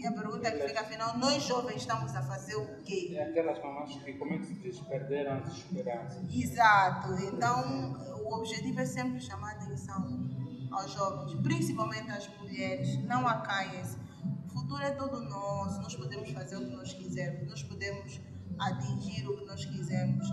E 0.00 0.06
a 0.06 0.12
pergunta 0.12 0.50
que 0.50 0.66
fica, 0.66 0.80
afinal, 0.80 1.18
nós 1.18 1.42
jovens 1.42 1.82
estamos 1.82 2.16
a 2.16 2.22
fazer 2.22 2.56
o 2.56 2.80
quê? 2.80 3.14
É 3.14 3.24
aquelas 3.24 3.62
mamás 3.62 3.94
que, 3.96 4.14
como 4.14 4.32
é 4.32 4.38
que 4.38 4.46
se 4.46 4.54
diz, 4.54 4.80
perderam 4.80 5.34
as 5.34 5.58
esperanças. 5.58 6.34
Exato. 6.34 7.12
Então, 7.22 7.92
o 8.24 8.34
objetivo 8.34 8.80
é 8.80 8.86
sempre 8.86 9.20
chamar 9.20 9.50
a 9.50 9.56
atenção 9.56 10.26
aos 10.72 10.90
jovens, 10.92 11.34
principalmente 11.42 12.10
às 12.10 12.26
mulheres. 12.38 12.96
Não 13.04 13.28
acaiam-se. 13.28 13.98
O 14.46 14.48
futuro 14.48 14.82
é 14.82 14.92
todo 14.92 15.20
nosso. 15.20 15.82
Nós 15.82 15.94
podemos 15.94 16.30
fazer 16.30 16.56
o 16.56 16.60
que 16.60 16.76
nós 16.76 16.94
quisermos. 16.94 17.50
Nós 17.50 17.62
podemos 17.62 18.18
atingir 18.58 19.28
o 19.28 19.36
que 19.36 19.44
nós 19.44 19.62
quisermos. 19.66 20.26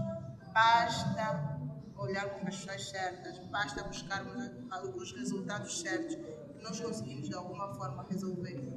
Basta 0.54 1.60
olharmos 1.98 2.40
para 2.40 2.48
as 2.48 2.56
pessoas 2.56 2.90
certas. 2.90 3.40
Basta 3.50 3.84
buscarmos 3.84 4.50
alguns 4.72 5.12
resultados 5.12 5.82
certos 5.82 6.16
que 6.16 6.64
nós 6.64 6.80
conseguimos, 6.80 7.28
de 7.28 7.36
alguma 7.36 7.74
forma, 7.76 8.06
resolver. 8.10 8.77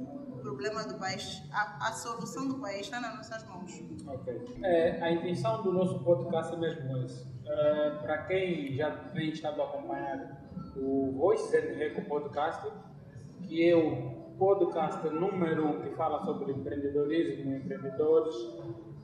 Problema 0.51 0.83
do 0.83 0.99
país, 0.99 1.41
a, 1.49 1.87
a 1.87 1.91
solução 1.93 2.45
do 2.45 2.55
país 2.59 2.81
está 2.81 2.99
nas 2.99 3.15
nossas 3.15 3.47
mãos. 3.47 3.71
Ok. 4.05 4.57
É, 4.63 5.01
a 5.01 5.09
intenção 5.09 5.63
do 5.63 5.71
nosso 5.71 6.03
podcast 6.03 6.53
é 6.53 6.57
mesmo 6.57 6.97
esse. 6.97 7.25
É, 7.45 7.89
para 8.01 8.23
quem 8.25 8.75
já 8.75 8.89
vem 9.13 9.29
estado 9.29 9.61
a 9.61 9.65
acompanhar 9.65 10.43
o 10.75 11.13
Voices 11.13 11.53
and 11.53 11.77
Reco 11.77 12.01
Podcast, 12.01 12.69
que 13.43 13.65
é 13.65 13.75
o 13.75 14.35
podcast 14.37 15.07
número 15.09 15.67
um 15.67 15.81
que 15.81 15.89
fala 15.91 16.21
sobre 16.25 16.51
empreendedorismo, 16.51 17.55
empreendedores 17.55 18.35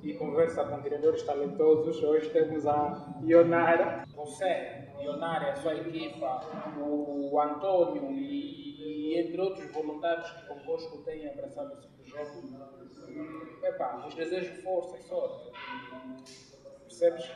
e 0.02 0.14
conversa 0.14 0.64
com 0.66 0.82
criadores 0.82 1.24
talentosos. 1.24 2.02
Hoje 2.04 2.30
temos 2.30 2.66
a 2.66 3.20
Ionara. 3.24 4.06
Você, 4.16 4.90
Ionara 5.00 5.52
a 5.52 5.56
sua 5.56 5.76
equipa, 5.76 6.42
o 6.80 7.40
Antônio 7.40 8.12
e, 8.12 9.14
e 9.14 9.20
entre 9.20 9.40
outros 9.42 9.72
voluntários 9.72 10.30
que 10.32 10.48
convosco 10.48 11.04
têm 11.04 11.30
abraçado 11.30 11.74
esse 11.74 11.88
projeto. 11.88 12.44
Epá, 13.64 13.98
vos 13.98 14.14
desejo 14.14 14.62
força 14.62 14.98
e 14.98 15.02
sorte. 15.04 15.52
Percebes? 16.82 17.32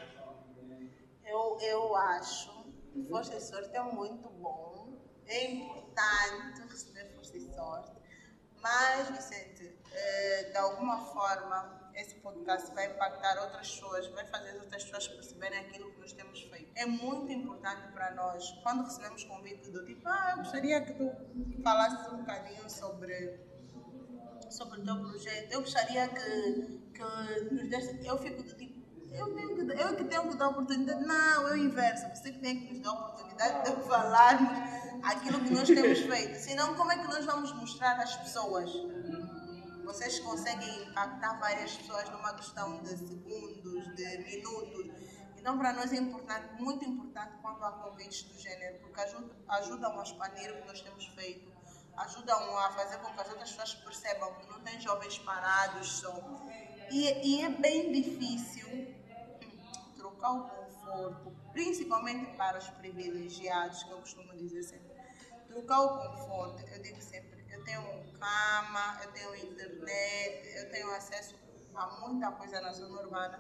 Eu, 1.25 1.57
eu 1.61 1.95
acho 1.95 2.65
que 2.91 3.03
força 3.03 3.35
e 3.35 3.41
sorte 3.41 3.75
é 3.75 3.81
muito 3.81 4.29
bom. 4.29 4.99
é 5.27 5.45
importante 5.45 6.61
receber 6.69 7.05
força 7.15 7.37
e 7.37 7.41
sorte, 7.41 7.91
mas, 8.61 9.09
Vicente, 9.09 9.77
eh, 9.93 10.49
de 10.51 10.57
alguma 10.57 10.97
forma, 10.97 11.80
esse 12.01 12.15
podcast 12.15 12.73
vai 12.73 12.87
impactar 12.87 13.39
outras 13.43 13.69
pessoas, 13.69 14.07
vai 14.07 14.25
fazer 14.25 14.59
outras 14.59 14.83
pessoas 14.83 15.07
perceberem 15.07 15.59
aquilo 15.59 15.91
que 15.91 15.99
nós 15.99 16.11
temos 16.13 16.41
feito. 16.41 16.71
É 16.75 16.85
muito 16.85 17.31
importante 17.31 17.91
para 17.93 18.15
nós, 18.15 18.51
quando 18.63 18.83
recebemos 18.83 19.23
convite 19.23 19.69
do 19.69 19.85
tipo, 19.85 20.07
ah, 20.07 20.31
eu 20.31 20.37
gostaria 20.37 20.81
que 20.81 20.93
tu 20.93 21.61
falasses 21.61 22.11
um 22.11 22.17
bocadinho 22.17 22.69
sobre, 22.69 23.39
sobre 24.49 24.79
o 24.79 24.83
teu 24.83 24.95
projeto, 24.99 25.51
eu 25.51 25.61
gostaria 25.61 26.07
que, 26.07 26.81
que 26.93 27.53
nos 27.53 27.69
desse, 27.69 28.05
eu 28.05 28.17
fico 28.17 28.41
do 28.41 28.55
tipo, 28.55 28.81
eu, 29.11 29.35
tenho 29.35 29.55
que, 29.55 29.61
eu 29.61 29.95
que 29.95 30.03
tenho 30.05 30.29
que 30.29 30.37
dar 30.37 30.49
oportunidade. 30.49 31.05
Não, 31.05 31.47
eu 31.49 31.57
inverso. 31.57 32.07
Você 32.15 32.31
que 32.31 32.39
tem 32.39 32.61
que 32.61 32.73
nos 32.73 32.79
dar 32.79 32.93
oportunidade 32.93 33.69
de 33.69 33.83
falarmos 33.83 34.57
aquilo 35.03 35.39
que 35.41 35.53
nós 35.53 35.67
temos 35.67 35.99
feito. 36.07 36.35
Senão, 36.35 36.75
como 36.75 36.91
é 36.91 36.97
que 36.97 37.07
nós 37.07 37.25
vamos 37.25 37.51
mostrar 37.53 37.99
às 37.99 38.15
pessoas? 38.15 38.71
Vocês 39.91 40.19
conseguem 40.21 40.83
impactar 40.83 41.37
várias 41.37 41.75
pessoas 41.75 42.09
numa 42.11 42.33
questão 42.33 42.81
de 42.81 42.97
segundos, 42.97 43.93
de 43.93 44.17
minutos. 44.19 44.87
Então, 45.35 45.57
para 45.57 45.73
nós 45.73 45.91
é 45.91 45.97
importante, 45.97 46.61
muito 46.61 46.85
importante 46.85 47.35
quando 47.41 47.61
há 47.61 47.71
convites 47.73 48.23
do 48.23 48.39
gênero, 48.39 48.79
porque 48.79 49.01
ajuda, 49.01 49.35
ajudam 49.49 49.99
a 49.99 50.03
expandir 50.03 50.49
o 50.49 50.61
que 50.61 50.67
nós 50.67 50.79
temos 50.79 51.05
feito, 51.07 51.51
ajudam 51.97 52.57
a 52.57 52.71
fazer 52.71 52.99
com 52.99 53.13
que 53.13 53.19
as 53.19 53.29
outras 53.29 53.49
pessoas 53.51 53.73
percebam 53.73 54.33
que 54.35 54.47
não 54.47 54.61
tem 54.61 54.79
jovens 54.79 55.19
parados 55.19 55.91
só. 55.99 56.17
E, 56.89 57.09
e 57.27 57.41
é 57.41 57.49
bem 57.49 57.91
difícil 57.91 58.95
trocar 59.97 60.31
o 60.31 60.49
conforto, 60.49 61.35
principalmente 61.51 62.37
para 62.37 62.59
os 62.59 62.69
privilegiados, 62.69 63.83
que 63.83 63.91
eu 63.91 63.99
costumo 63.99 64.33
dizer 64.37 64.63
sempre. 64.63 64.89
Trocar 65.49 65.81
o 65.81 65.97
conforto, 65.97 66.65
eu 66.69 66.81
digo 66.81 67.01
sempre, 67.01 67.30
eu 67.61 67.65
tenho 67.65 67.81
cama, 68.19 68.99
eu 69.03 69.11
tenho 69.11 69.35
internet, 69.35 70.57
eu 70.57 70.71
tenho 70.71 70.91
acesso 70.91 71.35
a 71.75 71.87
muita 71.99 72.31
coisa 72.31 72.59
na 72.59 72.71
zona 72.73 73.01
urbana. 73.01 73.39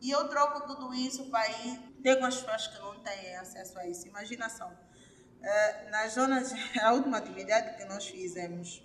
E 0.00 0.10
eu 0.10 0.28
troco 0.28 0.66
tudo 0.66 0.92
isso 0.92 1.30
para 1.30 1.48
ir 1.48 1.78
ter 2.02 2.18
com 2.18 2.26
as 2.26 2.36
pessoas 2.36 2.66
que 2.66 2.78
não 2.78 3.00
têm 3.00 3.36
acesso 3.36 3.78
a 3.78 3.86
isso. 3.86 4.06
Imaginação. 4.06 4.70
Uh, 4.70 5.90
nas 5.90 6.12
zonas, 6.12 6.52
a 6.82 6.92
última 6.92 7.18
atividade 7.18 7.76
que 7.76 7.84
nós 7.84 8.06
fizemos 8.06 8.84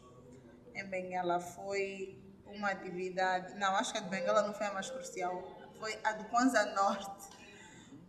em 0.73 0.85
Benguela 0.85 1.39
foi 1.39 2.17
uma 2.45 2.69
atividade. 2.69 3.55
Não, 3.55 3.75
acho 3.75 3.91
que 3.91 3.97
a 3.97 4.01
de 4.01 4.09
Benguela 4.09 4.43
não 4.43 4.53
foi 4.53 4.67
a 4.67 4.73
mais 4.73 4.89
crucial. 4.89 5.43
Foi 5.79 5.99
a 6.03 6.13
do 6.13 6.25
Kwanza 6.25 6.65
Norte. 6.73 7.37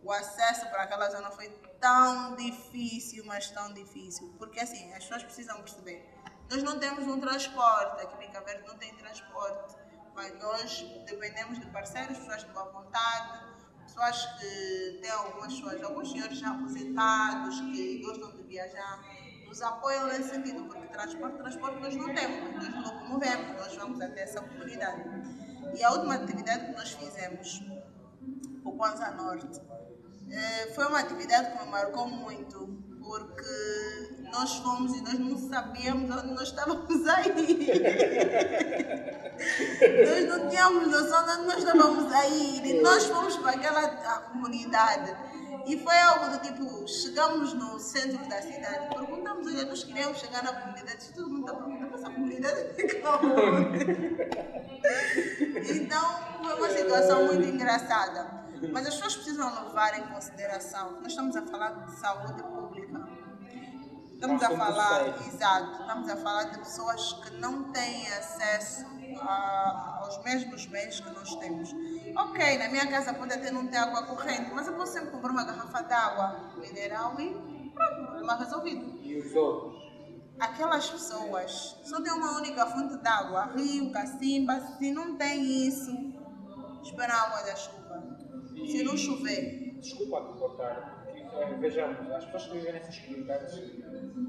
O 0.03 0.11
acesso 0.11 0.67
para 0.69 0.83
aquela 0.83 1.09
zona 1.09 1.31
foi 1.31 1.49
tão 1.79 2.35
difícil, 2.35 3.25
mas 3.25 3.49
tão 3.49 3.73
difícil. 3.73 4.33
Porque 4.37 4.59
assim, 4.59 4.91
as 4.93 5.03
pessoas 5.03 5.23
precisam 5.23 5.57
perceber 5.61 6.10
nós 6.51 6.63
não 6.63 6.77
temos 6.77 7.07
um 7.07 7.17
transporte, 7.17 8.01
aqui 8.01 8.25
em 8.25 8.29
Cabo 8.29 8.45
Verde 8.45 8.67
não 8.67 8.77
tem 8.77 8.93
transporte, 8.95 9.73
mas 10.13 10.37
nós 10.37 10.85
dependemos 11.05 11.57
de 11.57 11.65
parceiros, 11.67 12.17
pessoas 12.17 12.43
de 12.43 12.51
boa 12.51 12.69
vontade, 12.73 13.39
pessoas 13.85 14.25
que 14.37 14.99
têm 15.01 15.11
algumas 15.11 15.53
pessoas, 15.53 15.81
alguns 15.81 16.11
senhores 16.11 16.37
já 16.37 16.51
aposentados, 16.51 17.57
que 17.61 18.01
gostam 18.03 18.35
de 18.35 18.43
viajar, 18.43 18.99
nos 19.47 19.61
apoiam 19.61 20.07
nesse 20.07 20.29
sentido, 20.31 20.65
porque 20.65 20.87
transporte, 20.87 21.37
transporte 21.37 21.79
nós 21.79 21.95
não 21.95 22.13
temos, 22.13 22.53
nós 22.53 22.75
nos 22.75 22.85
locomovemos, 22.85 23.57
nós 23.57 23.75
vamos 23.77 24.01
até 24.01 24.23
essa 24.23 24.41
comunidade. 24.41 25.03
E 25.73 25.81
a 25.81 25.91
última 25.91 26.15
atividade 26.15 26.65
que 26.65 26.71
nós 26.73 26.91
fizemos, 26.91 27.61
o 28.65 28.73
Kwanza 28.73 29.09
Norte, 29.11 29.61
eh, 30.29 30.73
foi 30.75 30.85
uma 30.85 30.99
atividade 30.99 31.57
que 31.57 31.63
me 31.63 31.71
marcou 31.71 32.09
muito, 32.09 32.67
porque 32.99 34.20
nós 34.31 34.55
fomos 34.57 34.95
e 34.95 35.01
nós 35.01 35.17
não 35.19 35.37
sabíamos 35.37 36.09
onde 36.15 36.33
nós 36.33 36.43
estávamos 36.43 37.07
a 37.07 37.27
ir. 37.27 37.33
nós 40.07 40.25
não 40.27 40.47
tínhamos 40.49 40.87
noção 40.87 41.25
de 41.25 41.31
onde 41.31 41.47
nós 41.47 41.57
estávamos 41.57 42.13
a 42.13 42.27
ir. 42.27 42.65
E 42.65 42.81
nós 42.81 43.05
fomos 43.05 43.35
para 43.37 43.51
aquela 43.51 43.87
comunidade. 44.31 45.15
E 45.65 45.77
foi 45.77 45.97
algo 45.99 46.29
do 46.31 46.39
tipo, 46.39 46.87
chegamos 46.87 47.53
no 47.53 47.77
centro 47.79 48.27
da 48.27 48.41
cidade, 48.41 48.95
perguntamos, 48.95 49.45
olha, 49.45 49.63
nós 49.65 49.83
queríamos 49.83 50.17
chegar 50.17 50.41
na 50.43 50.53
comunidade, 50.53 51.05
e 51.09 51.13
todo 51.13 51.29
mundo 51.29 51.41
está 51.41 51.53
perguntando, 51.53 51.93
essa 51.95 52.09
comunidade 52.09 52.73
fica 52.73 53.17
onde? 53.17 53.85
então, 55.71 56.01
foi 56.43 56.55
uma 56.55 56.69
situação 56.69 57.27
muito 57.27 57.47
engraçada. 57.47 58.41
Mas 58.71 58.87
as 58.87 58.95
pessoas 58.95 59.15
precisam 59.15 59.65
levar 59.65 59.99
em 59.99 60.03
consideração 60.13 60.93
que 60.93 61.03
nós 61.03 61.11
estamos 61.11 61.35
a 61.35 61.41
falar 61.43 61.85
de 61.85 61.99
saúde 61.99 62.41
pública. 62.43 63.07
Estamos 64.21 64.43
a 64.43 64.49
falar, 64.51 65.19
exato, 65.27 65.81
estamos 65.81 66.09
a 66.09 66.15
falar 66.15 66.43
de 66.43 66.59
pessoas 66.59 67.13
que 67.13 67.37
não 67.37 67.71
têm 67.71 68.07
acesso 68.09 68.85
a, 69.19 69.97
aos 70.03 70.23
mesmos 70.23 70.67
bens 70.67 70.99
que 70.99 71.09
nós 71.09 71.35
temos. 71.37 71.73
Ok, 72.15 72.57
na 72.59 72.69
minha 72.69 72.87
casa 72.87 73.15
pode 73.15 73.33
até 73.33 73.49
não 73.49 73.65
ter 73.65 73.77
água 73.77 74.03
corrente, 74.03 74.51
mas 74.53 74.67
eu 74.67 74.73
posso 74.73 74.93
sempre 74.93 75.09
comprar 75.09 75.31
uma 75.31 75.43
garrafa 75.43 75.81
de 75.81 75.93
água 75.93 76.53
mineral 76.55 77.19
e 77.19 77.33
pronto, 77.73 78.05
problema 78.05 78.35
resolvido. 78.35 78.99
E 79.01 79.17
os 79.17 79.33
outros? 79.33 79.81
Aquelas 80.39 80.87
pessoas 80.87 81.79
só 81.83 81.99
têm 82.03 82.13
uma 82.13 82.37
única 82.37 82.67
fonte 82.67 83.01
de 83.01 83.07
água, 83.07 83.45
rio, 83.55 83.91
cacimba, 83.91 84.59
se 84.77 84.91
não 84.91 85.17
tem 85.17 85.67
isso, 85.67 85.91
espera 86.83 87.11
a 87.11 87.21
água 87.23 87.41
da 87.41 87.55
chuva. 87.55 88.03
Se 88.67 88.83
não 88.83 88.95
chover. 88.95 89.79
Desculpa 89.79 90.21
te 90.31 90.37
cortar, 90.37 91.00
porque 91.31 91.55
vejamos, 91.55 92.11
as 92.11 92.25
pessoas 92.25 92.47
que 92.47 92.57
vivem 92.57 92.73
nessas 92.73 92.99
comunidades 92.99 93.61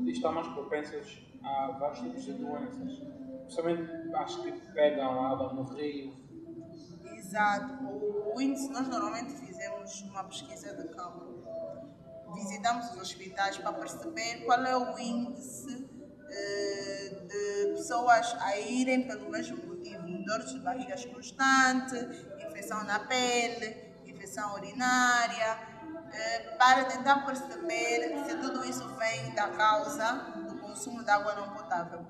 estão 0.07 0.33
mais 0.33 0.49
propensas 0.49 1.23
a 1.43 1.77
vários 1.79 2.01
tipos 2.01 2.25
de 2.25 2.33
doenças. 2.35 3.01
Principalmente 3.43 4.15
acho 4.15 4.43
que 4.43 4.53
pegam 4.73 5.27
água 5.27 5.53
no 5.53 5.65
rio. 5.65 6.23
Exato. 7.15 7.85
O 8.35 8.41
índice, 8.41 8.71
nós 8.71 8.89
normalmente 8.89 9.33
fizemos 9.33 10.03
uma 10.03 10.25
pesquisa 10.25 10.75
de 10.75 10.89
campo. 10.89 11.43
Visitamos 12.35 12.91
os 12.91 12.97
hospitais 12.97 13.59
para 13.59 13.73
perceber 13.73 14.45
qual 14.45 14.65
é 14.65 14.77
o 14.77 14.99
índice 14.99 15.89
eh, 16.31 17.27
de 17.27 17.73
pessoas 17.73 18.35
a 18.41 18.59
irem 18.59 19.07
pelo 19.07 19.31
mesmo 19.31 19.57
motivo. 19.67 20.03
Dores 20.25 20.53
de 20.53 20.61
barrigas 20.61 21.05
constante, 21.05 21.97
infecção 22.47 22.85
na 22.85 23.01
pele, 23.01 23.93
infecção 24.07 24.55
urinária, 24.55 25.45
eh, 25.45 25.72
para 26.59 26.85
tentar 26.85 27.25
perceber 27.25 28.25
se 28.27 28.37
tudo 28.37 28.65
isso 28.65 28.87
vem 28.97 29.35
da 29.35 29.49
causa 29.49 30.13
do 30.47 30.59
consumo 30.59 31.03
de 31.03 31.11
água 31.11 31.35
não 31.35 31.51
potável. 31.51 32.07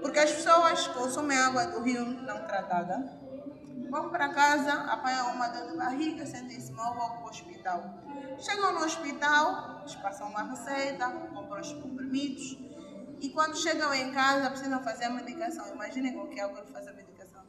Porque 0.00 0.18
as 0.18 0.32
pessoas 0.32 0.86
consomem 0.88 1.38
água 1.38 1.66
do 1.66 1.82
rio 1.82 2.04
não 2.04 2.46
tratada, 2.46 3.18
vão 3.90 4.10
para 4.10 4.28
casa, 4.28 4.72
apanham 4.72 5.34
uma 5.34 5.48
dor 5.48 5.70
de 5.70 5.76
barriga, 5.76 6.26
sentem-se 6.26 6.72
mal, 6.72 6.94
vão 6.94 7.10
para 7.10 7.24
o 7.24 7.28
hospital. 7.28 7.84
Chegam 8.38 8.72
no 8.72 8.84
hospital, 8.84 9.80
eles 9.80 9.94
passam 9.96 10.28
uma 10.28 10.42
receita, 10.42 11.08
compram 11.34 11.60
os 11.60 11.72
comprimidos 11.72 12.58
e 13.20 13.30
quando 13.30 13.56
chegam 13.56 13.92
em 13.94 14.12
casa 14.12 14.50
precisam 14.50 14.82
fazer 14.82 15.06
a 15.06 15.10
medicação. 15.10 15.66
Imaginem 15.72 16.14
com 16.14 16.28
que 16.28 16.40
água 16.40 16.64
faz 16.72 16.86
a 16.86 16.92
medicação. 16.92 17.42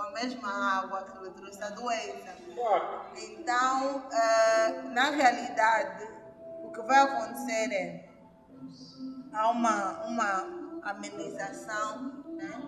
Com 0.00 0.06
a 0.06 0.10
mesma 0.12 0.78
água 0.78 1.02
que 1.02 1.18
ele 1.18 1.30
trouxe 1.32 1.62
a 1.62 1.68
doença. 1.68 2.34
Então, 3.16 3.98
uh, 3.98 4.88
na 4.94 5.10
realidade, 5.10 6.08
o 6.64 6.72
que 6.72 6.80
vai 6.80 7.00
acontecer 7.00 7.70
é 7.70 8.08
há 9.30 9.50
uma, 9.50 10.06
uma 10.06 10.80
amenização 10.84 12.24
né, 12.28 12.62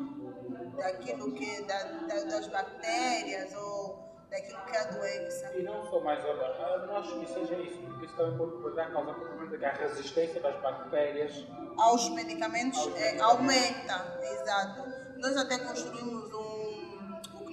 daquilo 0.76 1.32
que 1.32 1.62
da, 1.62 1.82
da, 1.84 2.24
das 2.24 2.48
bactérias 2.48 3.54
ou 3.54 4.12
daquilo 4.30 4.60
que 4.66 4.76
é 4.76 4.80
a 4.80 4.84
doença. 4.84 5.52
E 5.56 5.62
não 5.62 5.86
só 5.86 6.00
mais, 6.00 6.22
olha, 6.26 6.42
eu 6.42 6.86
não 6.86 6.96
acho 6.98 7.18
que 7.18 7.26
seja 7.32 7.54
isso, 7.54 7.78
porque 7.80 8.04
isso 8.04 8.16
também 8.16 8.36
pode, 8.36 8.76
dar 8.76 8.92
causa 8.92 9.14
provavelmente 9.14 9.64
a 9.64 9.72
resistência 9.72 10.38
das 10.38 10.60
bactérias 10.60 11.46
aos 11.78 12.10
medicamentos, 12.10 12.78
aos 12.78 12.88
é, 12.88 13.12
medicamentos. 13.12 13.22
aumenta, 13.22 14.18
exato. 14.22 15.02
Nós 15.16 15.36
até 15.36 15.58
construímos 15.58 16.32
um, 16.34 16.41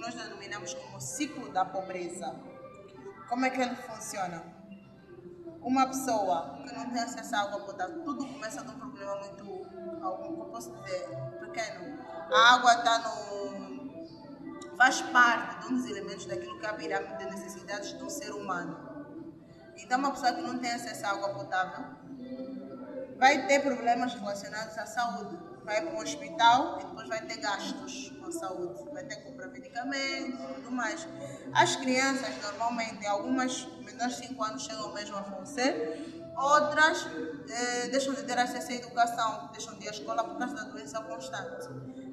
nós 0.00 0.14
denominamos 0.14 0.74
como 0.74 1.00
ciclo 1.00 1.52
da 1.52 1.64
pobreza. 1.64 2.34
Como 3.28 3.44
é 3.44 3.50
que 3.50 3.60
ele 3.60 3.76
funciona? 3.76 4.42
Uma 5.62 5.86
pessoa 5.86 6.62
que 6.66 6.74
não 6.74 6.90
tem 6.90 7.02
acesso 7.02 7.36
à 7.36 7.40
água 7.40 7.60
potável, 7.60 8.02
tudo 8.02 8.26
começa 8.26 8.64
de 8.64 8.70
um 8.70 8.78
problema 8.78 9.16
muito, 9.16 10.02
algum 10.02 10.42
que 10.44 10.50
posso 10.50 10.72
dizer, 10.76 11.08
pequeno. 11.40 11.98
A 12.32 12.54
água 12.54 12.74
está 12.74 12.98
no 12.98 13.50
faz 14.80 15.02
parte 15.02 15.66
de 15.66 15.74
um 15.74 15.76
dos 15.76 15.90
elementos 15.90 16.24
daquilo 16.24 16.58
que 16.58 16.64
é 16.64 16.70
a 16.70 16.72
pirâmide 16.72 17.18
de 17.18 17.26
necessidades 17.26 17.98
de 17.98 18.02
um 18.02 18.08
ser 18.08 18.30
humano. 18.30 18.74
Então, 19.76 19.98
uma 19.98 20.10
pessoa 20.12 20.32
que 20.32 20.40
não 20.40 20.58
tem 20.58 20.72
acesso 20.72 21.04
à 21.04 21.10
água 21.10 21.34
potável 21.34 21.84
vai 23.18 23.46
ter 23.46 23.60
problemas 23.60 24.14
relacionados 24.14 24.78
à 24.78 24.86
saúde. 24.86 25.49
Vai 25.70 25.82
para 25.82 25.94
um 25.94 25.98
hospital 25.98 26.80
e 26.80 26.84
depois 26.84 27.06
vai 27.06 27.20
ter 27.26 27.36
gastos 27.36 28.12
com 28.18 28.26
a 28.26 28.32
saúde. 28.32 28.90
Vai 28.92 29.04
ter 29.04 29.14
que 29.14 29.22
comprar 29.22 29.46
medicamentos 29.46 30.40
e 30.40 30.54
tudo 30.54 30.72
mais. 30.72 31.06
As 31.54 31.76
crianças, 31.76 32.34
normalmente, 32.42 33.06
algumas 33.06 33.66
menores 33.78 34.16
de 34.16 34.26
5 34.26 34.42
anos 34.42 34.62
chegam 34.64 34.92
mesmo 34.92 35.16
a 35.16 35.22
falecer 35.22 36.20
Outras 36.36 37.06
eh, 37.50 37.88
deixam 37.88 38.14
de 38.14 38.24
ter 38.24 38.36
acesso 38.36 38.72
à 38.72 38.74
educação, 38.74 39.50
deixam 39.52 39.78
de 39.78 39.84
ir 39.84 39.88
à 39.88 39.92
escola 39.92 40.24
por 40.24 40.38
causa 40.38 40.54
da 40.56 40.64
doença 40.64 41.00
constante. 41.02 41.68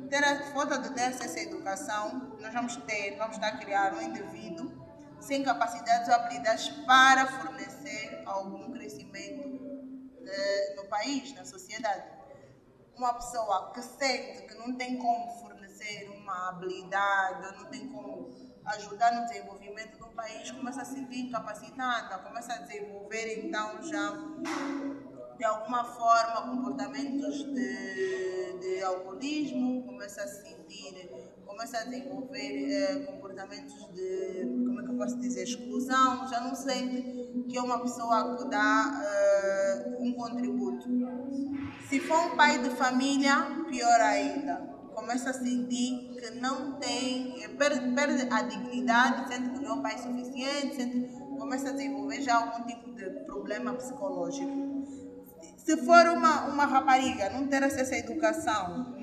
Ter 0.07 0.23
a 0.23 0.51
falta 0.51 0.77
de 0.77 0.93
ter 0.93 1.05
acesso 1.05 1.37
à 1.37 1.41
educação, 1.41 2.37
nós 2.39 2.53
vamos 2.53 2.75
ter, 2.75 3.15
vamos 3.17 3.37
estar 3.37 3.47
a 3.47 3.57
criar 3.57 3.93
um 3.95 4.01
indivíduo 4.03 4.85
sem 5.19 5.43
capacidades 5.43 6.09
ou 6.09 6.13
habilidades 6.13 6.69
para 6.85 7.25
fornecer 7.25 8.21
algum 8.27 8.71
crescimento 8.73 9.59
eh, 10.27 10.75
no 10.75 10.85
país, 10.89 11.33
na 11.33 11.43
sociedade. 11.43 12.16
Uma 12.97 13.13
pessoa 13.13 13.71
que 13.73 13.81
sente 13.81 14.47
que 14.47 14.55
não 14.55 14.75
tem 14.75 14.97
como 14.97 15.29
fornecer 15.39 16.09
uma 16.09 16.49
habilidade, 16.49 17.55
não 17.57 17.65
tem 17.65 17.87
como 17.89 18.29
ajudar 18.65 19.13
no 19.13 19.27
desenvolvimento 19.27 19.99
do 19.99 20.07
país, 20.15 20.49
começa 20.49 20.81
a 20.81 20.85
se 20.85 20.95
sentir 20.95 21.27
incapacitada, 21.27 22.17
começa 22.19 22.53
a 22.53 22.57
desenvolver 22.57 23.45
então 23.45 23.83
já 23.83 24.13
de 25.37 25.43
alguma 25.43 25.83
forma 25.83 26.49
comportamentos 26.49 27.43
de, 27.53 28.59
de 28.59 28.83
alcoolismo, 28.83 29.83
começa 29.85 30.23
a 30.23 30.27
se 30.27 30.41
sentir, 30.41 31.07
começa 31.47 31.77
a 31.77 31.83
desenvolver 31.85 32.71
eh, 32.71 32.95
comportamentos 33.05 33.73
de, 33.93 34.45
como 34.65 34.81
é 34.81 34.83
que 34.83 34.91
eu 34.91 34.97
posso 34.97 35.17
dizer, 35.17 35.43
exclusão, 35.43 36.27
já 36.27 36.41
não 36.41 36.53
sente 36.53 37.01
que 37.49 37.57
é 37.57 37.61
uma 37.61 37.79
pessoa 37.79 38.37
que 38.37 38.49
dá 38.49 39.01
eh, 39.03 39.97
um 39.99 40.11
contributo. 40.13 40.87
Se 41.89 41.99
for 42.01 42.33
um 42.33 42.35
pai 42.35 42.61
de 42.61 42.69
família, 42.71 43.65
pior 43.69 44.01
ainda 44.01 44.77
começa 44.97 45.29
a 45.29 45.33
sentir 45.33 46.09
que 46.19 46.31
não 46.39 46.79
tem, 46.79 47.35
perde, 47.55 47.93
perde 47.93 48.27
a 48.33 48.41
dignidade, 48.41 49.31
sente 49.31 49.51
que 49.51 49.59
não 49.59 49.69
é 49.69 49.73
um 49.73 49.81
pai 49.83 49.95
suficiente, 49.99 50.75
sente, 50.75 51.07
começa 51.37 51.69
a 51.69 51.71
desenvolver 51.73 52.19
já 52.19 52.35
algum 52.35 52.65
tipo 52.65 52.91
de 52.93 53.07
problema 53.25 53.73
psicológico. 53.75 54.87
Se 55.55 55.77
for 55.77 56.07
uma, 56.07 56.47
uma 56.47 56.65
rapariga, 56.65 57.29
não 57.29 57.47
ter 57.47 57.63
acesso 57.63 57.93
à 57.93 57.97
educação, 57.99 58.96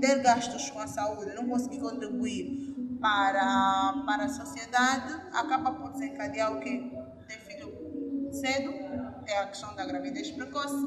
ter 0.00 0.22
gastos 0.22 0.70
com 0.70 0.80
a 0.80 0.86
saúde, 0.86 1.34
não 1.34 1.48
conseguir 1.48 1.80
contribuir 1.80 2.74
para, 3.00 4.02
para 4.06 4.24
a 4.24 4.28
sociedade, 4.28 5.14
acaba 5.32 5.72
por 5.72 5.92
desencadear 5.92 6.56
o 6.56 6.60
quê? 6.60 6.90
Ter 7.26 7.38
filho 7.40 8.32
cedo, 8.32 8.72
é 9.26 9.38
a 9.38 9.46
questão 9.48 9.74
da 9.74 9.84
gravidez 9.84 10.30
precoce, 10.30 10.86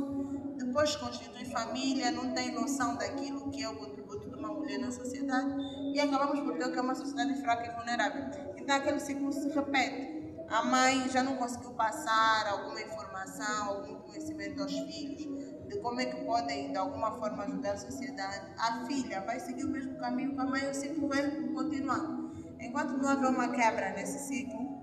depois 0.58 0.96
constitui 0.96 1.46
família, 1.46 2.12
não 2.12 2.34
tem 2.34 2.54
noção 2.54 2.96
daquilo 2.96 3.50
que 3.52 3.64
é 3.64 3.70
o 3.70 3.76
contributo 3.76 4.30
de 4.30 4.36
uma 4.36 4.50
mulher 4.50 4.80
na 4.80 4.92
sociedade 4.92 5.54
e 5.94 6.00
acabamos 6.00 6.40
por 6.40 6.58
ter 6.58 6.72
que 6.72 6.78
é 6.78 6.82
uma 6.82 6.96
sociedade 6.96 7.40
fraca 7.42 7.68
e 7.68 7.76
vulnerável. 7.76 8.26
Então 8.58 8.76
aquele 8.76 9.00
ciclo 9.00 9.32
se 9.32 9.50
repete. 9.50 10.16
A 10.50 10.64
mãe 10.64 11.10
já 11.10 11.24
não 11.24 11.38
conseguiu 11.38 11.72
passar 11.72 12.48
alguma 12.48 12.80
informação, 12.82 13.70
algum 13.70 13.96
conhecimento 14.02 14.62
aos 14.62 14.72
filhos 14.72 15.55
de 15.68 15.80
como 15.80 16.00
é 16.00 16.06
que 16.06 16.24
podem 16.26 16.72
de 16.72 16.78
alguma 16.78 17.12
forma 17.12 17.44
ajudar 17.44 17.72
a 17.72 17.78
sociedade. 17.78 18.54
A 18.58 18.86
filha 18.86 19.22
vai 19.22 19.40
seguir 19.40 19.66
o 19.66 19.70
mesmo 19.70 19.98
caminho 19.98 20.34
que 20.34 20.42
a 20.42 20.46
mãe, 20.46 20.70
o 20.70 20.74
ciclo 20.74 21.08
vai 21.08 21.30
continuando. 21.54 22.34
Enquanto 22.60 22.98
não 22.98 23.12
houver 23.12 23.30
uma 23.30 23.50
quebra 23.50 23.92
nesse 23.92 24.20
ciclo, 24.28 24.76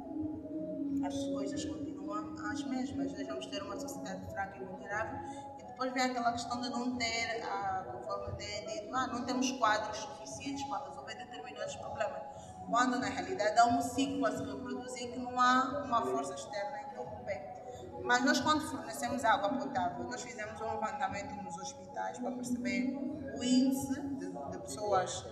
as 1.04 1.14
coisas 1.26 1.64
continuam 1.64 2.34
as 2.50 2.64
mesmas. 2.64 3.12
Nós 3.12 3.26
vamos 3.26 3.46
ter 3.46 3.62
uma 3.62 3.78
sociedade 3.78 4.30
fraca 4.30 4.58
e 4.58 4.64
vulnerável 4.64 5.18
e 5.58 5.64
depois 5.64 5.92
vem 5.92 6.02
aquela 6.02 6.32
questão 6.32 6.60
de 6.60 6.68
não 6.70 6.96
ter, 6.96 7.42
ah, 7.44 7.84
conforme 7.92 8.36
tem 8.36 8.66
dito, 8.66 8.94
ah, 8.94 9.06
não 9.06 9.24
temos 9.24 9.50
quadros 9.52 9.98
suficientes 9.98 10.64
para 10.64 10.88
resolver 10.88 11.14
determinados 11.14 11.76
problemas. 11.76 12.22
Quando 12.68 12.98
na 12.98 13.08
realidade 13.08 13.58
há 13.58 13.66
um 13.66 13.80
ciclo 13.80 14.24
a 14.26 14.32
se 14.32 14.44
reproduzir 14.44 15.12
que 15.12 15.18
não 15.18 15.38
há 15.40 15.82
uma 15.84 16.02
força 16.02 16.34
externa 16.34 16.76
a 16.76 16.82
interromper. 16.82 17.61
Mas 18.04 18.24
nós, 18.24 18.40
quando 18.40 18.62
fornecemos 18.62 19.24
água 19.24 19.50
potável, 19.50 20.04
nós 20.04 20.22
fizemos 20.22 20.60
um 20.60 20.72
levantamento 20.72 21.34
nos 21.42 21.56
hospitais 21.58 22.18
para 22.18 22.32
perceber 22.32 22.94
o 23.38 23.44
índice 23.44 24.00
de, 24.00 24.26
de 24.26 24.58
pessoas 24.58 25.24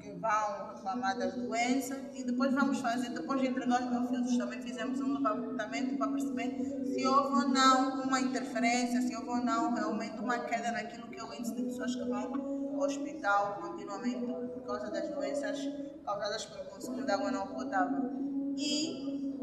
que 0.00 0.10
vão 0.12 0.74
reclamar 0.74 1.18
das 1.18 1.34
doenças 1.34 1.98
e 2.14 2.24
depois 2.24 2.52
vamos 2.54 2.80
fazer, 2.80 3.10
depois 3.10 3.40
de 3.40 3.48
entregar 3.48 3.82
os 3.82 4.10
meus 4.10 4.36
também 4.36 4.60
fizemos 4.62 5.00
um 5.00 5.14
levantamento 5.14 5.96
para 5.98 6.12
perceber 6.12 6.84
se 6.84 7.06
houve 7.06 7.34
ou 7.34 7.48
não 7.48 8.02
uma 8.02 8.20
interferência, 8.20 9.00
se 9.02 9.14
houve 9.16 9.28
ou 9.28 9.44
não 9.44 9.74
realmente 9.74 10.18
uma 10.18 10.38
queda 10.38 10.72
naquilo 10.72 11.08
que 11.08 11.18
é 11.18 11.24
o 11.24 11.32
índice 11.34 11.54
de 11.54 11.64
pessoas 11.64 11.94
que 11.94 12.04
vão 12.04 12.32
ao 12.74 12.78
hospital 12.80 13.58
continuamente 13.60 14.26
por 14.26 14.62
causa 14.66 14.90
das 14.90 15.08
doenças 15.10 15.58
causadas 16.04 16.44
pelo 16.46 16.64
consumo 16.70 17.04
de 17.04 17.10
água 17.10 17.30
não 17.30 17.46
potável. 17.48 18.10
E 18.56 19.34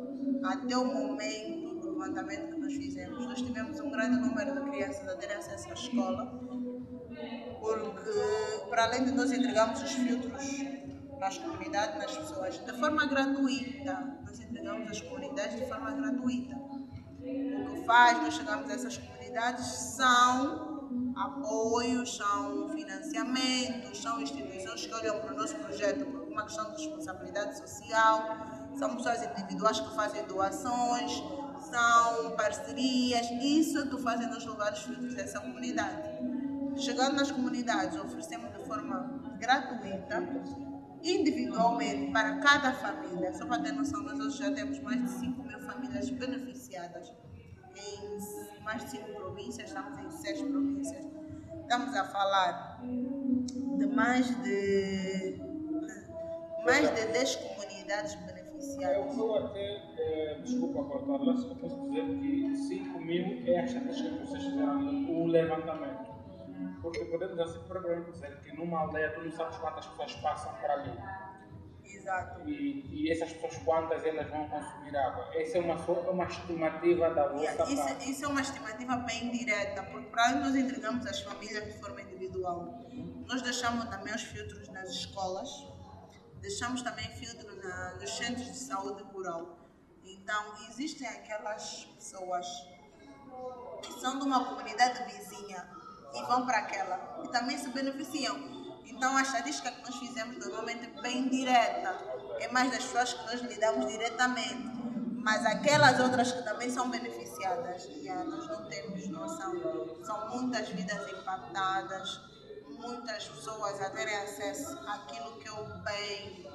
até 0.44 0.78
o 0.78 0.86
momento 0.86 1.80
do 1.80 1.92
levantamento 1.92 2.53
nós 2.64 2.74
fizemos, 2.74 3.26
nós 3.26 3.42
tivemos 3.42 3.80
um 3.82 3.90
grande 3.90 4.18
número 4.22 4.54
de 4.54 4.70
crianças 4.70 5.08
a 5.08 5.16
terem 5.18 5.36
acesso 5.36 5.70
à 5.70 5.74
escola, 5.74 6.26
porque 7.60 8.70
para 8.70 8.86
além 8.86 9.04
de 9.04 9.12
nós 9.12 9.32
entregarmos 9.32 9.84
os 9.84 9.92
filtros 9.92 10.44
nas 11.20 11.38
comunidades, 11.38 11.98
nas 11.98 12.18
pessoas, 12.18 12.58
de 12.58 12.74
forma 12.80 13.06
gratuita, 13.06 14.18
nós 14.26 14.40
entregamos 14.40 14.90
as 14.90 15.02
comunidades 15.02 15.60
de 15.60 15.66
forma 15.68 15.92
gratuita. 15.92 16.56
O 16.56 17.74
que 17.74 17.86
faz 17.86 18.22
nós 18.22 18.34
chegarmos 18.34 18.70
a 18.70 18.74
essas 18.74 18.98
comunidades 18.98 19.66
são 19.66 20.74
apoios, 21.16 22.16
são 22.16 22.70
financiamentos, 22.70 24.02
são 24.02 24.22
instituições 24.22 24.86
que 24.86 24.94
olham 24.94 25.20
para 25.20 25.34
o 25.34 25.38
nosso 25.38 25.56
projeto 25.56 26.06
por 26.06 26.28
uma 26.28 26.44
questão 26.44 26.72
de 26.72 26.84
responsabilidade 26.84 27.58
social, 27.58 28.38
são 28.76 28.96
pessoas 28.96 29.24
individuais 29.24 29.80
que 29.80 29.96
fazem 29.96 30.26
doações, 30.26 31.24
são 31.74 32.36
parcerias, 32.36 33.28
isso 33.42 33.80
é 33.80 33.88
que 33.88 33.98
fazem 33.98 34.28
nos 34.28 34.46
levar 34.46 34.74
os 34.74 34.80
frutos 34.80 35.16
dessa 35.16 35.40
comunidade. 35.40 36.04
Chegando 36.78 37.16
nas 37.16 37.32
comunidades, 37.32 37.98
oferecemos 38.00 38.56
de 38.56 38.64
forma 38.66 39.36
gratuita, 39.40 40.24
individualmente, 41.02 42.12
para 42.12 42.38
cada 42.38 42.74
família. 42.74 43.34
Só 43.34 43.48
para 43.48 43.64
ter 43.64 43.72
noção, 43.72 44.04
nós 44.04 44.20
hoje 44.20 44.38
já 44.38 44.52
temos 44.52 44.80
mais 44.80 45.02
de 45.02 45.10
5 45.10 45.44
mil 45.44 45.60
famílias 45.62 46.10
beneficiadas 46.12 47.12
em 47.76 48.64
mais 48.64 48.84
de 48.84 48.92
5 48.92 49.12
províncias, 49.14 49.68
estamos 49.68 49.98
em 49.98 50.12
6 50.12 50.42
províncias. 50.44 51.06
Estamos 51.62 51.96
a 51.96 52.04
falar 52.06 52.82
de 52.84 53.86
mais 53.88 54.28
de, 54.44 55.42
mais 56.66 56.94
de 56.94 57.06
10 57.08 57.36
comunidades 57.38 58.14
beneficiadas. 58.14 58.43
Eu 58.82 59.36
até, 59.36 59.82
eh, 59.98 60.40
desculpa 60.42 60.84
cortar-la, 60.84 61.36
só 61.36 61.54
posso 61.56 61.82
dizer 61.90 62.06
que 62.20 62.56
5 62.56 63.00
mil 63.00 63.44
é 63.46 63.60
a 63.60 63.66
estatística 63.66 64.10
que 64.10 64.20
vocês 64.26 64.44
fizeram 64.44 64.80
o 65.10 65.28
levantamento. 65.28 66.14
Porque 66.82 67.06
podemos 67.06 67.40
assim 67.40 67.60
propriamente 67.68 68.12
dizer 68.12 68.40
que 68.42 68.56
numa 68.56 68.80
aldeia 68.80 69.12
tu 69.12 69.22
não 69.22 69.32
sabes 69.32 69.58
quantas 69.58 69.86
pessoas 69.88 70.14
passam 70.16 70.54
por 70.56 70.70
ali. 70.70 70.92
Exato. 71.84 72.50
E, 72.50 72.86
e 72.92 73.12
essas 73.12 73.32
pessoas, 73.34 73.58
quantas 73.64 74.04
elas 74.06 74.30
vão 74.30 74.48
consumir 74.50 74.96
água? 74.96 75.30
Essa 75.34 75.58
é 75.58 75.62
uma, 75.62 75.76
é 75.76 76.10
uma 76.10 76.26
estimativa 76.26 77.10
da 77.12 77.28
vossa 77.28 77.44
Yeah, 77.44 77.58
parte. 77.58 77.74
Isso, 77.74 78.12
isso 78.12 78.26
é 78.26 78.28
uma 78.28 78.42
estimativa 78.42 78.96
bem 78.98 79.32
direta, 79.32 79.84
porque 79.84 80.10
para 80.10 80.36
nós 80.36 80.56
entregamos 80.56 81.06
às 81.06 81.22
famílias 81.22 81.66
de 81.66 81.80
forma 81.80 82.02
individual, 82.02 82.82
nós 83.28 83.42
deixamos 83.42 83.86
também 83.86 84.14
os 84.14 84.24
filtros 84.24 84.68
nas 84.70 84.90
escolas, 84.90 85.50
deixamos 86.44 86.82
também 86.82 87.10
filtro 87.16 87.56
na, 87.64 87.94
nos 87.94 88.18
centros 88.18 88.46
de 88.46 88.58
saúde 88.58 89.02
rural. 89.04 89.58
Então, 90.04 90.54
existem 90.70 91.08
aquelas 91.08 91.86
pessoas 91.96 92.46
que 93.82 93.94
são 93.94 94.20
de 94.20 94.26
uma 94.26 94.44
comunidade 94.44 95.04
vizinha 95.06 95.66
e 96.14 96.22
vão 96.24 96.46
para 96.46 96.60
aquela 96.60 97.22
e 97.24 97.30
também 97.30 97.58
se 97.58 97.70
beneficiam. 97.70 98.38
Então, 98.86 99.16
a 99.16 99.22
estatística 99.22 99.72
que 99.72 99.82
nós 99.84 99.96
fizemos 99.96 100.38
normalmente 100.38 100.92
é 100.98 101.02
bem 101.02 101.30
direta, 101.30 101.98
é 102.40 102.52
mais 102.52 102.70
das 102.70 102.84
pessoas 102.84 103.14
que 103.14 103.26
nós 103.26 103.42
lidamos 103.42 103.88
diretamente, 103.88 104.70
mas 105.24 105.46
aquelas 105.46 105.98
outras 106.02 106.34
que 106.34 106.44
também 106.44 106.70
são 106.70 106.90
beneficiadas, 106.90 107.84
já, 108.04 108.22
nós 108.26 108.46
não 108.50 108.70
temos 108.70 109.08
noção. 109.08 109.54
São 110.04 110.30
muitas 110.30 110.68
vidas 110.68 111.10
impactadas, 111.10 112.33
muitas 112.84 113.28
pessoas 113.28 113.82
a 113.82 113.90
terem 113.90 114.16
acesso 114.16 114.78
àquilo 114.88 115.38
que 115.40 115.48
é 115.48 115.52
o 115.52 115.66
bem 115.84 116.46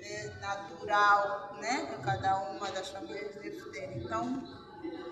é, 0.00 0.30
natural 0.40 1.56
né, 1.60 1.86
que 1.94 2.02
cada 2.02 2.50
uma 2.50 2.70
das 2.70 2.88
famílias 2.88 3.34
deve 3.34 3.60
ter. 3.70 3.96
Então, 3.98 4.42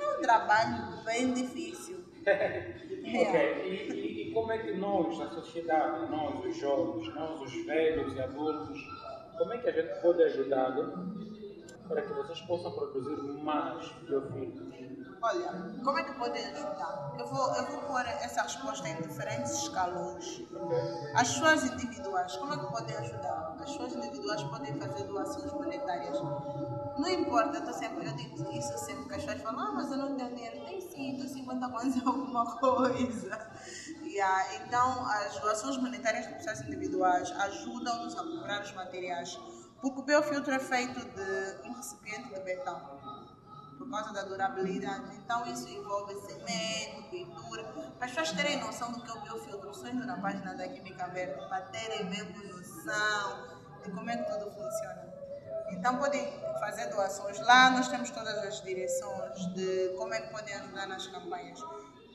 é 0.00 0.18
um 0.18 0.22
trabalho 0.22 1.04
bem 1.04 1.32
difícil. 1.34 2.04
Ok, 3.06 3.40
e, 3.64 3.92
e- 3.92 4.30
e 4.30 4.34
como 4.34 4.50
é 4.50 4.58
que 4.58 4.74
nós, 4.74 5.20
a 5.20 5.30
sociedade, 5.30 6.10
nós, 6.10 6.44
os 6.44 6.56
jovens, 6.56 7.14
nós, 7.14 7.40
os 7.40 7.64
velhos 7.64 8.12
e 8.16 8.20
adultos, 8.20 8.80
como 9.38 9.52
é 9.52 9.58
que 9.58 9.68
a 9.68 9.72
gente 9.72 10.00
pode 10.02 10.24
ajudar 10.24 10.74
para 11.86 12.02
que 12.02 12.12
vocês 12.12 12.40
possam 12.40 12.72
produzir 12.72 13.22
mais 13.44 13.86
biofilhos? 14.02 14.95
Olha, 15.26 15.50
como 15.82 15.98
é 15.98 16.04
que 16.04 16.12
podem 16.12 16.40
ajudar? 16.52 17.12
Eu 17.18 17.26
vou, 17.26 17.52
eu 17.56 17.66
vou 17.66 17.78
pôr 17.82 18.06
essa 18.06 18.42
resposta 18.42 18.88
em 18.88 19.02
diferentes 19.02 19.50
escalões. 19.54 20.44
As 21.16 21.32
pessoas 21.32 21.64
individuais, 21.64 22.36
como 22.36 22.54
é 22.54 22.56
que 22.56 22.66
podem 22.66 22.96
ajudar? 22.96 23.56
As 23.58 23.70
pessoas 23.72 23.96
individuais 23.96 24.44
podem 24.44 24.78
fazer 24.78 25.02
doações 25.02 25.52
monetárias. 25.52 26.20
Não 26.20 27.08
importa, 27.08 27.58
eu, 27.58 27.72
sempre, 27.72 28.06
eu 28.06 28.12
digo 28.12 28.52
isso 28.52 28.78
sempre 28.78 29.08
que 29.08 29.14
as 29.16 29.24
pessoas 29.24 29.42
falam, 29.42 29.66
ah, 29.66 29.72
mas 29.72 29.90
eu 29.90 29.96
não 29.96 30.16
tenho 30.16 30.32
dinheiro. 30.32 30.64
Tem 30.64 30.80
sim, 30.80 31.18
tu 31.20 31.44
quando 31.44 31.64
acontece 31.64 32.00
alguma 32.06 32.46
coisa. 32.60 33.50
Yeah. 34.04 34.54
Então, 34.64 35.06
as 35.06 35.40
doações 35.40 35.76
monetárias 35.78 36.28
de 36.28 36.34
pessoas 36.34 36.60
individuais 36.60 37.32
ajudam-nos 37.32 38.16
a 38.16 38.22
comprar 38.22 38.62
os 38.62 38.72
materiais, 38.74 39.36
porque 39.80 40.00
o 40.00 40.04
biofiltro 40.04 40.54
é 40.54 40.58
feito 40.60 41.00
de 41.00 41.68
um 41.68 41.72
recipiente 41.72 42.32
de 42.32 42.40
betão, 42.40 42.96
por 43.86 43.90
causa 43.90 44.12
da 44.12 44.22
durabilidade. 44.22 45.16
Então, 45.16 45.46
isso 45.46 45.68
envolve 45.68 46.14
cimento, 46.14 47.08
pintura, 47.10 47.64
para 47.98 48.06
as 48.06 48.12
pessoas 48.12 48.32
terem 48.32 48.60
noção 48.60 48.92
do 48.92 49.00
que 49.00 49.10
é 49.10 49.14
o 49.14 49.20
biofiltro. 49.20 49.66
Indo 49.88 50.04
na 50.04 50.16
página 50.16 50.54
da 50.54 50.66
Química 50.68 51.06
Verde 51.08 51.48
para 51.48 51.60
terem 51.66 52.06
mesmo 52.06 52.42
noção 52.48 53.56
de 53.84 53.90
como 53.92 54.10
é 54.10 54.16
que 54.16 54.32
tudo 54.32 54.50
funciona. 54.50 55.06
Então 55.70 55.98
podem 55.98 56.40
fazer 56.58 56.86
doações 56.86 57.38
lá, 57.40 57.70
nós 57.70 57.86
temos 57.88 58.10
todas 58.10 58.36
as 58.38 58.62
direções 58.62 59.46
de 59.54 59.94
como 59.96 60.12
é 60.12 60.20
que 60.22 60.32
podem 60.32 60.54
ajudar 60.54 60.86
nas 60.88 61.06
campanhas. 61.06 61.62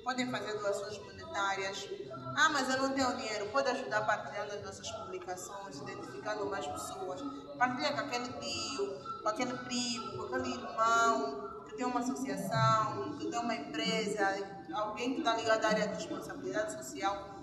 Podem 0.04 0.30
fazer 0.30 0.58
doações 0.58 0.98
monetárias. 0.98 1.88
Ah, 2.36 2.50
mas 2.50 2.68
eu 2.70 2.82
não 2.82 2.94
tenho 2.94 3.16
dinheiro. 3.18 3.50
Pode 3.52 3.70
ajudar 3.70 4.02
partilhando 4.02 4.54
as 4.54 4.64
nossas 4.64 4.92
publicações, 4.92 5.78
identificando 5.78 6.46
mais 6.48 6.66
pessoas. 6.66 7.22
Partilha 7.58 7.94
com 7.94 8.00
aquele 8.00 8.34
tio, 8.34 9.22
com 9.22 9.30
aquele 9.30 9.54
primo, 9.60 10.18
com 10.18 10.36
aquele 10.36 10.56
irmão 10.56 11.61
que 11.72 11.78
tem 11.78 11.86
uma 11.86 12.02
associação, 12.02 13.18
que 13.18 13.28
tem 13.28 13.40
uma 13.40 13.56
empresa, 13.56 14.62
alguém 14.74 15.14
que 15.14 15.20
está 15.20 15.36
ligado 15.36 15.64
à 15.64 15.70
área 15.70 15.88
de 15.88 15.96
responsabilidade 15.96 16.74
social 16.74 17.36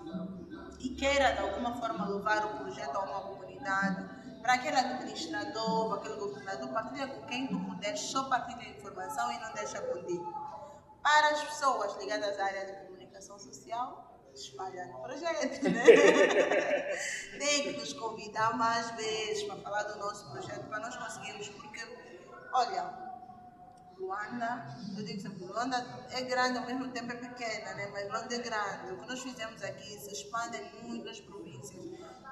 e 0.79 0.89
queira 0.89 1.31
de 1.33 1.39
alguma 1.39 1.75
forma 1.75 2.07
levar 2.07 2.45
o 2.45 2.57
projeto 2.59 2.95
a 2.95 2.99
uma 2.99 3.21
comunidade 3.21 4.19
para 4.41 4.53
aquele 4.53 4.77
administrador, 4.77 5.89
para 5.89 5.97
aquele 5.99 6.15
governador, 6.15 6.69
partilha 6.69 7.07
com 7.07 7.25
quem 7.25 7.47
tu 7.47 7.59
puder, 7.59 7.97
só 7.97 8.29
partilha 8.29 8.61
a 8.61 8.77
informação 8.77 9.31
e 9.31 9.39
não 9.39 9.51
deixa 9.53 9.81
contigo. 9.81 10.33
Para 11.01 11.29
as 11.29 11.43
pessoas 11.43 11.97
ligadas 11.97 12.39
à 12.39 12.45
área 12.45 12.65
de 12.65 12.87
comunicação 12.87 13.37
social, 13.39 14.31
espalhar 14.33 14.87
o 14.89 15.01
projeto, 15.01 15.63
né? 15.69 15.83
Tem 17.37 17.63
que 17.63 17.79
nos 17.79 17.93
convidar 17.93 18.55
mais 18.55 18.91
vezes 18.91 19.43
para 19.43 19.57
falar 19.57 19.83
do 19.83 19.99
nosso 19.99 20.29
projeto, 20.31 20.67
para 20.67 20.79
nós 20.79 20.95
conseguirmos, 20.95 21.49
porque, 21.49 21.81
olha, 22.53 22.98
Luanda, 23.99 24.65
eu 24.97 25.03
digo 25.03 25.21
sempre, 25.21 25.43
Luanda 25.43 25.77
é 26.11 26.21
grande 26.21 26.57
ao 26.57 26.65
mesmo 26.65 26.87
tempo 26.89 27.11
é 27.11 27.15
pequena, 27.15 27.73
né? 27.73 27.89
mas 27.91 28.07
Luanda 28.07 28.33
é 28.33 28.39
grande. 28.39 28.93
O 28.93 28.97
que 28.97 29.07
nós 29.07 29.21
fizemos 29.21 29.61
aqui 29.61 29.99
se 29.99 30.13
expande 30.13 30.57
em 30.57 30.87
muitas 30.87 31.19
províncias. 31.19 31.85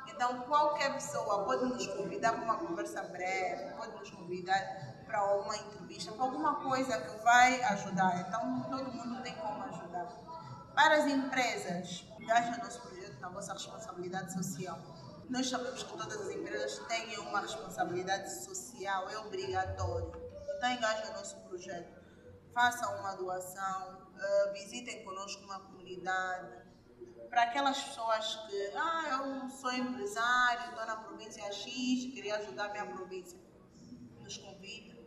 Então, 0.08 0.42
qualquer 0.44 0.94
pessoa 0.94 1.44
pode 1.44 1.66
nos 1.66 1.86
convidar 1.88 2.32
para 2.34 2.42
uma 2.42 2.58
conversa 2.58 3.04
breve, 3.04 3.76
pode 3.76 4.00
nos 4.00 4.10
convidar 4.10 5.04
para 5.06 5.36
uma 5.36 5.56
entrevista, 5.58 6.12
para 6.14 6.24
alguma 6.24 6.56
coisa 6.56 7.02
que 7.02 7.24
vai 7.24 7.62
ajudar. 7.64 8.22
Então, 8.22 8.64
todo 8.70 8.92
mundo 8.94 9.22
tem 9.22 9.36
como 9.36 9.64
ajudar. 9.64 10.06
Para 10.74 10.96
as 10.96 11.06
empresas, 11.08 12.06
engajem 12.18 12.58
nosso 12.64 12.80
projeto 12.82 13.20
na 13.20 13.30
vossa 13.30 13.52
responsabilidade 13.52 14.32
social. 14.32 14.80
Nós 15.30 15.50
sabemos 15.50 15.84
que 15.84 15.98
todas 15.98 16.22
as 16.22 16.32
empresas 16.32 16.80
têm 16.88 17.20
uma 17.20 17.42
responsabilidade 17.42 18.46
social, 18.46 19.10
é 19.10 19.18
obrigatório. 19.20 20.27
Então, 20.58 20.72
engajem 20.72 21.14
nosso 21.14 21.40
projeto. 21.42 22.02
Façam 22.52 23.00
uma 23.00 23.14
doação, 23.14 24.10
uh, 24.16 24.54
visitem 24.54 25.06
conosco 25.06 25.44
uma 25.44 25.60
comunidade, 25.60 26.68
para 27.30 27.44
aquelas 27.44 27.80
pessoas 27.80 28.36
que, 28.48 28.72
ah, 28.76 29.04
eu 29.12 29.50
sou 29.50 29.72
empresário, 29.72 30.70
estou 30.70 30.86
na 30.88 30.96
província 30.96 31.44
X, 31.52 32.12
queria 32.12 32.38
ajudar 32.38 32.66
a 32.66 32.70
minha 32.70 32.88
província. 32.88 33.40
Nos 34.20 34.38
convida, 34.38 34.98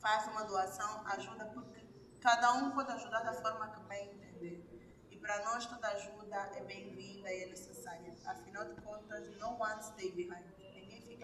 faz 0.00 0.26
uma 0.28 0.44
doação, 0.44 1.06
ajuda, 1.08 1.44
porque 1.46 1.86
cada 2.22 2.54
um 2.54 2.70
pode 2.70 2.90
ajudar 2.92 3.20
da 3.20 3.34
forma 3.34 3.68
que 3.68 3.80
bem 3.82 4.10
entender. 4.10 5.06
E 5.10 5.16
para 5.18 5.44
nós 5.44 5.66
toda 5.66 5.86
ajuda 5.88 6.50
é 6.54 6.62
bem-vinda 6.62 7.30
e 7.30 7.42
é 7.42 7.46
necessária. 7.48 8.16
Afinal 8.24 8.64
de 8.64 8.80
contas, 8.80 9.28
no 9.36 9.60
one 9.60 9.82
stay 9.82 10.10
behind. 10.12 10.57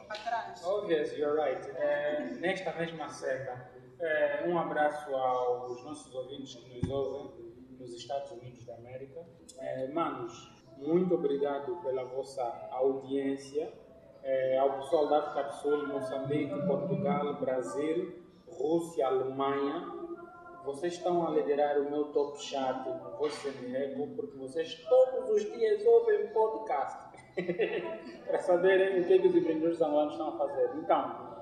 Trás. 0.09 0.65
Obvious, 0.65 1.13
you're 1.17 1.35
right. 1.35 1.71
É, 1.77 2.21
nesta 2.41 2.73
mesma 2.73 3.09
seca, 3.09 3.71
é, 4.01 4.45
um 4.47 4.59
abraço 4.59 5.15
aos 5.15 5.83
nossos 5.85 6.15
ouvintes 6.15 6.55
que 6.57 6.81
nos 6.81 6.91
ouvem 6.91 7.55
nos 7.79 7.95
Estados 7.95 8.31
Unidos 8.33 8.65
da 8.65 8.75
América. 8.75 9.25
É, 9.59 9.89
manos, 9.89 10.33
muito 10.79 11.15
obrigado 11.15 11.77
pela 11.83 12.05
vossa 12.05 12.43
audiência. 12.71 13.73
É, 14.23 14.59
ao 14.59 14.79
pessoal 14.79 15.09
da 15.09 15.19
África 15.19 15.43
do 15.45 15.55
Sul, 15.55 15.87
Moçambique, 15.87 16.67
Portugal, 16.67 17.35
Brasil, 17.41 18.23
Rússia, 18.49 19.07
Alemanha. 19.07 20.05
Vocês 20.65 20.95
estão 20.95 21.27
a 21.27 21.31
liderar 21.31 21.79
o 21.79 21.91
meu 21.91 22.05
top 22.07 22.41
chat 22.41 22.89
no 22.89 23.19
Voice 23.19 23.49
Eco 23.49 24.09
porque 24.17 24.39
vocês 24.39 24.75
todos 24.89 25.29
os 25.29 25.43
dias 25.53 25.85
ouvem 25.85 26.29
podcast 26.29 27.04
para 28.27 28.39
saberem 28.41 29.01
o 29.01 29.07
que, 29.07 29.13
é 29.15 29.19
que 29.19 29.29
os 29.29 29.35
empreendedores 29.35 29.81
angolanos 29.81 30.13
estão 30.13 30.29
a 30.29 30.39
fazer. 30.39 30.71
Então, 30.77 31.35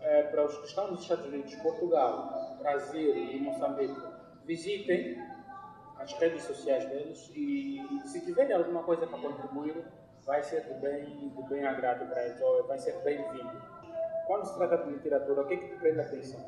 é, 0.00 0.22
para 0.24 0.44
os 0.44 0.56
que 0.58 0.66
estão 0.66 0.90
nos 0.90 1.02
Estados 1.02 1.26
Unidos, 1.26 1.54
Portugal, 1.56 2.56
Brasil 2.58 3.16
e 3.16 3.40
Moçambique, 3.40 3.96
visitem 4.44 5.22
as 5.98 6.12
redes 6.14 6.42
sociais 6.42 6.84
deles 6.86 7.30
e 7.34 7.80
se 8.04 8.20
tiverem 8.20 8.54
alguma 8.54 8.82
coisa 8.82 9.06
para 9.06 9.18
contribuir, 9.18 9.84
vai 10.24 10.42
ser 10.42 10.64
de 10.64 10.74
bem, 10.74 11.30
de 11.30 11.42
bem 11.48 11.64
agrado 11.64 12.08
para 12.08 12.24
eles, 12.24 12.40
ou 12.40 12.66
vai 12.66 12.78
ser 12.78 12.98
bem-vindo. 13.02 13.62
Quando 14.26 14.46
se 14.46 14.56
trata 14.56 14.78
de 14.78 14.90
literatura, 14.90 15.42
o 15.42 15.46
que 15.46 15.54
é 15.54 15.56
que 15.56 15.68
te 15.68 15.76
prende 15.76 16.00
a 16.00 16.02
atenção? 16.02 16.40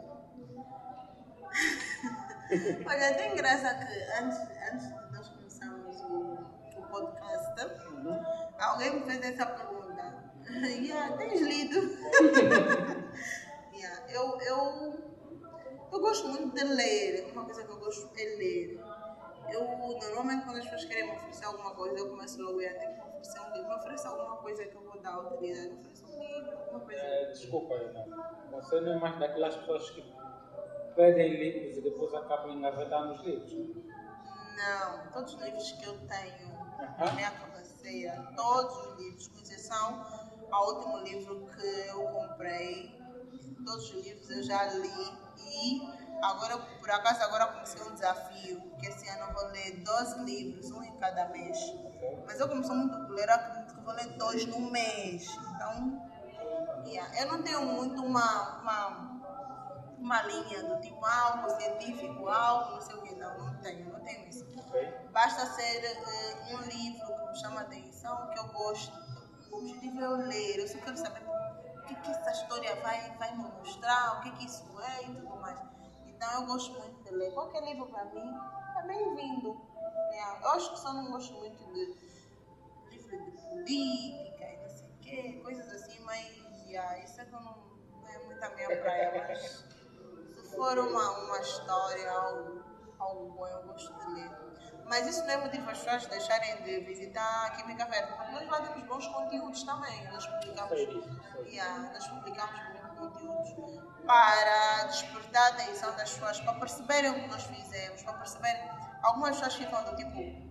Olha, 2.87 3.15
tem 3.15 3.35
graça 3.37 3.75
que 3.75 4.23
antes, 4.23 4.39
antes 4.73 4.89
de 4.89 5.13
nós 5.13 5.29
começarmos 5.29 6.01
o, 6.03 6.39
o 6.77 6.83
podcast, 6.91 7.89
uhum. 7.89 8.44
Alguém 8.65 8.95
me 8.95 9.07
fez 9.07 9.23
essa 9.23 9.47
pergunta. 9.47 10.25
yeah, 10.65 11.17
tens 11.17 11.41
lido? 11.41 11.81
yeah, 13.75 14.13
eu, 14.13 14.39
eu, 14.41 14.95
eu 15.93 16.01
gosto 16.01 16.29
muito 16.29 16.55
de 16.55 16.65
ler, 16.65 17.31
uma 17.33 17.45
coisa 17.45 17.65
que 17.65 17.71
eu 17.71 17.79
gosto 17.79 18.11
é 18.17 18.25
ler 18.37 18.81
eu 19.51 19.65
normalmente 20.01 20.45
quando 20.45 20.59
as 20.59 20.65
pessoas 20.65 20.85
querem 20.85 21.05
me 21.05 21.13
oferecer 21.13 21.45
alguma 21.45 21.75
coisa, 21.75 21.99
eu 21.99 22.09
começo 22.09 22.43
logo 22.43 22.61
a 22.61 22.63
ter 22.63 22.87
que 22.87 22.95
me 22.95 23.03
oferecer 23.03 23.41
um 23.41 23.53
livro. 23.53 23.69
Me 23.69 23.75
oferecer 23.75 24.09
alguma 24.09 24.37
coisa 24.37 24.65
que 24.65 24.75
eu 24.75 24.83
vou 24.83 25.01
dar 25.01 25.19
utilidade, 25.21 25.69
me 25.69 25.81
oferecer 25.81 26.05
um 26.07 26.19
livro, 26.19 26.59
alguma 26.59 26.81
coisa. 26.81 27.01
É, 27.01 27.25
desculpa, 27.27 27.75
Ana. 27.75 28.07
Você 28.51 28.81
não 28.81 28.93
é 28.95 28.99
mais 28.99 29.19
daquelas 29.19 29.57
pessoas 29.57 29.91
que 29.91 30.05
pedem 30.97 31.37
livros 31.37 31.77
e 31.77 31.81
depois 31.83 32.15
acabam 32.15 32.53
engavetando 32.53 33.15
os 33.15 33.23
livros? 33.23 33.53
Não, 34.57 35.13
todos 35.13 35.35
os 35.35 35.43
livros 35.43 35.73
que 35.73 35.85
eu 35.85 35.99
tenho 36.07 36.55
na 36.99 37.13
minha 37.13 37.31
cabeceira, 37.85 38.33
todos 38.35 38.87
os 38.87 38.99
livros, 38.99 39.29
com 39.29 39.39
exceção 39.41 40.07
ao 40.51 40.75
último 40.75 40.99
livro 40.99 41.47
que 41.55 41.67
eu 41.89 42.03
comprei, 42.05 42.99
todos 43.65 43.91
os 43.91 44.05
livros 44.05 44.31
eu 44.31 44.43
já 44.43 44.65
li 44.73 45.25
e 45.39 46.05
Agora, 46.23 46.57
por 46.57 46.91
acaso, 46.91 47.23
agora 47.23 47.49
comecei 47.49 47.83
um 47.83 47.93
desafio, 47.93 48.63
que 48.79 48.87
esse 48.87 49.07
ano 49.11 49.25
eu 49.25 49.35
vou 49.35 49.47
ler 49.49 49.83
12 49.85 50.21
livros, 50.21 50.71
um 50.71 50.83
em 50.83 50.97
cada 50.97 51.29
mês. 51.29 51.59
Mas 52.25 52.41
eu 52.41 52.49
comecei 52.49 52.75
muito 52.75 52.97
a 52.97 53.09
ler, 53.09 53.29
acredito 53.29 53.75
que 53.75 53.81
vou 53.83 53.93
ler 53.93 54.07
dois 54.17 54.47
no 54.47 54.71
mês. 54.71 55.27
Então, 55.55 56.01
yeah. 56.87 57.21
eu 57.21 57.31
não 57.31 57.43
tenho 57.43 57.67
muito 57.67 58.03
uma, 58.03 58.61
uma, 58.61 59.14
uma 60.05 60.21
linha 60.23 60.63
do 60.63 60.79
tipo 60.83 61.05
algo 61.05 61.49
científico, 61.59 62.29
algo 62.29 62.73
não 62.73 62.81
sei 62.83 62.95
o 62.95 63.03
que, 63.03 63.15
não, 63.15 63.39
não 63.39 63.61
tenho, 63.61 63.91
não 63.91 64.01
tenho 64.01 64.29
isso. 64.29 64.45
Basta 65.11 65.47
ser 65.47 65.81
uh, 65.81 66.57
um 66.57 66.61
livro 66.63 67.07
que 67.07 67.27
me 67.31 67.37
chama 67.37 67.61
a 67.61 67.63
atenção, 67.63 68.29
que 68.29 68.39
eu 68.39 68.47
gosto. 68.49 68.93
O 69.51 69.57
objetivo 69.57 70.01
é 70.01 70.05
eu 70.05 70.17
ler, 70.17 70.59
eu 70.59 70.69
só 70.69 70.79
quero 70.79 70.97
saber 70.99 71.23
o 71.27 71.83
que, 71.87 71.95
que 71.95 72.11
essa 72.11 72.33
história 72.33 72.77
vai, 72.83 73.17
vai 73.17 73.35
me 73.35 73.45
mostrar, 73.45 74.19
o 74.19 74.21
que, 74.21 74.31
que 74.33 74.45
isso 74.45 74.65
é 74.81 75.05
e 75.05 75.15
tudo 75.15 75.37
mais. 75.37 75.59
Então 76.07 76.43
eu 76.43 76.47
gosto 76.47 76.79
muito 76.79 77.03
de 77.03 77.11
ler. 77.11 77.33
Qualquer 77.33 77.63
livro 77.65 77.87
para 77.87 78.05
mim 78.05 78.35
é 78.77 78.83
bem-vindo. 78.83 79.59
É, 80.13 80.43
eu 80.43 80.49
acho 80.51 80.71
que 80.73 80.81
só 80.81 80.93
não 80.93 81.11
gosto 81.13 81.33
muito 81.35 81.65
de 81.65 81.73
livro 81.73 81.95
de 82.91 82.99
política 83.49 84.45
e 84.45 84.59
não 84.61 84.69
sei 84.69 84.87
o 84.87 84.99
quê, 85.01 85.41
coisas 85.43 85.73
assim, 85.73 85.99
mas 86.01 86.27
yeah, 86.67 86.99
isso 86.99 87.21
é 87.21 87.25
que 87.25 87.33
não, 87.33 87.41
não 87.41 88.09
é 88.09 88.19
muito 88.19 88.43
a 88.43 88.51
minha 88.51 88.69
praia. 88.69 89.27
Mas 89.29 89.65
for 90.55 90.79
uma, 90.79 91.11
uma 91.11 91.41
história, 91.41 92.11
algo, 92.11 92.65
algo 92.99 93.33
bom, 93.33 93.47
eu 93.47 93.63
gosto 93.65 93.93
de 93.95 94.15
ler. 94.15 94.31
Mas 94.87 95.07
isso 95.07 95.23
não 95.25 95.31
é 95.31 95.37
motivo 95.39 95.63
para 95.65 95.73
as 95.73 95.79
pessoas 95.79 96.07
deixarem 96.07 96.63
de 96.63 96.81
visitar 96.81 97.47
a 97.47 97.51
Química 97.51 97.87
Verde, 97.87 98.13
porque 98.13 98.33
nós 98.33 98.49
lá 98.49 98.61
temos 98.61 98.83
bons 98.87 99.07
conteúdos 99.09 99.63
também. 99.63 100.11
Nós 100.11 100.27
publicamos, 100.27 100.79
yeah, 101.47 101.91
nós 101.93 102.07
publicamos 102.09 102.61
conteúdos 102.99 103.55
para 104.07 104.85
despertar 104.85 105.43
a 105.43 105.49
atenção 105.55 105.97
das 105.97 106.13
pessoas, 106.13 106.41
para 106.41 106.55
perceberem 106.55 107.11
o 107.11 107.15
que 107.15 107.27
nós 107.29 107.45
fizemos, 107.45 108.03
para 108.03 108.13
perceberem. 108.15 108.71
Algumas 109.03 109.37
pessoas 109.37 109.55
ficam 109.55 109.85
do 109.85 109.97
tipo, 109.97 110.45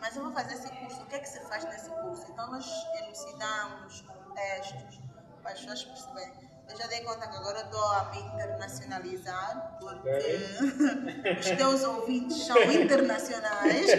mas 0.00 0.16
eu 0.16 0.24
vou 0.24 0.32
fazer 0.32 0.54
esse 0.54 0.68
curso, 0.68 1.02
o 1.02 1.06
que 1.06 1.14
é 1.14 1.18
que 1.20 1.28
se 1.28 1.40
faz 1.48 1.64
nesse 1.64 1.88
curso? 1.88 2.30
Então 2.30 2.50
nós 2.50 2.66
elucidamos 3.00 4.00
com 4.02 4.34
textos 4.34 5.00
para 5.42 5.52
as 5.52 5.60
pessoas 5.60 5.84
perceberem. 5.84 6.51
Eu 6.72 6.78
já 6.78 6.86
dei 6.86 7.00
conta 7.00 7.28
que 7.28 7.36
agora 7.36 7.60
estou 7.60 7.84
a 7.84 8.10
me 8.10 8.18
internacionalizar, 8.18 9.76
porque 9.78 10.08
Ok. 10.08 11.36
os 11.38 11.50
teus 11.50 11.82
ouvintes 11.82 12.46
são 12.46 12.62
internacionais. 12.62 13.88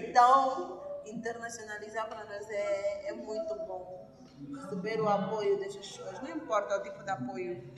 então, 0.00 0.82
internacionalizar 1.06 2.08
para 2.08 2.24
nós 2.24 2.50
é, 2.50 3.08
é 3.08 3.12
muito 3.12 3.54
bom. 3.66 4.08
Receber 4.52 5.00
o 5.00 5.08
apoio 5.08 5.60
dessas 5.60 5.86
pessoas, 5.86 6.20
não 6.22 6.30
importa 6.30 6.76
o 6.76 6.82
tipo 6.82 7.04
de 7.04 7.10
apoio. 7.10 7.72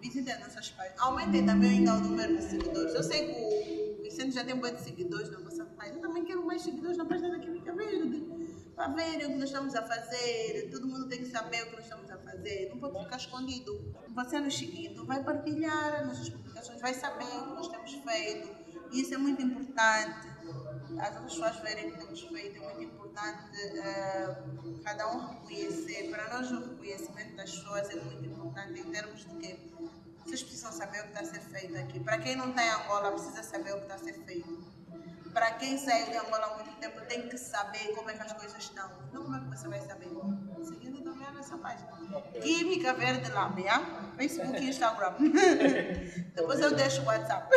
Visitem 0.00 0.38
nossas 0.38 0.70
páginas. 0.70 0.98
Aumentem 1.00 1.44
também 1.44 1.70
ainda 1.70 1.92
o 1.94 2.00
número 2.00 2.34
de 2.36 2.44
seguidores. 2.44 2.94
Eu 2.94 3.02
sei 3.02 3.26
que 3.26 3.96
o 3.98 4.02
Vicente 4.02 4.34
já 4.34 4.42
tem 4.44 4.54
muitos 4.54 4.84
seguidores 4.84 5.30
na 5.30 5.38
vossa 5.40 5.66
página. 5.66 5.98
Eu 5.98 6.00
também 6.00 6.24
quero 6.24 6.46
mais 6.46 6.62
seguidores 6.62 6.96
na 6.96 7.04
página 7.04 7.28
da 7.30 7.38
Química 7.38 7.74
Verde. 7.74 8.24
Para 8.74 8.88
verem 8.88 9.26
o 9.26 9.30
que 9.30 9.36
nós 9.36 9.48
estamos 9.48 9.74
a 9.74 9.82
fazer. 9.82 10.68
Todo 10.72 10.86
mundo 10.86 11.08
tem 11.08 11.18
que 11.20 11.30
saber 11.30 11.62
o 11.62 11.66
que 11.66 11.76
nós 11.76 11.84
estamos 11.84 12.10
a 12.10 12.18
fazer. 12.18 12.70
Não 12.70 12.78
pode 12.78 13.04
ficar 13.04 13.16
escondido. 13.16 13.94
Você 14.14 14.40
nos 14.40 14.56
seguindo 14.56 15.04
vai 15.06 15.22
partilhar 15.22 15.94
as 16.00 16.06
nossas 16.06 16.28
publicações, 16.28 16.80
vai 16.80 16.94
saber 16.94 17.24
o 17.24 17.46
que 17.46 17.54
nós 17.54 17.68
temos 17.68 17.92
feito. 17.94 18.64
E 18.92 19.00
isso 19.00 19.14
é 19.14 19.18
muito 19.18 19.42
importante. 19.42 20.28
As 20.98 21.16
outras 21.16 21.32
pessoas 21.34 21.56
verem 21.60 21.88
o 21.88 21.92
que 21.92 21.98
temos 21.98 22.20
feito 22.22 22.56
é 22.56 22.60
muito 22.60 22.82
importante. 22.82 23.04
eh, 23.60 24.36
cada 24.84 25.12
um 25.12 25.26
reconhecer. 25.26 26.10
Para 26.10 26.34
nós, 26.34 26.50
o 26.50 26.60
reconhecimento 26.60 27.36
das 27.36 27.50
pessoas 27.50 27.88
é 27.90 27.96
muito 27.96 28.24
importante 28.24 28.80
em 28.80 28.90
termos 28.90 29.20
de 29.20 29.36
que 29.36 29.74
vocês 30.24 30.42
precisam 30.42 30.72
saber 30.72 31.00
o 31.00 31.02
que 31.04 31.08
está 31.08 31.20
a 31.20 31.24
ser 31.24 31.40
feito 31.40 31.76
aqui. 31.76 32.00
Para 32.00 32.18
quem 32.18 32.36
não 32.36 32.50
está 32.50 32.64
em 32.64 32.70
Angola, 32.70 33.12
precisa 33.12 33.42
saber 33.42 33.72
o 33.72 33.76
que 33.76 33.82
está 33.82 33.94
a 33.94 33.98
ser 33.98 34.14
feito. 34.24 34.73
Para 35.34 35.50
quem 35.54 35.76
saiu 35.76 36.06
de 36.06 36.16
Angola 36.16 36.46
há 36.46 36.54
muito 36.54 36.76
tempo, 36.76 37.00
tem 37.06 37.28
que 37.28 37.36
saber 37.36 37.92
como 37.96 38.08
é 38.08 38.14
que 38.14 38.22
as 38.22 38.32
coisas 38.34 38.56
estão. 38.56 38.88
Não 39.12 39.24
como 39.24 39.36
é 39.36 39.40
que 39.40 39.46
você 39.58 39.66
vai 39.66 39.80
saber. 39.80 40.08
Seguindo 40.62 41.02
também 41.02 41.26
a 41.26 41.32
nossa 41.32 41.58
página. 41.58 41.90
Química 42.40 42.92
Verde 42.92 43.32
Lab, 43.32 43.60
yeah? 43.60 44.12
Facebook 44.16 44.62
e 44.62 44.68
Instagram. 44.68 45.14
Depois 46.34 46.60
eu 46.60 46.76
deixo 46.76 47.02
o 47.02 47.06
WhatsApp. 47.06 47.52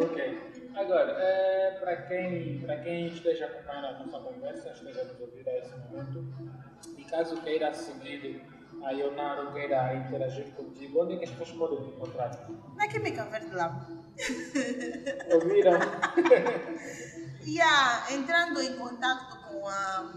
Ok. 0.00 0.50
Agora, 0.76 1.16
eh, 1.18 1.76
para 1.80 1.96
quem, 2.02 2.60
para 2.60 2.76
quem 2.76 3.08
esteja 3.08 3.46
acompanhando 3.46 3.86
a 3.86 3.92
nossa 3.98 4.18
conversa, 4.20 4.70
esteja 4.70 5.02
nos 5.02 5.20
ouvindo 5.20 5.48
a 5.48 5.58
esse 5.58 5.74
momento, 5.76 6.24
e 6.96 7.04
caso 7.04 7.42
queira 7.42 7.74
seguir 7.74 8.46
a 8.84 8.90
Ionaro, 8.92 9.52
queira 9.52 9.94
interagir 9.94 10.46
contigo, 10.54 11.02
onde 11.02 11.14
é 11.14 11.16
que 11.18 11.24
as 11.24 11.30
pessoas 11.30 11.50
podem 11.58 11.82
te 11.82 11.96
encontrar? 11.96 12.48
Na 12.76 12.88
Química 12.88 13.24
Verde 13.24 13.54
Lab. 13.54 13.86
Ouviram? 15.32 15.78
Yeah, 17.42 18.12
entrando 18.12 18.60
em 18.60 18.76
contato 18.76 19.48
com 19.48 19.66
a, 19.66 20.12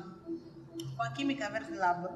com 0.97 1.03
a 1.03 1.09
Química 1.11 1.49
Verde 1.49 1.73
Lab, 1.73 2.09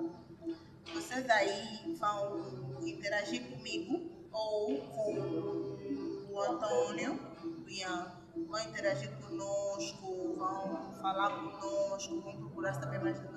vocês 0.93 1.29
aí 1.29 1.95
vão 1.97 2.81
interagir 2.85 3.41
comigo 3.49 4.11
ou 4.33 4.77
com 4.77 6.29
o 6.29 6.41
Antônio, 6.41 7.17
yeah, 7.69 8.11
vão 8.45 8.59
interagir 8.61 9.11
conosco, 9.19 10.35
vão 10.37 10.93
falar 11.01 11.29
conosco, 11.29 12.21
vão 12.21 12.37
procurar 12.37 12.73
saber 12.73 12.99
mais 12.99 13.19
de 13.19 13.27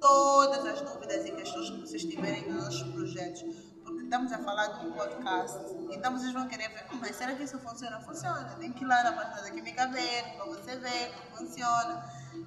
todas 0.00 0.64
as 0.66 0.80
dúvidas 0.82 1.24
e 1.26 1.32
questões 1.32 1.70
que 1.70 1.80
vocês 1.80 2.04
tiverem 2.04 2.50
nos 2.50 2.64
nossos 2.64 2.82
projetos. 2.92 3.42
Porque 3.84 4.02
estamos 4.02 4.32
a 4.32 4.38
falar 4.38 4.66
de 4.68 4.86
um 4.86 4.92
podcast, 4.92 5.58
então 5.90 6.16
vocês 6.16 6.32
vão 6.32 6.48
querer 6.48 6.68
ver, 6.70 6.86
"Ah, 6.90 6.96
mas 7.00 7.16
será 7.16 7.34
que 7.34 7.42
isso 7.42 7.58
funciona? 7.58 8.00
Funciona. 8.00 8.56
Tem 8.58 8.72
que 8.72 8.82
ir 8.82 8.86
lá 8.86 9.02
na 9.02 9.12
página 9.12 9.42
da 9.42 9.50
Química 9.50 9.86
Verde 9.88 10.36
para 10.36 10.44
você 10.46 10.76
ver 10.76 11.12
como 11.12 11.36
funciona. 11.36 12.04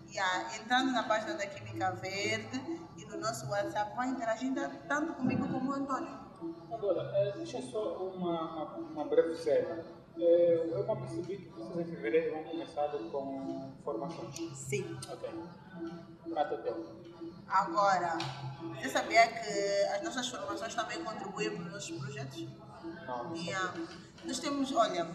Yeah, 0.10 0.56
entrando 0.58 0.92
na 0.92 1.04
página 1.04 1.34
da 1.36 1.46
Química 1.46 1.92
Verde 1.92 2.82
e 2.98 3.06
no 3.06 3.18
nosso 3.18 3.48
WhatsApp, 3.50 3.96
vai 3.96 4.10
interagir 4.10 4.54
tanto 4.88 5.14
comigo 5.14 5.48
como 5.48 5.72
o 5.72 5.74
Antônio. 5.74 6.28
Agora, 6.72 7.12
eh, 7.16 7.34
deixa 7.38 7.62
só 7.62 7.98
uma, 7.98 8.42
uma, 8.42 8.76
uma 8.78 9.06
breve 9.06 9.36
cena. 9.36 9.84
Eh, 10.20 10.70
Eu 10.72 10.84
não 10.86 10.98
percebi 10.98 11.38
que 11.38 11.50
vocês 11.50 11.88
em 11.90 11.96
fevereiro 11.96 12.34
vão 12.34 12.44
começar 12.46 12.88
com 12.90 13.72
formações. 13.84 14.58
Sim. 14.58 14.98
Ok. 15.10 15.30
Prata 16.30 16.58
teu. 16.58 16.98
Agora, 17.48 18.18
você 18.76 18.90
sabia 18.90 19.26
que 19.28 19.84
as 19.96 20.02
nossas 20.04 20.28
formações 20.28 20.76
também 20.76 21.04
contribuem 21.04 21.56
para 21.56 21.66
os 21.66 21.72
nossos 21.72 21.98
projetos? 21.98 22.48
Não. 23.06 23.36
Yeah. 23.36 23.74
Nós 24.26 24.40
temos, 24.40 24.72
olha, 24.74 25.08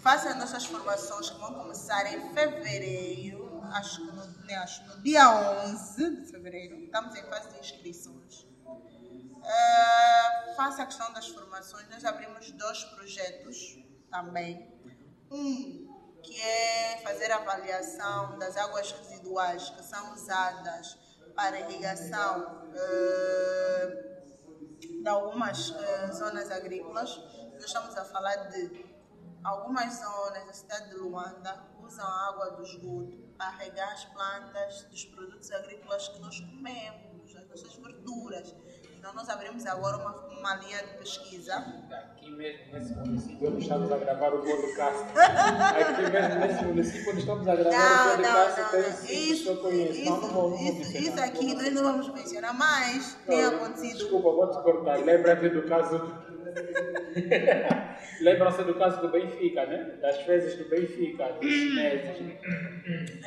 faça 0.00 0.30
as 0.30 0.36
nossas 0.38 0.64
formações 0.66 1.30
que 1.30 1.38
vão 1.38 1.54
começar 1.54 2.12
em 2.12 2.32
fevereiro, 2.34 3.60
acho 3.72 4.04
que 4.06 4.12
no, 4.16 4.26
né, 4.46 4.54
acho 4.56 4.82
no 4.88 5.02
dia 5.02 5.62
11 5.66 6.16
de 6.22 6.30
fevereiro, 6.32 6.76
estamos 6.76 7.14
em 7.14 7.22
fase 7.24 7.48
de 7.52 7.60
inscrições. 7.60 8.46
Eh, 9.46 10.54
faça 10.56 10.82
a 10.82 10.86
questão 10.86 11.12
das 11.12 11.28
formações, 11.28 11.88
nós 11.88 12.04
abrimos 12.04 12.50
dois 12.50 12.84
projetos 12.84 13.78
também. 14.10 14.74
Um 15.30 15.86
que 16.22 16.40
é 16.40 17.00
fazer 17.04 17.30
avaliação 17.30 18.36
das 18.38 18.56
águas 18.56 18.90
residuais 18.90 19.70
que 19.70 19.82
são 19.84 20.12
usadas 20.14 20.98
para 21.36 21.60
irrigação 21.60 22.68
eh, 22.74 24.22
de 25.02 25.08
algumas 25.08 25.70
eh, 25.70 26.12
zonas 26.12 26.50
agrícolas. 26.50 27.16
Nós 27.52 27.64
estamos 27.64 27.96
a 27.96 28.04
falar 28.04 28.48
de 28.48 28.84
algumas 29.44 29.94
zonas 29.94 30.46
da 30.46 30.52
cidade 30.52 30.90
de 30.90 30.96
Luanda 30.96 31.76
usam 31.86 32.04
a 32.04 32.28
água 32.28 32.50
do 32.50 32.62
esgoto 32.62 33.16
para 33.38 33.50
regar 33.50 33.92
as 33.92 34.04
plantas 34.06 34.82
dos 34.84 35.04
produtos 35.04 35.50
agrícolas 35.52 36.08
que 36.08 36.18
nós 36.18 36.40
comemos, 36.40 37.36
as 37.36 37.48
nossas 37.48 37.74
verduras. 37.76 38.54
Então 39.06 39.14
nós 39.14 39.28
abrimos 39.28 39.64
agora 39.66 39.98
uma, 39.98 40.16
uma 40.36 40.56
linha 40.56 40.78
de 40.78 40.98
pesquisa 40.98 41.64
Aqui 41.92 42.28
mesmo 42.28 42.72
nesse 42.72 42.92
município 42.92 43.48
onde 43.48 43.62
estamos 43.62 43.92
a 43.92 43.98
gravar 43.98 44.34
o 44.34 44.42
podcast. 44.42 45.04
Aqui 45.16 46.10
mesmo 46.10 46.40
nesse 46.40 46.64
município 46.64 47.10
onde 47.12 47.20
estamos 47.20 47.46
a 47.46 47.54
gravar 47.54 47.70
Não, 47.70 48.06
o 48.06 48.16
podcast 48.16 48.60
não, 48.60 48.70
tem 48.70 48.82
não. 48.82 48.88
Isso, 49.30 49.42
que 49.44 49.48
eu 49.48 49.56
conheço. 49.58 50.04
não, 50.06 50.20
não 50.32 50.56
isso, 50.56 50.98
isso 50.98 51.20
aqui 51.20 51.54
nós 51.54 51.72
não 51.72 51.82
vamos 51.84 52.08
mencionar, 52.08 52.52
mas 52.52 53.14
tem 53.24 53.44
acontecido. 53.44 53.98
Desculpa, 53.98 54.32
vou 54.32 54.50
te 54.50 54.60
cortar. 54.64 54.98
Lembra-te 54.98 55.50
do 55.50 55.62
caso. 55.68 56.26
Lembram-se 58.20 58.64
do 58.64 58.74
caso 58.74 59.00
do 59.02 59.08
Benfica, 59.08 59.66
né? 59.66 59.98
Das 60.02 60.20
fezes 60.22 60.58
do 60.58 60.68
Benfica, 60.68 61.32
dos 61.34 61.48
chineses. 61.48 62.18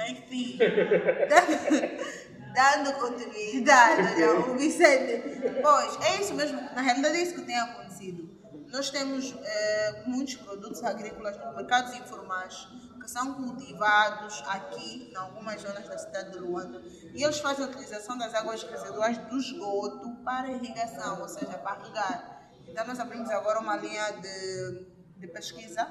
Enfim, 0.10 0.60
dando 2.54 2.94
continuidade, 3.00 4.24
olha, 4.24 4.40
o 4.40 4.58
Vicente. 4.58 5.42
Pois, 5.62 6.00
é 6.02 6.22
isso 6.22 6.34
mesmo, 6.34 6.62
na 6.62 6.82
realidade 6.82 7.18
é 7.18 7.22
isso 7.22 7.36
que 7.36 7.42
tem 7.42 7.58
acontecido. 7.58 8.30
Nós 8.72 8.90
temos 8.90 9.36
eh, 9.42 10.04
muitos 10.06 10.36
produtos 10.36 10.84
agrícolas 10.84 11.38
nos 11.38 11.56
mercados 11.56 11.94
informais 11.96 12.68
que 13.02 13.10
são 13.10 13.34
cultivados 13.34 14.44
aqui, 14.48 15.10
em 15.12 15.16
algumas 15.16 15.62
zonas 15.62 15.88
da 15.88 15.98
cidade 15.98 16.32
de 16.32 16.40
Luanda, 16.40 16.80
e 17.14 17.24
eles 17.24 17.40
fazem 17.40 17.66
a 17.66 17.68
utilização 17.68 18.18
das 18.18 18.34
águas 18.36 18.62
residuais 18.62 19.18
do 19.18 19.38
esgoto 19.38 20.16
para 20.24 20.50
irrigação, 20.52 21.22
ou 21.22 21.28
seja, 21.28 21.58
para 21.58 21.82
regar. 21.82 22.52
Então, 22.68 22.86
nós 22.86 23.00
abrimos 23.00 23.30
agora 23.32 23.60
uma 23.60 23.76
linha 23.78 24.12
de, 24.12 24.86
de 25.18 25.28
pesquisa 25.28 25.88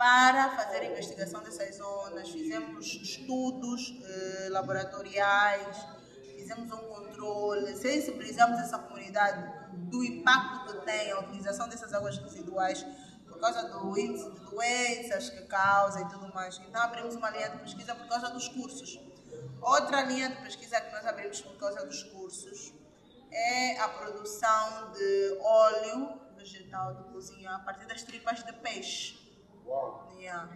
para 0.00 0.48
fazer 0.52 0.78
a 0.78 0.84
investigação 0.86 1.42
dessas 1.42 1.76
zonas. 1.76 2.30
Fizemos 2.30 2.86
estudos 2.86 3.94
eh, 4.02 4.48
laboratoriais, 4.48 5.76
fizemos 6.24 6.72
um 6.72 6.78
controle, 6.88 7.76
sensibilizamos 7.76 8.58
essa 8.60 8.78
comunidade 8.78 9.68
do 9.90 10.02
impacto 10.02 10.72
que 10.72 10.86
tem 10.86 11.10
a 11.10 11.20
utilização 11.20 11.68
dessas 11.68 11.92
águas 11.92 12.16
residuais 12.16 12.82
por 13.28 13.38
causa 13.38 13.62
do 13.68 13.98
índice 13.98 14.30
de 14.30 14.40
doenças 14.40 15.28
que 15.28 15.42
causa 15.42 16.00
e 16.00 16.08
tudo 16.08 16.32
mais. 16.32 16.58
Então 16.66 16.80
abrimos 16.80 17.14
uma 17.14 17.28
linha 17.28 17.50
de 17.50 17.58
pesquisa 17.58 17.94
por 17.94 18.08
causa 18.08 18.30
dos 18.30 18.48
cursos. 18.48 18.98
Outra 19.60 20.00
linha 20.04 20.30
de 20.30 20.36
pesquisa 20.36 20.80
que 20.80 20.92
nós 20.92 21.04
abrimos 21.04 21.42
por 21.42 21.58
causa 21.58 21.84
dos 21.84 22.04
cursos 22.04 22.72
é 23.30 23.78
a 23.78 23.88
produção 23.90 24.92
de 24.92 25.38
óleo 25.42 26.20
vegetal 26.38 26.94
de 26.94 27.04
cozinha 27.12 27.50
a 27.50 27.58
partir 27.58 27.84
das 27.84 28.02
tripas 28.02 28.42
de 28.42 28.52
peixe. 28.54 29.19
Uau! 29.70 30.08
Yeah. 30.18 30.50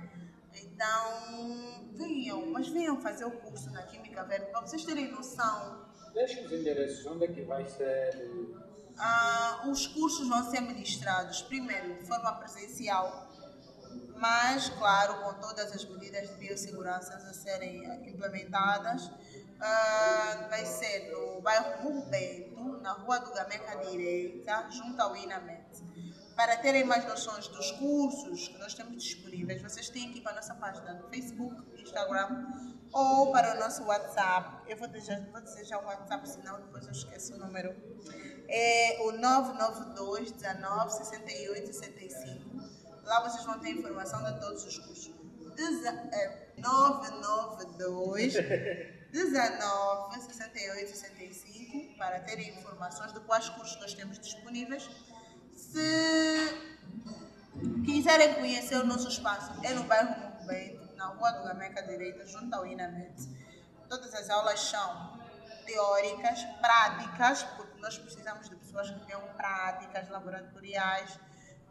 Então, 0.53 1.89
venham, 1.93 2.47
mas 2.51 2.69
venham 2.69 3.01
fazer 3.01 3.25
o 3.25 3.31
curso 3.31 3.71
na 3.71 3.83
Química 3.83 4.25
Verde 4.25 4.47
para 4.47 4.61
vocês 4.61 4.85
terem 4.85 5.13
noção. 5.13 5.87
Deixa 6.13 6.41
os 6.43 6.53
endereços, 6.53 7.07
onde 7.07 7.25
é 7.25 7.29
que 7.29 7.43
vai 7.43 7.65
ser? 7.65 8.57
Ah, 8.99 9.65
os 9.69 9.87
cursos 9.87 10.29
vão 10.29 10.51
ser 10.51 10.61
ministrados, 10.61 11.43
primeiro, 11.43 11.95
de 11.95 12.07
forma 12.07 12.33
presencial, 12.35 13.29
mas, 14.17 14.69
claro, 14.71 15.23
com 15.23 15.35
todas 15.41 15.73
as 15.73 15.85
medidas 15.85 16.29
de 16.31 16.35
biossegurança 16.37 17.15
a 17.15 17.33
serem 17.33 17.85
implementadas. 18.09 19.11
Ah, 19.61 20.47
vai 20.51 20.65
ser 20.67 21.13
no 21.13 21.41
bairro 21.41 21.83
Rumbeto, 21.83 22.81
na 22.81 22.93
rua 22.93 23.19
do 23.19 23.33
Gameca 23.33 23.77
Direita, 23.77 24.69
junto 24.71 25.01
ao 25.01 25.17
Inamet. 25.17 25.65
Para 26.37 26.57
terem 26.57 26.85
mais 26.85 27.05
noções 27.07 27.49
dos 27.49 27.71
cursos 27.73 28.49
que 28.49 28.59
nós 28.59 28.75
temos 28.75 29.03
disponíveis, 29.03 29.63
vocês 29.63 29.89
têm 29.89 30.13
que 30.13 30.19
ir 30.19 30.23
para 30.23 30.33
a 30.33 30.37
nossa 30.37 30.55
página 30.55 30.95
do 30.95 31.09
Facebook, 31.09 31.81
Instagram 31.81 32.47
ou 32.93 33.33
para 33.33 33.55
o 33.55 33.59
nosso 33.59 33.85
WhatsApp. 33.85 34.71
Eu 34.71 34.77
vou 34.77 34.89
dizer, 34.89 35.29
vou 35.31 35.65
já 35.65 35.79
o 35.79 35.85
WhatsApp, 35.85 36.29
senão 36.29 36.61
depois 36.61 36.87
eu 36.87 36.93
esqueço 36.93 37.35
o 37.35 37.39
número. 37.39 37.75
É 38.49 38.99
o 39.03 39.13
992 39.13 40.33
19 40.33 40.93
68 40.93 41.67
65. 41.67 43.05
Lá 43.05 43.21
vocês 43.29 43.45
vão 43.45 43.59
ter 43.59 43.71
informação 43.71 44.23
de 44.25 44.41
todos 44.41 44.65
os 44.65 44.79
cursos. 44.79 45.15
Deza, 45.55 45.89
é, 46.13 46.53
992 46.57 48.35
19 49.13 50.15
68 50.15 50.91
65 50.91 51.97
para 51.97 52.21
terem 52.21 52.51
informações 52.59 53.13
de 53.13 53.21
quais 53.21 53.49
cursos 53.51 53.81
nós 53.81 53.95
temos 53.95 54.19
disponíveis. 54.19 54.89
Se 55.75 56.55
quiserem 57.85 58.35
conhecer 58.35 58.77
o 58.77 58.87
nosso 58.87 59.09
espaço, 59.09 59.53
é 59.65 59.73
no 59.73 59.83
bairro 59.83 60.15
Bem, 60.47 60.79
na 60.95 61.07
rua 61.07 61.33
do 61.33 61.43
Gameca 61.43 61.83
Direita, 61.83 62.25
junto 62.27 62.55
ao 62.55 62.65
Inamet. 62.65 63.13
Todas 63.89 64.15
as 64.15 64.31
aulas 64.31 64.61
são 64.61 65.19
teóricas, 65.67 66.45
práticas, 66.61 67.43
porque 67.57 67.81
nós 67.81 67.99
precisamos 67.99 68.49
de 68.49 68.55
pessoas 68.55 68.89
que 68.89 69.01
tenham 69.05 69.21
práticas 69.37 70.09
laboratoriais, 70.11 71.19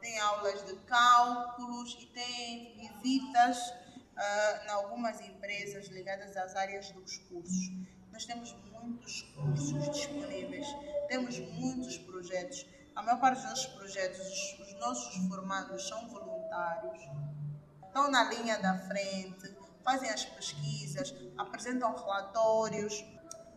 tem 0.01 0.20
aulas 0.20 0.66
de 0.66 0.76
cálculos 0.82 1.97
e 2.01 2.06
tem 2.08 2.76
visitas 2.76 3.58
uh, 3.70 4.66
em 4.66 4.70
algumas 4.72 5.22
empresas 5.22 5.88
ligadas 5.88 6.36
às 6.36 6.58
áreas 6.58 6.91
dos 6.91 7.20
cursos. 7.20 7.72
Nós 8.12 8.26
temos 8.26 8.54
muitos 8.70 9.22
cursos 9.34 9.91
disponíveis, 9.91 10.68
temos 11.08 11.39
muitos 11.39 11.97
projetos. 11.99 12.66
A 12.96 13.02
maior 13.02 13.20
parte 13.20 13.41
dos 13.41 13.50
nossos 13.50 13.66
projetos, 13.68 14.20
os, 14.20 14.60
os 14.60 14.80
nossos 14.80 15.28
formandos 15.28 15.88
são 15.88 16.08
voluntários, 16.10 17.02
estão 17.86 18.10
na 18.12 18.24
linha 18.26 18.60
da 18.60 18.78
frente, 18.88 19.56
fazem 19.84 20.10
as 20.10 20.26
pesquisas, 20.26 21.14
apresentam 21.38 21.96
relatórios. 21.96 23.04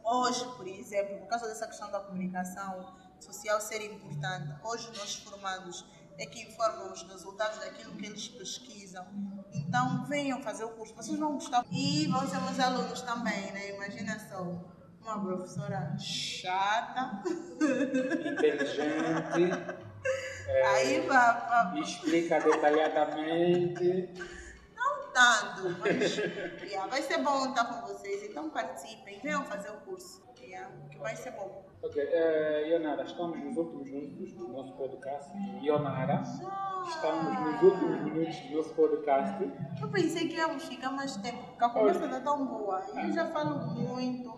Hoje, 0.03 0.45
por 0.57 0.67
exemplo, 0.67 1.19
por 1.19 1.29
causa 1.29 1.49
dessa 1.49 1.67
questão 1.67 1.91
da 1.91 2.01
comunicação 2.01 2.97
social 3.21 3.61
ser 3.61 3.83
importante, 3.83 4.55
hoje 4.63 4.89
nós 4.97 5.17
formandos 5.17 5.85
é 6.19 6.27
que 6.27 6.43
informam 6.43 6.93
os 6.93 7.03
resultados 7.03 7.59
daquilo 7.59 7.95
que 7.97 8.07
eles 8.07 8.29
pesquisam. 8.29 9.07
Então, 9.53 10.05
venham 10.07 10.43
fazer 10.43 10.65
o 10.65 10.71
curso, 10.71 10.95
vocês 10.95 11.19
vão 11.19 11.35
gostar. 11.35 11.65
E 11.71 12.07
vão 12.07 12.27
ser 12.27 12.41
meus 12.41 12.59
alunos 12.59 13.03
também, 13.03 13.53
né? 13.53 13.75
Imagina 13.75 14.19
só, 14.29 14.43
uma 15.07 15.25
professora 15.25 15.97
chata, 15.99 17.23
inteligente, 18.33 19.53
é, 20.49 20.67
aí 20.67 21.01
vai, 21.07 21.81
explica 21.81 22.41
detalhadamente. 22.41 24.11
Não 24.75 25.13
tanto, 25.13 25.79
mas 25.79 26.17
yeah, 26.63 26.87
vai 26.91 27.03
ser 27.03 27.19
bom 27.19 27.51
estar 27.51 27.65
com 27.67 27.87
vocês, 27.87 28.25
então 28.25 28.51
participem, 28.51 29.21
venham 29.21 29.45
fazer 29.45 29.71
o 29.71 29.77
curso, 29.83 30.23
yeah, 30.41 30.69
que 30.91 30.99
vai 30.99 31.15
ser 31.15 31.31
bom. 31.31 31.66
Ok, 31.83 31.97
uh, 32.03 32.67
Ionara, 32.69 33.03
estamos 33.05 33.39
nos 33.39 33.57
últimos 33.57 33.91
minutos 33.91 34.33
do 34.33 34.49
nosso 34.49 34.73
podcast. 34.75 35.31
Ionara, 35.63 36.23
estamos 36.89 37.41
nos 37.41 37.63
últimos 37.63 38.01
minutos 38.03 38.37
do 38.41 38.57
nosso 38.57 38.75
podcast. 38.75 39.53
Eu 39.81 39.89
pensei 39.91 40.29
que 40.29 40.35
íamos 40.37 40.65
ficar 40.65 40.91
mais 40.91 41.17
tempo, 41.19 41.39
porque 41.49 41.65
a 41.65 41.69
conversa 41.69 42.05
está 42.07 42.21
tão 42.21 42.47
boa. 42.47 42.81
Eu 42.97 43.13
já 43.13 43.27
falo 43.27 43.59
muito. 43.75 44.35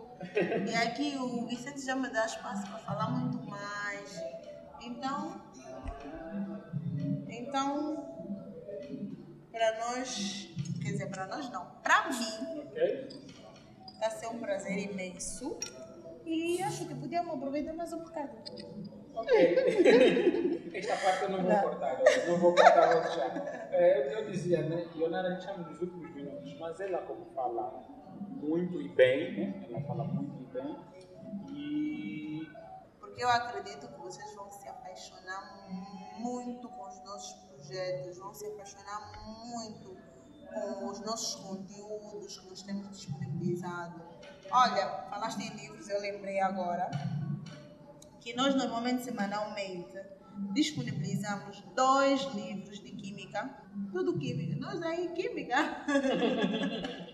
E 0.69 0.75
aqui 0.75 1.17
o 1.17 1.47
Vicente 1.47 1.81
já 1.85 1.95
me 1.95 2.09
dá 2.11 2.27
espaço 2.27 2.67
para 2.69 2.79
falar 2.81 3.11
muito 3.11 3.49
mais. 3.49 4.23
Então, 4.83 5.41
então 7.29 8.05
para 9.53 9.79
nós, 9.79 10.49
quer 10.83 10.93
dizer, 10.93 11.07
para 11.11 11.27
nós 11.27 11.49
não, 11.51 11.67
para 11.83 12.09
mim, 12.11 12.61
Ok? 12.67 13.09
está 13.93 14.07
a 14.07 14.11
ser 14.11 14.27
um 14.29 14.39
prazer 14.39 14.79
imenso. 14.91 15.59
E 16.29 16.63
acho 16.63 16.87
que 16.87 16.95
podíamos 16.95 17.35
aproveitar 17.35 17.73
mais 17.73 17.91
um 17.95 18.01
bocado. 18.01 18.33
Ok. 19.15 19.33
Esta 20.75 20.97
parte 20.97 21.23
eu 21.23 21.31
não 21.31 21.43
vou 21.43 21.51
Não. 21.51 21.63
cortar, 21.63 22.01
eu 22.01 22.29
não 22.29 22.39
vou 22.39 22.55
cortar 22.55 22.93
vou 22.93 23.03
deixar. 23.03 23.37
É, 23.73 24.15
eu 24.15 24.31
dizia, 24.31 24.61
né? 24.63 24.87
Ionara 24.95 25.29
a 25.29 25.31
gente 25.33 25.45
chama 25.45 25.67
nos 25.69 25.81
últimos 25.81 26.15
minutos, 26.15 26.55
mas 26.61 26.79
ela 26.81 26.99
como 26.99 27.25
fala 27.35 27.83
muito 28.43 28.79
e 28.81 28.89
bem, 28.91 29.39
né? 29.39 29.67
Ela 29.71 29.81
fala 29.81 30.05
muito 30.05 30.43
e 30.43 30.53
bem. 30.53 30.77
E 31.51 32.47
Porque 33.01 33.25
eu 33.25 33.29
acredito 33.31 33.89
que 33.89 33.99
vocês 33.99 34.35
vão 34.35 34.53
se 34.53 34.69
apaixonar 34.69 35.67
muito 36.19 36.69
com 36.69 36.89
os 36.89 37.05
nossos 37.05 37.33
projetos, 37.49 38.19
vão 38.19 38.35
se 38.35 38.47
apaixonar 38.47 39.13
muito 39.47 39.97
com 40.53 40.87
os 40.89 41.01
nossos 41.01 41.43
conteúdos 41.43 42.39
que 42.39 42.49
nós 42.51 42.63
temos 42.63 42.91
disponibilizado. 42.91 44.08
Olha, 44.51 45.05
falaste 45.11 45.43
em 45.43 45.55
livros, 45.55 45.87
eu 45.91 46.01
lembrei 46.01 46.41
agora 46.41 46.91
que 48.19 48.35
nós 48.35 48.55
normalmente 48.55 49.05
semanalmente 49.05 49.95
disponibilizamos 50.55 51.63
dois 51.75 52.23
livros 52.35 52.81
de 52.81 52.93
química, 52.93 53.51
tudo 53.93 54.19
química, 54.19 54.59
nós 54.59 54.81
aí 54.83 55.09
química. 55.09 55.57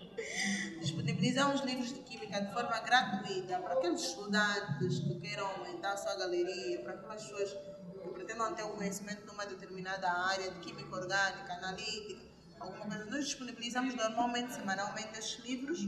Disponibilizamos 0.78 1.60
livros 1.62 1.92
de 1.92 2.00
química 2.00 2.40
de 2.40 2.52
forma 2.52 2.78
gratuita 2.80 3.58
para 3.58 3.74
aqueles 3.74 4.00
estudantes 4.00 5.00
que 5.00 5.18
queiram 5.18 5.46
aumentar 5.46 5.94
a 5.94 5.96
sua 5.96 6.14
galeria, 6.14 6.82
para 6.82 6.92
aquelas 6.92 7.24
pessoas 7.24 7.50
que 8.00 8.08
pretendam 8.10 8.54
ter 8.54 8.62
um 8.62 8.76
conhecimento 8.76 9.26
numa 9.26 9.44
determinada 9.44 10.08
área 10.08 10.52
de 10.52 10.60
química 10.60 10.94
orgânica, 10.94 11.52
analítica, 11.54 12.22
alguma 12.60 12.86
coisa. 12.86 13.06
Nós 13.06 13.24
disponibilizamos 13.24 13.92
normalmente, 13.94 14.54
semanalmente, 14.54 15.18
esses 15.18 15.40
livros 15.40 15.80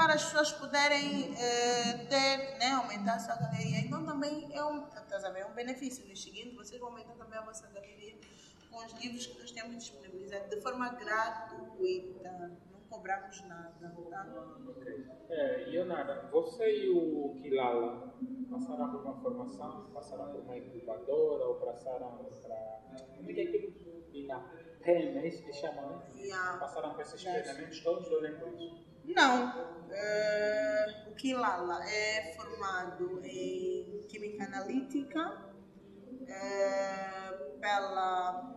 para 0.00 0.14
as 0.14 0.24
pessoas 0.24 0.50
poderem 0.52 1.34
eh, 1.36 2.06
ter, 2.08 2.58
né, 2.58 2.70
aumentar 2.72 3.16
a 3.16 3.18
sua 3.18 3.36
galeria. 3.36 3.80
Então 3.80 4.02
também 4.06 4.48
é 4.50 4.64
um, 4.64 4.86
estás 4.86 5.22
a 5.24 5.30
ver, 5.30 5.40
é 5.40 5.46
um 5.46 5.52
benefício. 5.52 6.08
No 6.08 6.16
seguinte, 6.16 6.56
vocês 6.56 6.80
vão 6.80 6.88
aumentar 6.88 7.12
também 7.16 7.38
a 7.38 7.42
vossa 7.42 7.68
galeria 7.68 8.14
com 8.70 8.78
os 8.78 8.92
livros 8.94 9.26
que 9.26 9.38
nós 9.38 9.50
temos 9.50 9.76
disponibilizados 9.76 10.48
de 10.48 10.58
forma 10.62 10.88
gratuita. 10.88 12.58
Não 12.72 12.80
cobramos 12.88 13.42
nada, 13.42 13.94
tá? 14.10 14.26
Ok. 14.66 15.06
É, 15.28 15.68
Ionara, 15.68 16.30
você 16.32 16.86
e 16.86 16.88
o 16.88 17.36
Kilala 17.42 18.14
passaram 18.50 18.90
por 18.92 19.02
uma 19.02 19.20
formação, 19.20 19.90
passaram 19.92 20.32
por 20.32 20.40
uma 20.40 20.56
incubadora 20.56 21.44
ou 21.44 21.54
passaram 21.56 22.16
para. 22.16 22.80
O 23.20 23.26
que 23.26 23.38
é 23.38 23.44
aquilo? 23.44 24.26
Na 24.26 24.38
PEN, 24.82 25.18
é 25.18 25.28
isso 25.28 25.44
que 25.44 25.52
chama, 25.52 25.82
né? 25.82 26.02
Yeah. 26.16 26.58
Passaram 26.58 26.94
por 26.94 27.02
esses 27.02 27.22
treinamentos 27.22 27.80
todos, 27.80 28.10
eu 28.10 28.20
lembro. 28.22 28.89
Não. 29.04 29.70
eh, 29.90 31.04
o 31.10 31.14
Kilala 31.14 31.84
é 31.88 32.34
formado 32.36 33.20
em 33.24 34.00
Química 34.08 34.44
Analítica 34.44 35.42
eh, 36.28 37.32
pela 37.60 38.56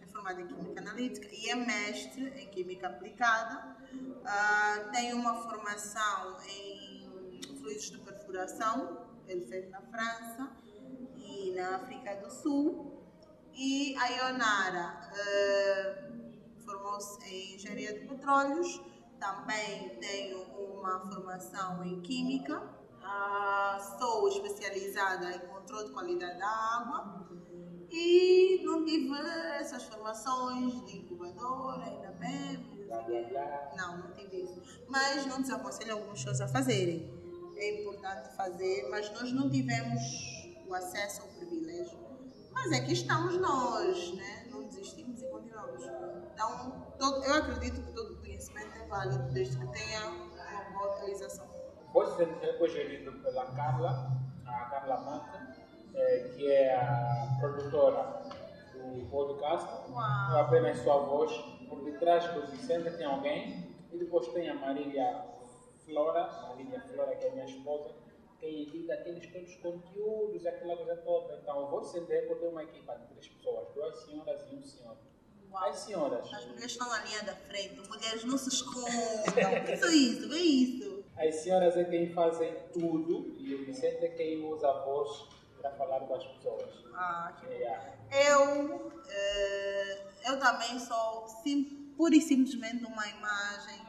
é 0.00 0.06
formado 0.06 0.40
em 0.40 0.46
Química 0.46 0.80
Analítica 0.80 1.28
e 1.32 1.50
é 1.50 1.54
mestre 1.56 2.28
em 2.40 2.48
Química 2.48 2.86
Aplicada. 2.88 3.76
Ah, 4.24 4.90
tem 4.92 5.12
uma 5.14 5.34
formação 5.42 6.36
em 6.46 7.40
fluidos 7.58 7.90
de 7.90 7.98
perfuração, 7.98 9.06
ele 9.26 9.46
fez 9.46 9.68
na 9.70 9.80
França 9.82 10.52
e 11.16 11.52
na 11.52 11.76
África 11.76 12.14
do 12.16 12.30
Sul. 12.30 12.94
E 13.54 13.96
a 13.96 14.06
Ionara 14.06 15.10
eh, 15.16 16.10
formou-se 16.64 17.18
em 17.26 17.54
Engenharia 17.56 17.92
de 17.98 18.06
Petróleos, 18.06 18.80
também 19.18 19.98
tenho 20.00 20.42
uma 20.54 21.00
formação 21.00 21.84
em 21.84 22.00
Química, 22.02 22.62
ah, 23.02 23.96
sou 23.98 24.28
especializada 24.28 25.30
em 25.34 25.40
controle 25.48 25.86
de 25.86 25.92
qualidade 25.92 26.38
da 26.38 26.48
água 26.48 27.26
e 27.90 28.62
não 28.64 28.84
tive 28.84 29.14
essas 29.58 29.84
formações 29.84 30.84
de 30.86 30.98
incubadora, 30.98 31.84
ainda 31.84 32.10
bem, 32.12 32.86
não, 33.76 33.98
não 33.98 34.12
tive 34.12 34.42
isso. 34.42 34.62
Mas 34.88 35.26
não 35.26 35.40
desaconselho 35.40 35.92
algumas 35.94 36.18
pessoas 36.18 36.40
a 36.40 36.48
fazerem. 36.48 37.16
É 37.56 37.80
importante 37.82 38.34
fazer, 38.36 38.88
mas 38.90 39.10
nós 39.12 39.32
não 39.32 39.50
tivemos 39.50 40.00
o 40.66 40.74
acesso 40.74 41.22
ao 41.22 41.28
privilégio. 41.28 41.98
Mas 42.52 42.72
é 42.72 42.80
que 42.84 42.92
estamos 42.92 43.36
nós, 43.38 44.14
né? 44.14 44.46
Não 44.50 44.64
desistimos 44.64 45.20
e 45.22 45.28
continuamos. 45.30 45.82
Então, 46.32 46.86
todo- 46.98 47.24
eu 47.24 47.34
acredito 47.34 47.82
que 47.82 47.92
todo 47.92 48.16
conhecimento 48.38 48.78
é 48.78 48.86
válido, 48.86 49.32
desde 49.32 49.58
que 49.58 49.66
tenha 49.72 50.06
uma 50.06 50.78
boa 50.78 50.96
utilização. 50.96 51.48
Eco 52.42 52.66
é 52.66 52.68
gerido 52.68 53.12
pela 53.20 53.46
Carla, 53.46 54.12
a 54.46 54.64
Carla 54.66 55.00
Manta, 55.00 55.56
eh, 55.94 56.32
que 56.36 56.52
é 56.52 56.76
a 56.76 57.36
produtora 57.40 58.22
do 58.72 59.10
podcast. 59.10 59.68
Uau. 59.90 60.30
Não 60.30 60.40
apenas 60.40 60.78
sua 60.78 60.98
voz, 60.98 61.32
por 61.68 61.82
detrás 61.82 62.32
do 62.32 62.46
Vicente 62.46 62.96
tem 62.96 63.06
alguém, 63.06 63.76
e 63.92 63.98
depois 63.98 64.28
tem 64.28 64.48
a 64.48 64.54
Marília 64.54 65.24
Flora, 65.84 66.30
Marília 66.48 66.80
Flora, 66.80 67.16
que 67.16 67.26
é 67.26 67.30
minha 67.30 67.44
esposa, 67.44 67.92
quem 68.38 68.62
edita 68.62 68.94
aqueles 68.94 69.26
todos 69.32 69.50
os 69.50 69.56
conteúdos, 69.56 70.46
aquela 70.46 70.76
coisa 70.76 70.96
toda. 70.98 71.40
Então, 71.42 71.60
eu 71.60 71.66
vou 71.66 71.80
acender 71.80 72.28
porque 72.28 72.42
tem 72.42 72.50
uma 72.50 72.62
equipa 72.62 72.94
de 72.94 73.06
três 73.08 73.26
pessoas, 73.26 73.68
duas 73.74 73.96
senhoras 74.04 74.46
e 74.52 74.54
um 74.54 74.62
senhor. 74.62 74.96
Uau. 75.50 75.68
As 75.68 75.78
senhoras, 75.78 76.32
As 76.32 76.44
mulheres 76.46 76.72
estão 76.72 76.88
na 76.88 77.04
linha 77.04 77.22
da 77.22 77.34
frente, 77.34 77.88
mulheres 77.88 78.24
não 78.24 78.36
se 78.38 78.48
escondam. 78.48 78.88
Isso, 79.72 79.86
isso, 79.88 80.28
vê 80.28 80.36
isso. 80.38 81.04
as 81.16 81.34
senhoras 81.36 81.76
é 81.76 81.84
quem 81.84 82.12
fazem 82.12 82.54
tudo 82.72 83.34
e 83.38 83.54
o 83.54 83.64
Vicente 83.66 84.04
é 84.04 84.08
quem 84.08 84.44
usa 84.44 84.68
a 84.68 84.84
voz 84.84 85.26
para 85.60 85.70
falar 85.72 86.00
com 86.00 86.14
as 86.14 86.24
pessoas. 86.26 86.84
Ah, 86.94 87.32
que 87.40 87.46
É, 87.46 88.32
Eu, 88.32 88.92
eh, 89.08 90.06
eu 90.26 90.38
também 90.38 90.78
sou 90.78 91.26
sim, 91.42 91.92
pura 91.96 92.14
e 92.14 92.20
simplesmente 92.20 92.84
uma 92.84 93.06
imagem 93.08 93.80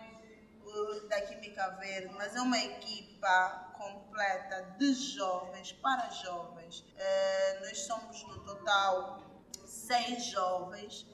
uh, 0.66 1.08
da 1.08 1.22
Química 1.22 1.70
Verde, 1.80 2.14
mas 2.16 2.36
é 2.36 2.42
uma 2.42 2.58
equipa 2.58 3.74
completa 3.78 4.76
de 4.78 4.94
jovens 4.94 5.72
para 5.74 6.10
jovens. 6.10 6.84
Eh, 6.98 7.60
nós 7.62 7.78
somos 7.80 8.24
no 8.24 8.40
total 8.44 9.22
seis 9.66 10.26
jovens. 10.26 11.06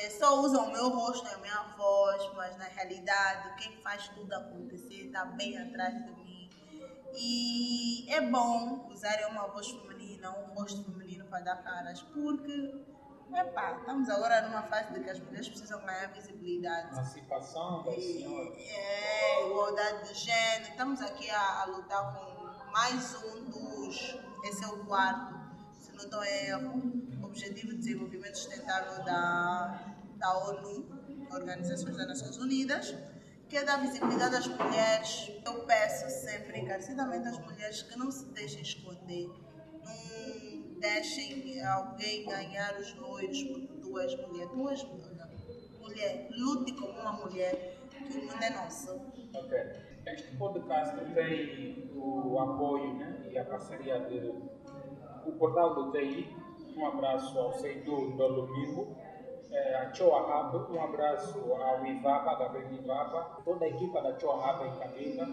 Eh, 0.00 0.10
só 0.10 0.40
usam 0.40 0.68
o 0.68 0.72
meu 0.72 0.88
rosto 0.88 1.26
e 1.28 1.34
a 1.34 1.38
minha 1.38 1.62
voz, 1.76 2.30
mas 2.34 2.56
na 2.56 2.64
realidade 2.64 3.54
quem 3.56 3.76
faz 3.80 4.08
tudo 4.08 4.32
acontecer 4.32 5.06
está 5.06 5.24
bem 5.24 5.56
atrás 5.56 5.94
de 5.94 6.10
mim. 6.12 6.50
E 7.14 8.12
é 8.12 8.20
bom 8.20 8.88
usar 8.90 9.16
uma 9.30 9.46
voz 9.46 9.70
feminina, 9.70 10.36
um 10.36 10.54
rosto 10.54 10.82
feminino 10.84 11.24
para 11.26 11.44
dar 11.44 11.62
caras, 11.62 12.02
porque 12.02 12.74
epá, 13.32 13.76
estamos 13.78 14.08
agora 14.08 14.42
numa 14.42 14.62
fase 14.64 14.92
de 14.94 15.00
que 15.00 15.10
as 15.10 15.20
mulheres 15.20 15.48
precisam 15.48 15.80
ganhar 15.86 16.12
visibilidade. 16.12 16.92
emancipação 16.92 17.84
das 17.84 18.02
senhoras. 18.02 18.58
É, 18.58 19.46
igualdade 19.46 20.08
de 20.08 20.14
gênero. 20.14 20.70
Estamos 20.70 21.00
aqui 21.02 21.30
a, 21.30 21.62
a 21.62 21.64
lutar 21.66 22.14
com 22.14 22.72
mais 22.72 23.14
um 23.22 23.44
dos. 23.44 24.18
Esse 24.42 24.64
é 24.64 24.66
o 24.66 24.84
quarto, 24.84 25.34
se 25.80 25.92
não 25.92 26.04
estou 26.04 26.24
erro, 26.24 27.03
Objetivo 27.34 27.72
de 27.72 27.78
Desenvolvimento 27.78 28.38
Sustentável 28.38 29.04
da, 29.04 29.92
da 30.18 30.38
ONU, 30.50 30.86
Organizações 31.32 31.96
das 31.96 32.06
Nações 32.06 32.36
Unidas, 32.36 32.94
que 33.48 33.56
é 33.56 33.64
dar 33.64 33.78
visibilidade 33.78 34.36
às 34.36 34.46
mulheres. 34.46 35.32
Eu 35.44 35.64
peço 35.64 36.08
sempre 36.24 36.60
encarecidamente 36.60 37.26
às 37.26 37.38
mulheres 37.40 37.82
que 37.82 37.98
não 37.98 38.08
se 38.12 38.26
deixem 38.26 38.62
esconder, 38.62 39.28
não 39.84 40.78
deixem 40.78 41.60
alguém 41.64 42.24
ganhar 42.24 42.78
os 42.78 42.94
loiros 42.94 43.42
porque 43.42 43.66
tu 43.82 43.98
és 43.98 44.14
mulher. 44.14 44.48
Tu 44.50 44.68
és 44.68 44.84
mulher. 44.84 45.30
Mulher, 45.80 46.28
lute 46.38 46.72
como 46.74 47.00
uma 47.00 47.14
mulher, 47.14 47.80
que 47.90 48.16
o 48.16 48.22
mundo 48.26 48.44
é 48.44 48.50
nosso. 48.50 48.92
Ok. 49.34 49.58
Este 50.06 50.36
podcast 50.36 51.04
tem 51.12 51.90
o 51.96 52.38
apoio 52.38 52.94
né, 52.94 53.28
e 53.28 53.36
a 53.36 53.44
parceria 53.44 53.98
de 54.08 54.32
o 55.26 55.32
portal 55.32 55.74
do 55.74 55.90
TI. 55.90 56.43
Um 56.76 56.86
abraço 56.86 57.38
ao 57.38 57.52
Seidu 57.52 58.10
do 58.16 58.28
Domingo, 58.28 58.96
eh, 59.52 59.76
a 59.76 59.94
Choa 59.94 60.48
Hub, 60.50 60.76
um 60.76 60.82
abraço 60.82 61.38
ao 61.52 61.86
Ivapa, 61.86 62.34
Gabriel 62.34 62.72
Ivapa, 62.72 63.42
toda 63.44 63.64
a 63.64 63.68
equipa 63.68 64.00
da 64.02 64.18
Choa 64.18 64.34
Hub 64.34 64.66
em 64.66 64.78
Cabinda 64.78 65.24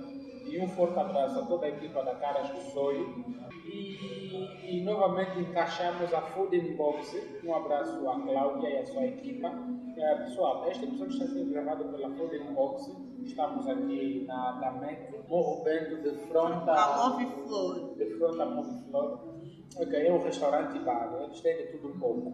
e 0.45 0.59
um 0.59 0.67
forte 0.67 0.99
abraço 0.99 1.39
a 1.39 1.45
toda 1.45 1.65
a 1.65 1.69
equipa 1.69 2.03
da 2.03 2.13
Caras 2.15 2.49
do 2.49 2.61
Sonho. 2.71 3.25
E, 3.65 4.77
e 4.77 4.83
novamente 4.83 5.39
encaixamos 5.39 6.13
a 6.13 6.21
Food 6.21 6.55
in 6.55 6.75
Box. 6.75 7.39
Um 7.43 7.55
abraço 7.55 8.07
à 8.07 8.19
Cláudia 8.21 8.69
e 8.69 8.77
à 8.77 8.85
sua 8.85 9.05
equipa. 9.05 9.51
Eh, 9.97 10.15
pessoal, 10.15 10.67
este 10.69 10.85
episódio 10.85 11.13
está 11.13 11.27
sendo 11.27 11.51
gravado 11.51 11.85
pela 11.85 12.09
Food 12.11 12.35
in 12.35 12.53
Box. 12.53 12.91
Estamos 13.23 13.67
aqui 13.67 14.25
na 14.27 14.53
Damec, 14.59 15.27
Morro 15.29 15.63
Bento, 15.63 16.01
de 16.01 16.11
frente 16.27 16.69
A 16.69 17.09
Move 17.09 17.25
Flor. 17.45 17.95
de 17.95 18.05
frente 18.17 18.41
à 18.41 18.45
Moviflor. 18.45 19.30
Ok, 19.77 20.07
é 20.07 20.11
um 20.11 20.21
restaurante 20.21 20.75
e 20.77 20.79
bar, 20.79 21.13
eles 21.23 21.39
têm 21.39 21.57
de 21.57 21.63
tudo 21.71 21.89
um 21.89 21.99
pouco. 21.99 22.33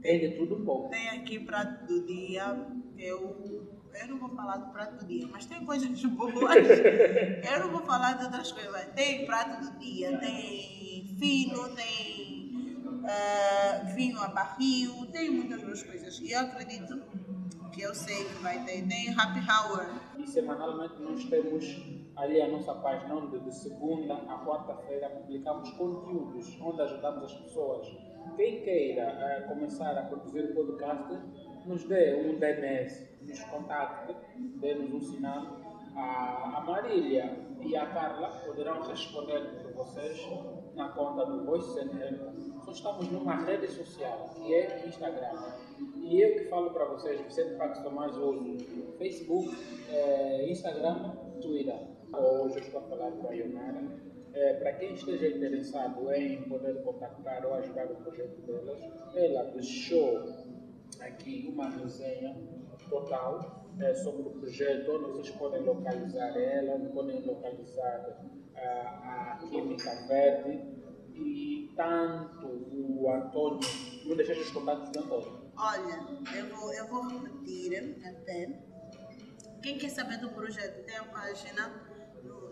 Tem 0.00 0.20
de 0.20 0.36
tudo 0.36 0.56
um 0.56 0.64
pouco. 0.64 0.90
Tem 0.90 1.08
aqui 1.08 1.40
prato 1.40 1.86
do 1.86 2.06
dia. 2.06 2.66
Eu, 2.96 3.68
eu 4.00 4.08
não 4.08 4.18
vou 4.18 4.28
falar 4.30 4.58
do 4.58 4.72
prato 4.72 5.04
do 5.04 5.06
dia, 5.06 5.26
mas 5.26 5.46
tem 5.46 5.64
coisas 5.64 5.88
boas. 6.04 6.34
Eu 6.34 7.60
não 7.60 7.70
vou 7.72 7.82
falar 7.82 8.12
de 8.14 8.24
outras 8.24 8.52
coisas. 8.52 8.86
Tem 8.94 9.26
prato 9.26 9.64
do 9.64 9.78
dia, 9.78 10.16
tem 10.18 11.16
fino, 11.18 11.68
tem 11.70 12.36
ah, 13.04 13.82
vinho 13.94 14.20
a 14.20 14.28
barril, 14.28 15.06
tem 15.12 15.30
muitas 15.30 15.60
outras 15.60 15.82
coisas. 15.82 16.20
E 16.20 16.30
eu 16.30 16.40
acredito 16.40 17.02
que 17.72 17.82
eu 17.82 17.94
sei 17.94 18.24
que 18.24 18.42
vai 18.42 18.64
ter. 18.64 18.86
Tem 18.86 19.10
happy 19.10 19.40
hour. 19.40 19.86
E 20.18 20.26
semanalmente 20.26 20.94
nós 21.00 21.24
temos 21.24 21.64
ali 22.16 22.40
a 22.40 22.48
nossa 22.48 22.74
página 22.74 23.14
onde 23.14 23.38
de 23.40 23.54
segunda 23.54 24.14
a 24.14 24.44
quarta-feira 24.44 25.10
publicamos 25.10 25.70
conteúdos 25.72 26.58
onde 26.60 26.82
ajudamos 26.82 27.24
as 27.24 27.34
pessoas. 27.34 27.86
Quem 28.36 28.62
queira 28.62 29.02
eh, 29.02 29.44
começar 29.48 29.96
a 29.96 30.02
produzir 30.02 30.54
podcast, 30.54 31.18
nos 31.66 31.84
dê 31.84 32.14
um 32.26 32.38
DNS, 32.38 33.18
nos 33.22 33.40
contacte, 33.44 34.16
dê-nos 34.36 34.92
um 34.92 35.00
sinal. 35.00 35.46
A, 35.94 36.62
Marília 36.66 37.38
e 37.62 37.74
a 37.76 37.86
Carla 37.86 38.28
poderão 38.44 38.82
responder 38.82 39.62
por 39.62 39.72
vocês 39.72 40.28
na 40.74 40.88
conta 40.90 41.24
do 41.24 41.44
Voice. 41.44 41.78
Só 42.64 42.70
estamos 42.70 43.10
numa 43.10 43.36
rede 43.36 43.68
social, 43.68 44.30
que 44.34 44.52
é 44.52 44.84
Instagram. 44.86 45.54
E 45.94 46.20
eu 46.20 46.34
que 46.34 46.44
falo 46.48 46.70
para 46.70 46.84
vocês, 46.86 47.20
Vicente 47.20 47.54
Pax 47.56 47.80
Tomás 47.80 48.16
uso 48.16 48.56
Facebook, 48.98 49.56
eh, 49.90 50.46
Instagram, 50.50 51.12
Twitter. 51.40 51.95
Hoje 52.12 52.60
estou 52.60 52.80
a 52.80 52.84
falar 52.84 53.10
com 53.10 53.28
a 53.28 53.32
Ionara. 53.32 53.82
Eh, 54.32 54.54
para 54.54 54.72
quem 54.74 54.94
esteja 54.94 55.28
interessado 55.28 56.12
em 56.12 56.42
poder 56.42 56.82
contactar 56.82 57.44
ou 57.46 57.54
ajudar 57.54 57.86
o 57.86 57.96
projeto 57.96 58.40
delas, 58.42 58.78
ela 59.14 59.44
deixou 59.52 60.22
aqui 61.00 61.48
uma 61.52 61.68
resenha 61.70 62.36
total 62.88 63.66
eh, 63.80 63.94
sobre 63.94 64.22
o 64.22 64.30
projeto, 64.30 64.92
onde 64.92 65.04
vocês 65.12 65.30
podem 65.36 65.62
localizar 65.62 66.36
ela, 66.36 66.74
onde 66.74 66.92
podem 66.92 67.20
localizar 67.22 68.18
ah, 68.56 69.38
a 69.40 69.46
Química 69.48 69.94
Verde 70.06 70.60
e 71.14 71.72
tanto 71.74 72.46
o 72.46 73.10
Antônio, 73.10 73.60
não 74.04 74.16
deixaste 74.16 74.42
os 74.42 74.50
contatos 74.50 74.90
do 74.90 75.00
Antônio. 75.00 75.46
Olha, 75.56 76.06
eu 76.36 76.46
vou, 76.54 76.72
eu 76.72 76.86
vou 76.88 77.08
repetir 77.08 77.96
até. 78.04 78.76
Quem 79.62 79.78
quer 79.78 79.88
saber 79.88 80.18
do 80.18 80.28
projeto 80.30 80.84
tem 80.84 80.96
a 80.96 81.04
página, 81.04 81.95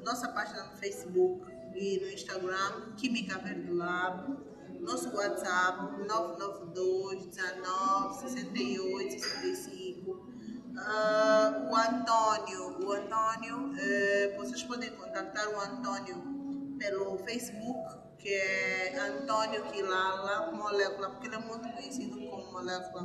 nossa 0.04 0.28
página 0.28 0.64
no 0.64 0.76
Facebook 0.76 1.50
e 1.74 1.98
no 2.00 2.08
Instagram, 2.10 2.94
Química 2.96 3.38
Verde 3.38 3.72
Lab. 3.72 4.54
Nosso 4.80 5.16
WhatsApp 5.16 5.96
992 6.06 7.26
19 7.26 8.20
68 8.20 9.12
65. 9.12 10.34
Ah, 10.76 11.68
o 11.70 11.74
Antônio, 11.74 12.86
o 12.86 12.92
Antônio, 12.92 13.72
eh, 13.78 14.34
vocês 14.36 14.62
podem 14.64 14.90
contactar 14.90 15.48
o 15.48 15.58
Antônio 15.58 16.76
pelo 16.78 17.16
Facebook, 17.18 17.96
que 18.18 18.28
é 18.28 18.98
Antônio 18.98 19.64
Quilala 19.70 20.52
Molécula, 20.52 21.10
porque 21.10 21.28
ele 21.28 21.36
é 21.36 21.38
muito 21.38 21.66
conhecido 21.72 22.18
como 22.28 22.52
Molécula 22.52 23.04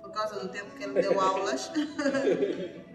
por 0.00 0.12
causa 0.12 0.38
do 0.38 0.48
tempo 0.48 0.76
que 0.76 0.84
ele 0.84 1.00
deu 1.00 1.20
aulas. 1.20 1.72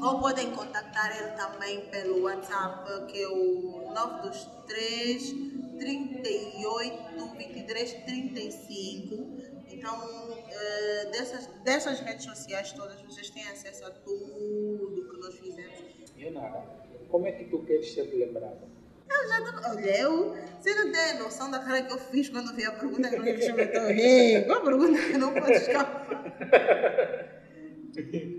Ou 0.00 0.20
podem 0.20 0.50
contactar 0.50 1.16
ele 1.16 1.30
também 1.32 1.80
pelo 1.86 2.22
WhatsApp, 2.22 3.06
que 3.06 3.22
é 3.22 3.28
o 3.28 3.92
923 3.94 5.54
38 5.78 7.36
23 7.36 7.92
35. 8.04 9.54
Então, 9.68 10.44
eh, 10.50 11.08
dessas, 11.10 11.46
dessas 11.64 12.00
redes 12.00 12.24
sociais 12.24 12.72
todas, 12.72 13.00
vocês 13.02 13.30
têm 13.30 13.44
acesso 13.44 13.84
a 13.86 13.90
tudo 13.90 15.08
que 15.10 15.18
nós 15.18 15.34
fizemos. 15.38 15.84
Ionara, 16.16 16.64
como 17.08 17.26
é 17.26 17.32
que 17.32 17.44
tu 17.44 17.64
queres 17.64 17.92
ser 17.92 18.02
lembrada? 18.14 18.62
Eu 19.08 19.28
já 19.28 19.40
tô, 19.40 19.70
olha, 19.70 20.00
eu, 20.00 20.36
você 20.58 20.74
não 20.74 20.92
tem 20.92 21.18
noção 21.18 21.50
da 21.50 21.58
cara 21.58 21.82
que 21.82 21.92
eu 21.92 21.98
fiz 21.98 22.28
quando 22.28 22.54
vi 22.54 22.64
a 22.64 22.72
pergunta 22.72 23.08
que 23.08 23.16
não 23.16 23.24
me 23.24 23.30
Ei, 24.00 24.42
qual 24.44 24.62
pergunta 24.62 24.98
que 24.98 25.18
não 25.18 25.32
pode 25.32 25.52
escapar? 25.52 26.24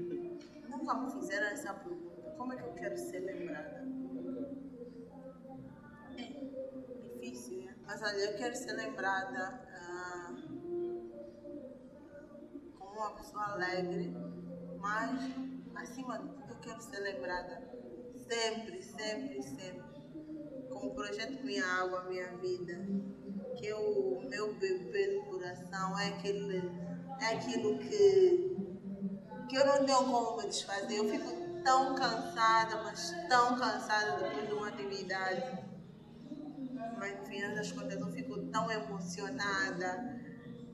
Essa 1.66 1.74
pergunta. 1.74 2.32
Como 2.38 2.54
é 2.54 2.58
que 2.58 2.64
eu 2.64 2.74
quero 2.74 2.96
ser 2.96 3.22
lembrada? 3.22 3.84
É 6.16 7.02
difícil, 7.02 7.64
né? 7.64 7.76
Mas 7.88 8.04
olha, 8.04 8.18
eu 8.18 8.38
quero 8.38 8.56
ser 8.56 8.74
lembrada 8.74 9.68
ah, 9.74 10.36
como 12.78 13.00
uma 13.00 13.16
pessoa 13.16 13.46
alegre, 13.54 14.14
mas 14.78 15.10
acima 15.74 16.20
de 16.20 16.30
tudo 16.30 16.52
eu 16.52 16.60
quero 16.60 16.82
ser 16.84 17.00
lembrada 17.00 17.68
sempre, 18.30 18.84
sempre, 18.84 19.42
sempre 19.42 20.70
com 20.70 20.88
o 20.88 20.94
projeto 20.94 21.44
Minha 21.44 21.66
Água, 21.66 22.04
Minha 22.04 22.38
Vida, 22.38 22.86
que 23.58 23.74
o 23.74 24.22
meu 24.30 24.54
bebê 24.54 25.16
do 25.16 25.26
coração, 25.32 25.98
é, 25.98 26.10
aquele, 26.10 26.62
é 27.20 27.26
aquilo 27.34 27.80
que, 27.80 28.56
que 29.50 29.56
eu 29.56 29.66
não 29.66 29.84
tenho 29.84 30.06
como 30.06 30.38
me 30.38 30.48
desfazer. 30.48 30.98
Eu 30.98 31.10
fico 31.10 31.45
tão 31.66 31.96
cansada, 31.96 32.84
mas 32.84 33.12
tão 33.28 33.58
cansada 33.58 34.18
depois 34.18 34.48
de 34.48 34.54
uma 34.54 34.68
atividade. 34.68 35.66
mas 37.00 37.20
no 37.20 37.26
final 37.26 37.56
das 37.56 37.72
contas 37.72 38.00
eu 38.00 38.12
fico 38.12 38.40
tão 38.52 38.72
emocionada 38.72 40.22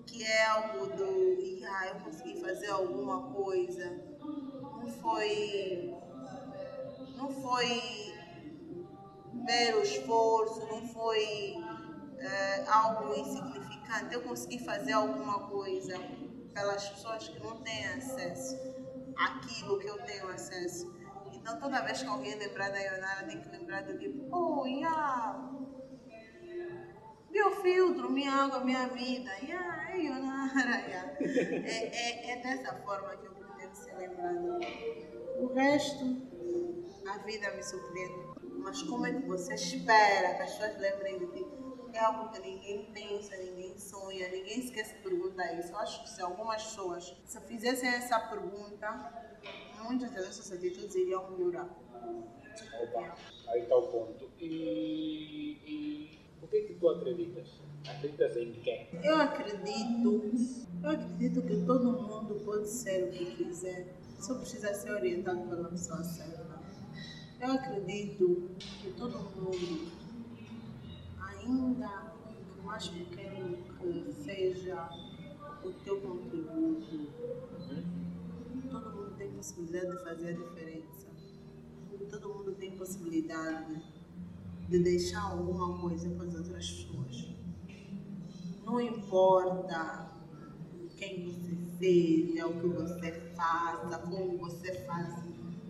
que 0.05 0.21
é 0.21 0.45
algo 0.47 0.87
do, 0.87 1.65
ah, 1.65 1.87
eu 1.87 1.95
consegui 2.01 2.41
fazer 2.41 2.67
alguma 2.67 3.31
coisa. 3.31 3.89
Não 4.19 4.87
foi, 5.01 5.95
não 7.15 7.29
foi 7.29 8.13
mero 9.33 9.81
esforço, 9.81 10.59
não 10.67 10.85
foi 10.89 11.55
é, 12.19 12.65
algo 12.67 13.13
insignificante. 13.17 14.13
Eu 14.13 14.23
consegui 14.23 14.59
fazer 14.59 14.91
alguma 14.91 15.47
coisa 15.47 15.97
pelas 16.53 16.89
pessoas 16.89 17.29
que 17.29 17.39
não 17.39 17.61
têm 17.61 17.85
acesso 17.85 18.80
àquilo 19.17 19.79
que 19.79 19.87
eu 19.87 19.97
tenho 20.05 20.27
acesso. 20.29 20.93
Então, 21.33 21.59
toda 21.59 21.81
vez 21.81 22.01
que 22.01 22.07
alguém 22.07 22.35
lembrar 22.35 22.69
da 22.69 22.79
Ionara, 22.79 23.27
tem 23.27 23.41
que 23.41 23.49
lembrar 23.49 23.83
do 23.83 23.97
tipo, 23.97 24.27
oh, 24.31 24.65
yeah, 24.65 25.49
meu 27.31 27.51
filtro, 27.61 28.11
minha 28.11 28.31
água, 28.31 28.63
minha 28.63 28.87
vida, 28.89 29.31
yeah, 29.41 29.91
é 29.91 30.03
Ionara, 30.03 30.87
yeah. 30.87 31.13
É, 31.19 32.29
é, 32.29 32.31
é 32.31 32.41
dessa 32.41 32.75
forma 32.83 33.15
que 33.15 33.25
eu 33.25 33.33
pretendo 33.33 33.75
ser 33.75 33.97
lembrada. 33.97 34.59
O 35.39 35.47
resto, 35.53 36.05
a 37.07 37.17
vida 37.19 37.51
me 37.51 37.63
surpreende. 37.63 38.31
Mas 38.59 38.83
como 38.83 39.05
é 39.05 39.13
que 39.13 39.25
você 39.25 39.55
espera 39.55 40.35
que 40.35 40.41
as 40.43 40.51
pessoas 40.51 40.77
lembrem 40.79 41.19
de 41.19 41.27
ti? 41.27 41.60
É 41.93 41.99
algo 41.99 42.31
que 42.31 42.39
ninguém 42.39 42.85
pensa, 42.93 43.35
ninguém 43.37 43.77
sonha, 43.77 44.29
ninguém 44.29 44.61
sequer 44.61 44.85
se 44.85 44.95
pergunta 44.95 45.53
isso. 45.53 45.71
Eu 45.71 45.77
acho 45.77 46.03
que 46.03 46.09
se 46.09 46.21
algumas 46.21 46.63
pessoas 46.63 47.15
se 47.25 47.39
fizessem 47.41 47.89
essa 47.89 48.19
pergunta, 48.19 49.21
muitas 49.83 50.11
das 50.11 50.25
nossas 50.25 50.51
atitudes 50.51 50.95
iriam 50.95 51.29
melhorar. 51.31 51.69
Opa, 52.81 53.15
aí 53.49 53.63
está 53.63 53.75
o 53.75 53.87
ponto. 53.87 54.29
E, 54.39 55.57
e 55.65 56.19
o 56.41 56.47
que, 56.47 56.57
é 56.57 56.61
que 56.61 56.73
tu 56.75 56.89
acreditas? 56.89 57.61
Acreditas 57.87 58.37
em 58.37 58.53
quem? 58.53 58.87
Eu 59.03 59.15
acredito, 59.17 60.23
eu 60.83 60.89
acredito 60.89 61.41
que 61.41 61.65
todo 61.65 61.91
mundo 62.01 62.41
pode 62.45 62.69
ser 62.69 63.03
o 63.05 63.11
que 63.11 63.35
quiser, 63.35 63.95
só 64.19 64.35
precisa 64.35 64.73
ser 64.73 64.91
orientado 64.91 65.41
pela 65.47 65.69
pessoa 65.69 66.03
certa. 66.03 66.61
Eu 67.39 67.53
acredito 67.53 68.51
que 68.81 68.91
todo 68.91 69.17
mundo, 69.17 69.91
pequeno 72.89 73.57
que 73.79 74.11
seja 74.13 74.89
o 75.63 75.71
teu 75.83 76.01
contributo, 76.01 77.07
todo 78.69 78.91
mundo 78.91 79.15
tem 79.17 79.31
possibilidade 79.31 79.91
de 79.91 80.03
fazer 80.03 80.29
a 80.29 80.33
diferença. 80.33 81.07
Todo 82.09 82.29
mundo 82.29 82.53
tem 82.53 82.71
possibilidade 82.71 83.81
de 84.67 84.79
deixar 84.79 85.21
alguma 85.21 85.79
coisa 85.79 86.09
para 86.09 86.27
as 86.27 86.35
outras 86.35 86.71
pessoas. 86.71 87.29
Não 88.65 88.79
importa 88.79 90.11
quem 90.97 91.25
você 91.25 91.55
seja, 91.77 92.47
o 92.47 92.59
que 92.59 92.67
você 92.67 93.11
faça, 93.35 93.97
como 93.99 94.37
você 94.37 94.73
faça, 94.85 95.23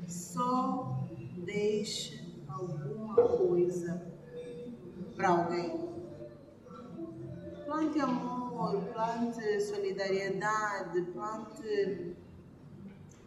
só 0.07 1.07
deixe 1.45 2.43
alguma 2.47 3.16
coisa 3.16 4.12
para 5.16 5.30
alguém. 5.30 6.00
Plante 7.72 8.01
amor, 8.01 8.84
plante 8.91 9.61
solidariedade, 9.61 11.03
plante 11.13 12.17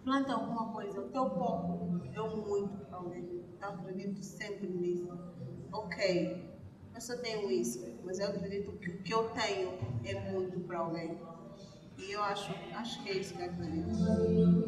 planta 0.04 0.34
alguma 0.34 0.70
coisa. 0.70 1.00
O 1.00 1.08
teu 1.08 1.30
pouco 1.30 2.02
é 2.12 2.20
um 2.20 2.46
muito 2.46 2.84
para 2.84 2.98
alguém. 2.98 3.42
Eu 3.58 3.68
acredito 3.68 4.22
sempre 4.22 4.66
nisso. 4.66 5.08
Ok, 5.72 6.44
eu 6.94 7.00
só 7.00 7.16
tenho 7.16 7.50
isso, 7.50 7.88
mas 8.04 8.18
eu 8.18 8.26
acredito 8.26 8.70
que 8.72 8.90
o 8.90 8.98
que 8.98 9.14
eu 9.14 9.30
tenho 9.30 9.78
é 10.04 10.30
muito 10.30 10.60
para 10.60 10.80
alguém. 10.80 11.18
E 11.96 12.12
eu 12.12 12.22
acho, 12.22 12.54
acho 12.74 13.02
que 13.02 13.08
é 13.08 13.12
isso 13.14 13.34
que 13.34 13.44
eu 13.44 13.46
acredito. 13.46 13.88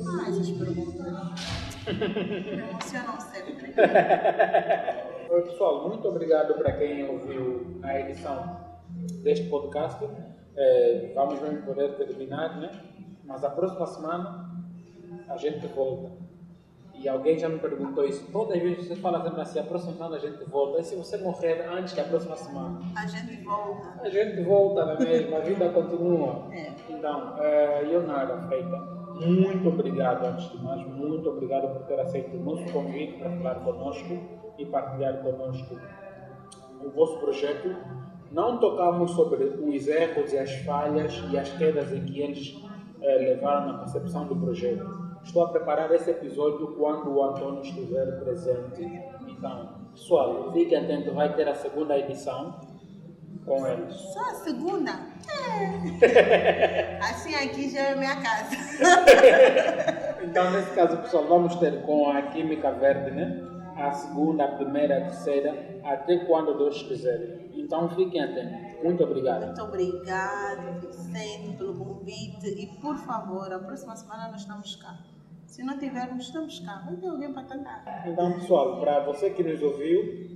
Ah, 0.09 0.29
essas 0.31 0.51
perguntas 0.53 1.07
emocionam 2.49 3.21
sempre. 3.21 3.75
Oi, 5.31 5.43
pessoal, 5.43 5.87
muito 5.87 6.09
obrigado 6.09 6.55
para 6.55 6.79
quem 6.79 7.07
ouviu 7.11 7.79
a 7.83 8.01
edição 8.01 8.66
deste 9.23 9.49
podcast. 9.49 10.05
É, 10.57 11.13
vamos 11.15 11.41
mesmo 11.41 11.63
poder 11.63 11.97
terminar, 11.97 12.59
né? 12.59 12.71
Mas 13.25 13.45
a 13.45 13.51
próxima 13.51 13.87
semana 13.87 14.51
a 15.29 15.37
gente 15.37 15.67
volta. 15.69 16.11
E 16.99 17.09
alguém 17.09 17.39
já 17.39 17.49
me 17.49 17.59
perguntou 17.59 18.07
isso. 18.07 18.27
Todas 18.33 18.57
as 18.57 18.63
vezes 18.63 18.89
você 18.89 18.97
fala 18.97 19.23
sempre 19.23 19.41
assim, 19.41 19.59
a 19.59 19.65
próxima 19.65 19.93
semana 19.93 20.17
a 20.17 20.19
gente 20.19 20.43
volta. 20.45 20.81
E 20.81 20.85
se 20.85 20.97
você 20.97 21.19
morrer 21.19 21.67
antes 21.69 21.95
da 21.95 22.05
próxima 22.05 22.37
semana? 22.37 22.81
A 22.97 23.07
gente 23.07 23.45
volta. 23.45 24.01
A 24.01 24.09
gente 24.09 24.43
volta 24.43 24.85
na 24.87 24.99
mesma, 24.99 25.37
a 25.37 25.41
vida 25.41 25.69
continua. 25.71 26.49
É. 26.53 26.73
Então, 26.89 27.37
é, 27.39 27.83
Leonardo 27.83 28.49
Feita, 28.49 28.77
muito 29.21 29.69
obrigado 29.69 30.25
antes 30.27 30.51
de 30.51 30.63
mais, 30.63 30.87
muito 30.87 31.29
obrigado 31.29 31.73
por 31.73 31.87
ter 31.87 32.01
aceito 32.01 32.37
o 32.37 32.41
nosso 32.41 32.65
convite 32.73 33.19
para 33.19 33.31
falar 33.31 33.57
conosco 33.57 34.19
e 34.59 34.67
partilhar 34.67 35.23
conosco 35.23 35.79
o 36.83 36.91
vosso 36.91 37.19
projeto. 37.19 37.77
Não 38.33 38.59
tocamos 38.59 39.13
sobre 39.13 39.45
os 39.45 39.89
erros 39.89 40.33
e 40.33 40.39
as 40.39 40.53
falhas 40.63 41.23
e 41.31 41.39
as 41.39 41.51
quedas 41.51 41.93
em 41.93 42.05
que 42.05 42.21
eles 42.21 42.57
é, 43.01 43.17
levaram 43.17 43.73
na 43.73 43.79
concepção 43.79 44.27
do 44.27 44.37
projeto 44.37 45.07
Estou 45.27 45.43
a 45.43 45.49
preparar 45.49 45.91
esse 45.93 46.09
episódio 46.09 46.69
quando 46.79 47.11
o 47.11 47.23
Antônio 47.25 47.61
estiver 47.61 48.21
presente. 48.21 49.03
Então, 49.27 49.71
pessoal, 49.93 50.53
fiquem 50.53 50.79
atentos, 50.79 51.13
vai 51.13 51.35
ter 51.35 51.49
a 51.49 51.55
segunda 51.55 51.99
edição 51.99 52.61
com 53.45 53.67
eles. 53.67 53.93
Só 53.93 54.21
a 54.21 54.35
segunda? 54.35 54.93
É. 56.03 56.99
assim 57.01 57.35
aqui 57.35 57.71
já 57.71 57.81
é 57.81 57.95
minha 57.95 58.17
casa. 58.17 58.57
então, 60.23 60.51
nesse 60.51 60.71
caso, 60.73 60.99
pessoal, 60.99 61.25
vamos 61.25 61.55
ter 61.57 61.83
com 61.83 62.11
a 62.11 62.21
Química 62.23 62.73
Verde, 62.73 63.13
né? 63.13 63.43
A 63.77 63.93
segunda, 63.93 64.45
a 64.45 64.57
primeira, 64.57 64.97
a 64.97 65.01
terceira, 65.03 65.81
até 65.85 66.25
quando 66.25 66.57
Deus 66.57 66.83
quiser. 66.83 67.51
Então, 67.55 67.89
fiquem 67.91 68.23
atentos. 68.23 68.83
Muito 68.83 69.05
obrigado. 69.05 69.47
Muito 69.47 69.63
obrigado, 69.63 70.81
Vicente, 70.81 71.57
pelo 71.57 71.75
convite. 71.75 72.49
E, 72.49 72.67
por 72.81 72.97
favor, 72.97 73.53
a 73.53 73.59
próxima 73.59 73.95
semana 73.95 74.29
nós 74.29 74.43
estamos 74.43 74.77
cá. 74.77 74.99
Se 75.47 75.63
não 75.63 75.79
tivermos, 75.79 76.25
estamos 76.27 76.59
cá. 76.61 76.83
Vai 76.87 76.97
ter 76.97 77.07
alguém 77.07 77.33
para 77.33 77.45
cantar. 77.45 78.05
Então, 78.09 78.33
pessoal, 78.33 78.81
para 78.81 79.05
você 79.05 79.31
que 79.31 79.43
nos 79.43 79.63
ouviu, 79.63 80.27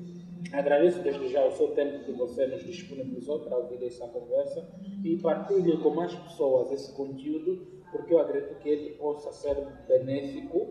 agradeço 0.53 1.01
desde 1.03 1.29
já 1.29 1.45
o 1.47 1.53
seu 1.53 1.69
tempo 1.69 2.05
que 2.05 2.13
você 2.13 2.47
nos 2.47 2.63
disponibilizou 2.65 3.41
para 3.41 3.57
ouvir 3.57 3.85
essa 3.85 4.07
conversa 4.07 4.69
e 5.05 5.17
partilhe 5.17 5.79
com 5.79 5.91
mais 5.91 6.15
pessoas 6.15 6.73
esse 6.73 6.93
conteúdo, 6.95 7.67
porque 7.91 8.15
eu 8.15 8.21
acredito 8.21 8.55
que 8.61 8.69
ele 8.69 8.91
possa 8.97 9.33
ser 9.33 9.57
benéfico 9.87 10.69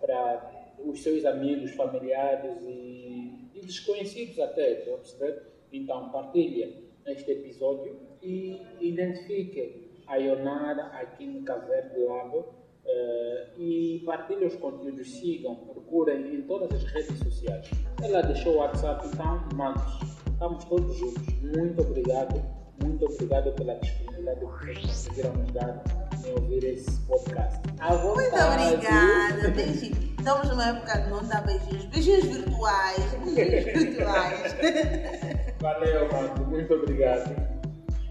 para 0.00 0.61
os 0.84 1.02
seus 1.02 1.24
amigos, 1.24 1.72
familiares 1.72 2.60
e, 2.62 3.48
e 3.54 3.60
desconhecidos 3.60 4.38
até, 4.38 4.74
tá 4.76 4.96
perceber? 4.96 5.42
Então, 5.72 6.10
partilhe 6.10 6.90
este 7.06 7.30
episódio 7.30 7.96
e 8.22 8.60
identifique 8.80 9.90
a 10.06 10.16
Ionara 10.16 10.86
aqui 10.86 11.26
no 11.26 11.44
Verde 11.44 11.98
Lab 11.98 12.44
Uh, 12.84 13.60
e 13.60 14.02
partilhem 14.04 14.48
os 14.48 14.56
conteúdos, 14.56 15.08
sigam, 15.08 15.54
procurem 15.54 16.34
em 16.34 16.42
todas 16.42 16.72
as 16.72 16.82
redes 16.82 17.16
sociais. 17.20 17.70
Ela 18.02 18.22
deixou 18.22 18.54
o 18.54 18.56
WhatsApp, 18.56 19.06
então 19.06 19.40
manos, 19.54 19.82
estamos 20.26 20.64
todos 20.64 20.96
juntos. 20.96 21.22
Muito 21.56 21.80
obrigado, 21.80 22.42
muito 22.82 23.06
obrigado 23.06 23.54
pela 23.54 23.74
disponibilidade 23.76 24.40
que 24.40 24.46
vocês 24.46 24.78
conseguiram 24.80 25.32
nos 25.34 25.52
dar 25.52 26.11
em 26.24 26.32
ouvir 26.32 26.64
esse 26.64 26.90
podcast. 27.00 27.60
Muito 27.68 28.34
obrigada, 28.36 29.50
beijinho. 29.50 30.14
Estamos 30.18 30.48
numa 30.48 30.68
época 30.68 31.00
de 31.00 31.10
não 31.10 31.24
dar 31.26 31.42
beijinhos, 31.42 31.84
beijinhos 31.86 32.24
virtuais, 32.24 33.14
beijinhos 33.24 33.64
virtuais. 33.64 34.56
Valeu, 35.60 36.12
mano, 36.12 36.46
muito 36.46 36.74
obrigado. 36.74 37.30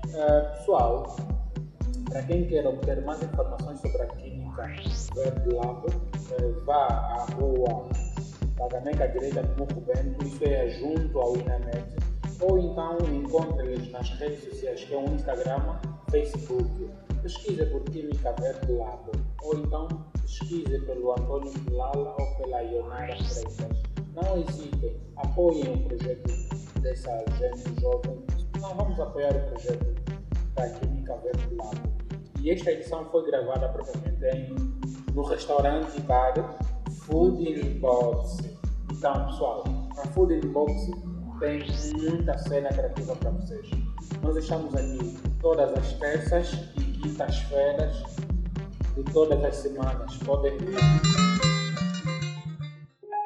Uh, 0.07 0.57
pessoal, 0.57 1.15
para 2.09 2.21
quem 2.23 2.45
quer 2.47 2.67
obter 2.67 3.01
mais 3.03 3.23
informações 3.23 3.79
sobre 3.79 4.01
a 4.01 4.05
Química 4.07 4.67
Verde 5.15 5.55
Lab, 5.55 5.87
eh, 5.87 6.51
vá 6.65 6.85
à 6.85 7.25
rua 7.35 7.87
Pagameca 8.57 9.07
Direita 9.07 9.43
do 9.43 9.59
Muco 9.59 9.81
Bento, 9.81 10.25
isso 10.25 10.43
é 10.43 10.69
junto 10.71 11.17
ao 11.17 11.37
Inamet, 11.37 11.85
ou 12.41 12.59
então 12.59 12.97
encontre-eles 13.13 13.89
nas 13.91 14.09
redes 14.19 14.43
sociais, 14.43 14.83
que 14.83 14.93
é 14.93 14.97
o 14.97 15.05
Instagram, 15.05 15.79
Facebook. 16.09 16.89
Pesquise 17.21 17.65
por 17.67 17.83
Química 17.83 18.33
Verde 18.39 18.71
Lab, 18.71 19.11
ou 19.43 19.55
então 19.55 19.87
pesquise 20.21 20.79
pelo 20.81 21.11
Antônio 21.11 21.53
Lala 21.71 22.15
ou 22.19 22.35
pela 22.37 22.61
Ionara 22.61 23.15
Freitas. 23.15 23.57
Não 24.15 24.37
hesitem, 24.41 24.97
apoiem 25.17 25.73
o 25.73 25.83
projeto 25.87 26.31
dessa 26.81 27.23
gente 27.37 27.79
jovem. 27.79 28.25
Nós 28.59 28.75
vamos 28.75 28.99
apoiar 28.99 29.35
o 29.35 29.51
projeto 29.51 29.95
da 30.55 30.69
Química 30.69 31.15
Verde 31.17 31.55
Lab. 31.55 31.77
E 32.41 32.49
esta 32.49 32.71
edição 32.71 33.05
foi 33.05 33.23
gravada 33.27 33.69
propriamente 33.69 34.25
em, 34.35 35.13
no 35.13 35.21
restaurante 35.23 36.01
bar 36.01 36.33
Food 36.89 37.43
in 37.43 37.79
Box. 37.79 38.37
Então, 38.91 39.27
pessoal, 39.27 39.63
a 39.97 40.07
Food 40.07 40.33
in 40.33 40.51
Box 40.51 40.89
tem 41.39 41.63
muita 41.99 42.37
cena 42.39 42.69
atrativa 42.69 43.15
para 43.15 43.31
vocês. 43.31 43.69
Nós 44.23 44.37
estamos 44.37 44.73
aqui 44.75 45.17
todas 45.39 45.71
as 45.73 45.93
terças 45.93 46.51
e 46.77 46.90
quintas-feiras 47.01 48.03
de 48.95 49.03
todas 49.11 49.43
as 49.43 49.55
semanas. 49.55 50.15
Podem 50.17 50.55
vir. 50.57 50.77